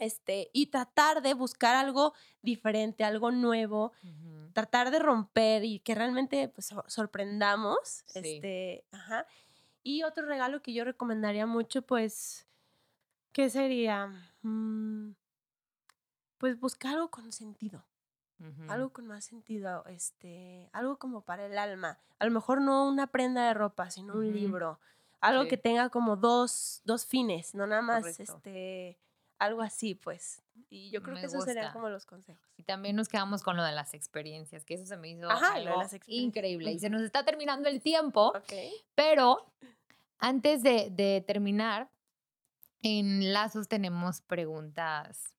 este, 0.00 0.50
y 0.52 0.66
tratar 0.66 1.22
de 1.22 1.34
buscar 1.34 1.76
algo 1.76 2.14
diferente, 2.42 3.04
algo 3.04 3.30
nuevo, 3.30 3.92
tratar 4.52 4.90
de 4.90 4.98
romper 4.98 5.64
y 5.64 5.78
que 5.80 5.94
realmente 5.94 6.48
pues, 6.48 6.66
sor- 6.66 6.84
sorprendamos. 6.88 7.78
Sí. 8.06 8.18
Este, 8.18 8.84
ajá. 8.92 9.26
Y 9.82 10.02
otro 10.02 10.26
regalo 10.26 10.60
que 10.62 10.72
yo 10.72 10.84
recomendaría 10.84 11.46
mucho, 11.46 11.82
pues, 11.82 12.46
¿qué 13.32 13.48
sería? 13.48 14.08
Mm, 14.42 15.12
pues 16.38 16.58
buscar 16.58 16.94
algo 16.94 17.10
con 17.10 17.30
sentido, 17.32 17.84
algo 18.68 18.88
con 18.90 19.06
más 19.06 19.24
sentido, 19.26 19.84
este, 19.86 20.70
algo 20.72 20.98
como 20.98 21.20
para 21.20 21.44
el 21.46 21.58
alma. 21.58 21.98
A 22.18 22.24
lo 22.24 22.30
mejor 22.30 22.60
no 22.62 22.86
una 22.88 23.06
prenda 23.06 23.46
de 23.46 23.54
ropa, 23.54 23.90
sino 23.90 24.14
un 24.14 24.32
libro. 24.32 24.80
Algo 25.20 25.42
Sí. 25.42 25.48
que 25.50 25.56
tenga 25.58 25.90
como 25.90 26.16
dos, 26.16 26.80
dos 26.84 27.04
fines, 27.04 27.54
no 27.54 27.66
nada 27.66 27.82
más 27.82 28.00
Correcto. 28.00 28.22
este 28.22 28.98
algo 29.40 29.62
así, 29.62 29.94
pues. 29.96 30.42
Y 30.68 30.90
yo 30.90 31.02
creo 31.02 31.14
Me 31.14 31.20
que 31.20 31.26
esos 31.26 31.44
serían 31.44 31.72
como 31.72 31.88
los 31.88 32.06
consejos. 32.06 32.46
Y 32.56 32.62
también 32.62 32.94
nos 32.94 33.08
quedamos 33.08 33.42
con 33.42 33.56
lo 33.56 33.64
de 33.64 33.72
las 33.72 33.94
experiencias, 33.94 34.64
que 34.64 34.74
eso 34.74 34.86
se 34.86 34.96
me 34.96 35.08
hizo 35.08 35.28
Ajá, 35.28 35.54
algo 35.54 35.82
increíble. 36.06 36.70
Y 36.70 36.78
se 36.78 36.90
nos 36.90 37.02
está 37.02 37.24
terminando 37.24 37.68
el 37.68 37.80
tiempo, 37.80 38.32
pero 38.94 39.52
antes 40.18 40.62
de, 40.62 40.90
de 40.90 41.24
terminar, 41.26 41.90
en 42.82 43.32
Lazos 43.32 43.66
tenemos 43.66 44.20
preguntas 44.20 45.34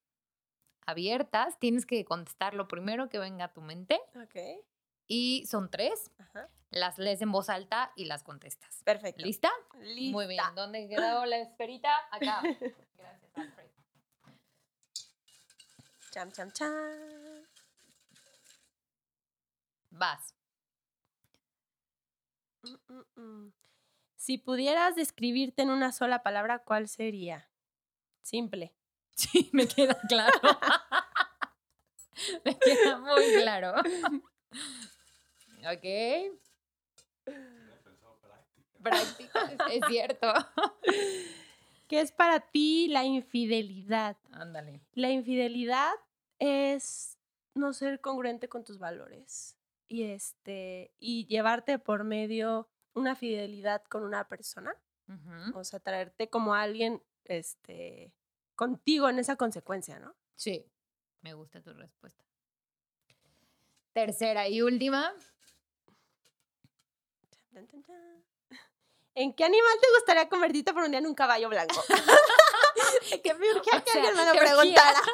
abiertas. 0.85 1.57
Tienes 1.59 1.85
que 1.85 2.03
contestar 2.03 2.53
lo 2.53 2.67
primero 2.67 3.07
que 3.07 3.19
venga 3.19 3.45
a 3.45 3.53
tu 3.53 3.61
mente. 3.61 4.01
Ok. 4.15 4.63
Y 5.07 5.45
son 5.45 5.69
tres. 5.69 6.11
Ajá. 6.17 6.49
Las 6.71 6.97
lees 6.97 7.21
en 7.21 7.31
voz 7.31 7.49
alta 7.49 7.91
y 7.95 8.05
las 8.05 8.23
contestas. 8.23 8.81
Perfecto. 8.83 9.23
¿Lista? 9.23 9.49
Lista. 9.79 10.11
Muy 10.11 10.27
bien. 10.27 10.43
¿Dónde 10.55 10.87
quedó 10.87 11.25
la 11.25 11.37
esferita? 11.37 11.89
Acá. 12.11 12.41
Gracias, 12.97 13.31
Alfred. 13.35 13.70
Cham, 16.11 16.29
cham, 16.29 16.51
cham. 16.51 17.47
Vas. 19.91 20.33
Mm, 22.63 22.75
mm, 22.89 23.03
mm. 23.15 23.53
Si 24.17 24.37
pudieras 24.37 24.95
describirte 24.95 25.61
en 25.61 25.69
una 25.69 25.93
sola 25.93 26.21
palabra, 26.21 26.59
¿cuál 26.59 26.89
sería? 26.89 27.49
Simple. 28.21 28.73
Sí, 29.13 29.49
me 29.53 29.67
queda 29.67 29.95
claro. 30.07 30.39
me 32.45 32.57
queda 32.57 32.97
muy 32.97 33.33
claro. 33.33 33.75
Ok. 35.65 35.85
Práctica, 38.81 39.51
es 39.69 39.81
cierto. 39.87 40.33
¿Qué 41.91 41.99
es 41.99 42.13
para 42.13 42.39
ti 42.39 42.87
la 42.87 43.03
infidelidad? 43.03 44.15
Ándale. 44.31 44.79
La 44.93 45.09
infidelidad 45.09 45.91
es 46.39 47.17
no 47.53 47.73
ser 47.73 47.99
congruente 47.99 48.47
con 48.47 48.63
tus 48.63 48.79
valores 48.79 49.57
y 49.89 50.03
este 50.03 50.93
y 50.99 51.25
llevarte 51.25 51.79
por 51.79 52.05
medio 52.05 52.69
una 52.93 53.13
fidelidad 53.13 53.83
con 53.83 54.05
una 54.05 54.25
persona, 54.29 54.73
o 55.53 55.65
sea, 55.65 55.81
traerte 55.81 56.29
como 56.29 56.53
alguien 56.53 57.03
este 57.25 58.13
contigo 58.55 59.09
en 59.09 59.19
esa 59.19 59.35
consecuencia, 59.35 59.99
¿no? 59.99 60.15
Sí, 60.37 60.65
me 61.19 61.33
gusta 61.33 61.61
tu 61.61 61.73
respuesta. 61.73 62.23
Tercera 63.91 64.47
y 64.47 64.61
última. 64.61 65.13
Tan, 67.51 67.67
tan, 67.67 67.83
tan. 67.83 68.10
¿En 69.13 69.33
qué 69.33 69.43
animal 69.43 69.73
te 69.81 69.87
gustaría 69.97 70.29
convertirte 70.29 70.73
por 70.73 70.83
un 70.83 70.91
día 70.91 70.99
en 70.99 71.07
un 71.07 71.15
caballo 71.15 71.49
blanco? 71.49 71.75
que 73.23 73.33
me 73.33 73.51
urgía 73.51 73.77
O 73.79 73.83
que 73.83 73.91
sea, 73.91 74.01
alguien 74.01 74.15
me 74.15 74.25
lo 74.25 74.31
urgía. 74.31 74.41
preguntara. 74.41 75.01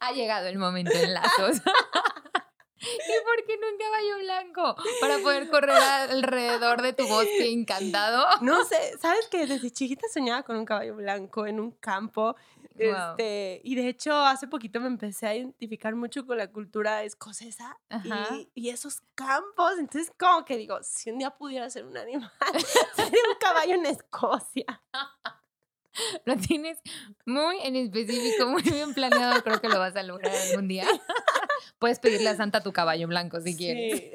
Ha 0.00 0.10
llegado 0.12 0.46
el 0.46 0.56
momento 0.56 0.92
en 0.92 1.12
lazos. 1.12 1.58
¿Y 2.80 3.24
por 3.24 3.44
qué 3.46 3.58
no 3.58 3.68
un 3.68 3.78
caballo 3.78 4.18
blanco? 4.20 4.76
Para 5.02 5.18
poder 5.18 5.50
correr 5.50 5.70
alrededor 5.76 6.80
de 6.80 6.94
tu 6.94 7.06
bosque 7.06 7.52
encantado. 7.52 8.26
No 8.40 8.64
sé, 8.64 8.96
¿sabes 8.98 9.28
que 9.28 9.46
Desde 9.46 9.70
chiquita 9.70 10.06
soñaba 10.10 10.44
con 10.44 10.56
un 10.56 10.64
caballo 10.64 10.94
blanco 10.96 11.46
en 11.46 11.60
un 11.60 11.72
campo. 11.72 12.36
Este, 12.78 13.60
y 13.64 13.74
de 13.74 13.88
hecho, 13.88 14.14
hace 14.14 14.46
poquito 14.46 14.80
me 14.80 14.86
empecé 14.86 15.26
a 15.26 15.34
identificar 15.34 15.94
mucho 15.94 16.26
con 16.26 16.38
la 16.38 16.50
cultura 16.50 17.02
escocesa 17.02 17.78
y, 18.04 18.50
y 18.54 18.68
esos 18.70 19.02
campos. 19.14 19.72
Entonces, 19.78 20.12
como 20.18 20.44
que 20.44 20.56
digo, 20.56 20.78
si 20.82 21.10
un 21.10 21.18
día 21.18 21.30
pudiera 21.30 21.68
ser 21.70 21.84
un 21.84 21.96
animal, 21.96 22.30
sería 22.96 23.22
un 23.30 23.38
caballo 23.40 23.74
en 23.74 23.86
Escocia. 23.86 24.82
Lo 26.24 26.36
tienes 26.36 26.78
muy 27.24 27.58
en 27.62 27.76
específico, 27.76 28.46
muy 28.46 28.62
bien 28.62 28.94
planeado. 28.94 29.42
Creo 29.42 29.60
que 29.60 29.68
lo 29.68 29.78
vas 29.78 29.96
a 29.96 30.02
lograr 30.02 30.34
algún 30.34 30.68
día. 30.68 30.86
Puedes 31.78 31.98
pedirle 31.98 32.28
a 32.28 32.36
Santa 32.36 32.62
tu 32.62 32.72
caballo 32.72 33.08
blanco 33.08 33.40
si 33.40 33.56
quieres. 33.56 34.12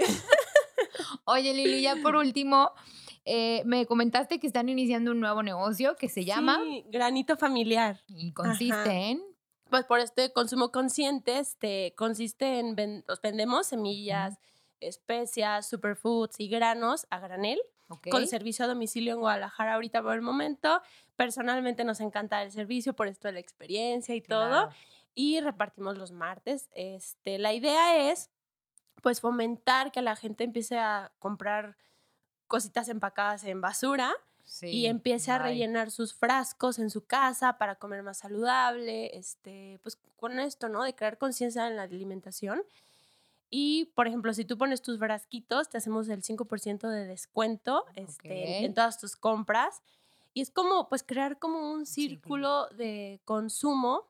Oye, 1.26 1.54
Lili, 1.54 1.82
ya 1.82 1.96
por 1.96 2.16
último, 2.16 2.72
eh, 3.26 3.62
me 3.66 3.86
comentaste 3.86 4.40
que 4.40 4.48
están 4.48 4.68
iniciando 4.70 5.12
un 5.12 5.20
nuevo 5.20 5.44
negocio 5.44 5.96
que 5.96 6.10
se 6.10 6.26
llama 6.26 6.60
Sí, 6.64 6.84
granito 6.90 7.38
familiar. 7.38 8.02
y 8.08 8.32
consiste 8.34 8.74
Ajá. 8.74 8.94
en. 8.94 9.22
Pues 9.70 9.86
por 9.86 10.00
este 10.00 10.34
consumo 10.34 10.72
consciente, 10.72 11.40
este, 11.40 11.94
consiste 11.96 12.60
en, 12.60 12.76
ven- 12.76 13.06
os 13.08 13.22
vendemos 13.22 13.68
semillas, 13.68 14.38
especias, 14.82 15.68
superfoods 15.70 16.40
y 16.40 16.48
granos 16.50 17.08
a 17.10 17.20
granel. 17.20 17.60
con 18.10 18.26
servicio 18.26 18.64
a 18.66 18.68
domicilio 18.70 19.14
en 19.16 19.20
Guadalajara 19.20 19.74
ahorita 19.76 20.02
por 20.02 20.14
el 20.14 20.22
momento. 20.22 20.82
Personalmente 21.18 21.84
nos 21.84 22.00
encanta 22.00 22.42
el 22.42 22.50
servicio 22.52 22.94
por 22.94 23.08
esto 23.08 23.28
de 23.28 23.34
la 23.34 23.40
experiencia 23.42 24.16
y 24.16 24.22
todo. 24.22 24.70
Y 25.14 25.42
repartimos 25.42 25.98
los 25.98 26.12
martes. 26.14 26.70
Este, 26.74 27.38
la 27.38 27.52
idea 27.54 28.10
es 28.12 28.30
pues 29.02 29.20
fomentar 29.20 29.92
que 29.92 30.02
la 30.02 30.16
gente 30.16 30.44
empiece 30.46 30.78
a 30.78 31.12
comprar 31.20 31.76
cositas 32.52 32.90
empacadas 32.90 33.44
en 33.46 33.62
basura 33.62 34.14
Sí, 34.44 34.68
y 34.68 34.86
empiece 34.88 35.32
a 35.32 35.38
bye. 35.40 35.48
rellenar 35.48 35.90
sus 35.92 36.14
frascos 36.14 36.78
en 36.80 36.90
su 36.90 37.06
casa 37.06 37.58
para 37.58 37.76
comer 37.76 38.04
más 38.04 38.18
saludable, 38.18 39.18
este, 39.18 39.80
pues 39.82 39.98
con 40.18 40.40
esto, 40.40 40.68
¿no? 40.68 40.84
De 40.84 40.94
crear 40.94 41.18
conciencia 41.18 41.68
en 41.68 41.78
la 41.78 41.84
alimentación. 41.84 42.62
Y, 43.50 43.86
por 43.96 44.08
ejemplo, 44.08 44.34
si 44.34 44.46
tú 44.46 44.58
pones 44.58 44.82
tus 44.82 44.98
frasquitos, 45.00 45.70
te 45.70 45.78
hacemos 45.78 46.08
el 46.10 46.24
5% 46.24 46.90
de 46.90 47.06
descuento 47.06 47.86
este, 47.96 48.58
en- 48.60 48.66
en 48.66 48.72
Ok. 48.72 48.76
todas 48.76 48.98
tus 49.00 49.16
compras. 49.16 49.82
Y 50.34 50.42
es 50.42 50.52
como, 50.52 50.88
pues, 50.90 51.04
crear 51.04 51.40
como 51.40 51.72
un 51.72 51.86
Sí, 51.86 52.08
círculo 52.10 52.68
de 52.70 53.20
consumo, 53.26 54.08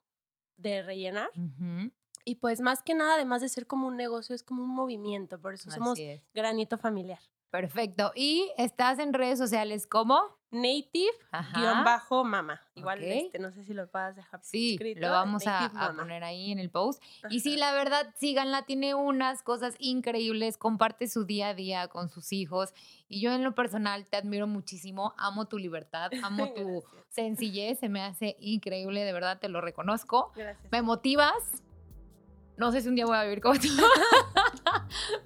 de 0.57 0.83
rellenar. 0.83 1.29
Ujú, 1.35 1.91
Y 2.25 2.35
pues, 2.35 2.61
más 2.61 2.83
que 2.83 2.93
nada, 2.93 3.15
además 3.15 3.41
de 3.41 3.49
ser 3.49 3.65
como 3.65 3.87
un 3.87 3.97
negocio, 3.97 4.35
es 4.35 4.43
como 4.43 4.63
un 4.63 4.69
movimiento. 4.69 5.39
Por 5.39 5.55
eso 5.55 5.71
somos 5.71 5.93
Así 5.93 6.03
es. 6.03 6.21
granito 6.35 6.77
familiar. 6.77 7.19
Perfecto. 7.51 8.11
¿Y 8.15 8.49
estás 8.57 8.97
en 8.99 9.13
redes 9.13 9.37
sociales 9.37 9.85
como? 9.85 10.19
Native-mama. 10.51 12.61
Igual, 12.75 12.99
Ok. 12.99 13.05
este, 13.05 13.39
no 13.39 13.51
sé 13.51 13.63
si 13.63 13.73
lo 13.73 13.89
puedas 13.89 14.15
dejar 14.17 14.41
Sí, 14.43 14.73
escrito. 14.73 14.99
lo 15.01 15.11
vamos 15.11 15.43
a, 15.47 15.71
poner 15.95 16.23
ahí 16.25 16.51
en 16.51 16.59
el 16.59 16.69
post. 16.69 17.01
Y 17.29 17.39
sí, 17.39 17.55
la 17.55 17.71
verdad, 17.73 18.13
síganla, 18.17 18.65
tiene 18.65 18.93
unas 18.95 19.43
cosas 19.43 19.75
increíbles, 19.79 20.57
comparte 20.57 21.07
su 21.07 21.23
día 21.25 21.49
a 21.49 21.53
día 21.53 21.87
con 21.87 22.09
sus 22.09 22.33
hijos. 22.33 22.73
Y 23.07 23.21
yo 23.21 23.31
en 23.31 23.43
lo 23.43 23.55
personal 23.55 24.05
te 24.05 24.17
admiro 24.17 24.45
muchísimo, 24.47 25.13
amo 25.17 25.45
tu 25.45 25.57
libertad, 25.57 26.11
amo 26.23 26.51
tu 26.53 26.83
sencillez, 27.09 27.79
se 27.79 27.89
me 27.89 28.01
hace 28.01 28.35
increíble, 28.39 29.03
de 29.05 29.13
verdad 29.13 29.39
te 29.39 29.47
lo 29.49 29.61
reconozco. 29.61 30.31
Gracias. 30.35 30.69
Me 30.71 30.81
motivas. 30.81 31.33
No 32.57 32.71
sé 32.71 32.81
si 32.81 32.89
un 32.89 32.95
día 32.95 33.05
voy 33.05 33.17
a 33.17 33.23
vivir 33.23 33.41
como 33.41 33.57
tú, 33.57 33.69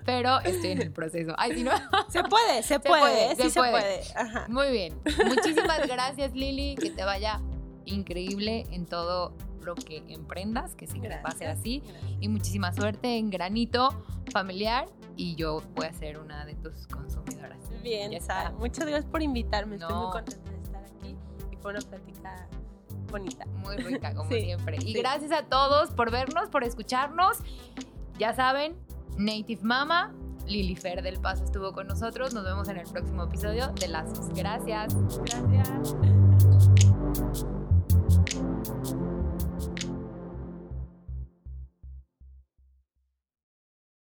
pero 0.05 0.39
estoy 0.41 0.71
en 0.71 0.81
el 0.81 0.91
proceso. 0.91 1.33
Ay, 1.37 1.55
si 1.55 1.63
no. 1.63 1.71
Se 2.09 2.23
puede, 2.23 2.63
se, 2.63 2.79
puede, 2.79 3.01
puede, 3.01 3.35
se 3.35 3.43
sí 3.43 3.49
se 3.49 3.59
puede. 3.59 3.71
puede. 3.71 4.01
Ajá. 4.15 4.45
Muy 4.49 4.71
bien. 4.71 4.99
Muchísimas 5.25 5.87
gracias, 5.87 6.33
Lili. 6.33 6.75
Que 6.75 6.89
te 6.91 7.03
vaya 7.03 7.39
increíble 7.85 8.65
en 8.71 8.85
todo 8.85 9.33
lo 9.61 9.75
que 9.75 10.03
emprendas, 10.09 10.75
que 10.75 10.85
siempre 10.87 11.19
va 11.23 11.29
a 11.29 11.31
ser 11.31 11.47
así. 11.49 11.81
gracias. 11.85 12.03
Y 12.21 12.27
muchísima 12.29 12.71
suerte 12.73 13.17
en 13.17 13.29
Granito 13.29 13.89
Familiar. 14.31 14.87
Y 15.17 15.35
yo 15.35 15.61
voy 15.75 15.85
a 15.87 15.93
ser 15.93 16.19
una 16.19 16.45
de 16.45 16.55
tus 16.55 16.87
consumidoras. 16.87 17.57
Bien, 17.81 18.11
Ya 18.11 18.19
Sara. 18.21 18.49
está. 18.49 18.51
Muchas 18.59 18.85
gracias 18.85 19.05
por 19.09 19.21
invitarme. 19.21 19.75
Estoy 19.75 19.89
No. 19.93 20.03
muy 20.03 20.11
contenta 20.11 20.49
de 20.51 20.61
estar 20.61 20.83
aquí 20.83 21.15
y 21.51 21.55
fue 21.57 21.71
una 21.71 21.79
plática 21.81 22.47
bonita. 23.11 23.45
Muy 23.45 23.77
rica, 23.77 24.13
como 24.15 24.29
Sí, 24.29 24.41
siempre. 24.41 24.77
Y 24.77 24.81
sí. 24.81 24.93
gracias 24.93 25.31
a 25.31 25.43
todos 25.43 25.91
por 25.91 26.11
vernos, 26.11 26.49
por 26.49 26.63
escucharnos. 26.63 27.37
Ya 28.19 28.33
saben, 28.33 28.75
Native 29.17 29.61
Mama, 29.63 30.13
Lili 30.45 30.75
Fer 30.75 31.01
del 31.01 31.19
Paso 31.19 31.43
estuvo 31.43 31.71
con 31.73 31.87
nosotros. 31.87 32.33
Nos 32.33 32.43
vemos 32.43 32.67
en 32.69 32.77
el 32.77 32.87
próximo 32.87 33.23
episodio 33.23 33.67
de 33.79 33.87
Lazos. 33.87 34.29
Gracias. 34.29 34.95
Gracias. 35.25 35.95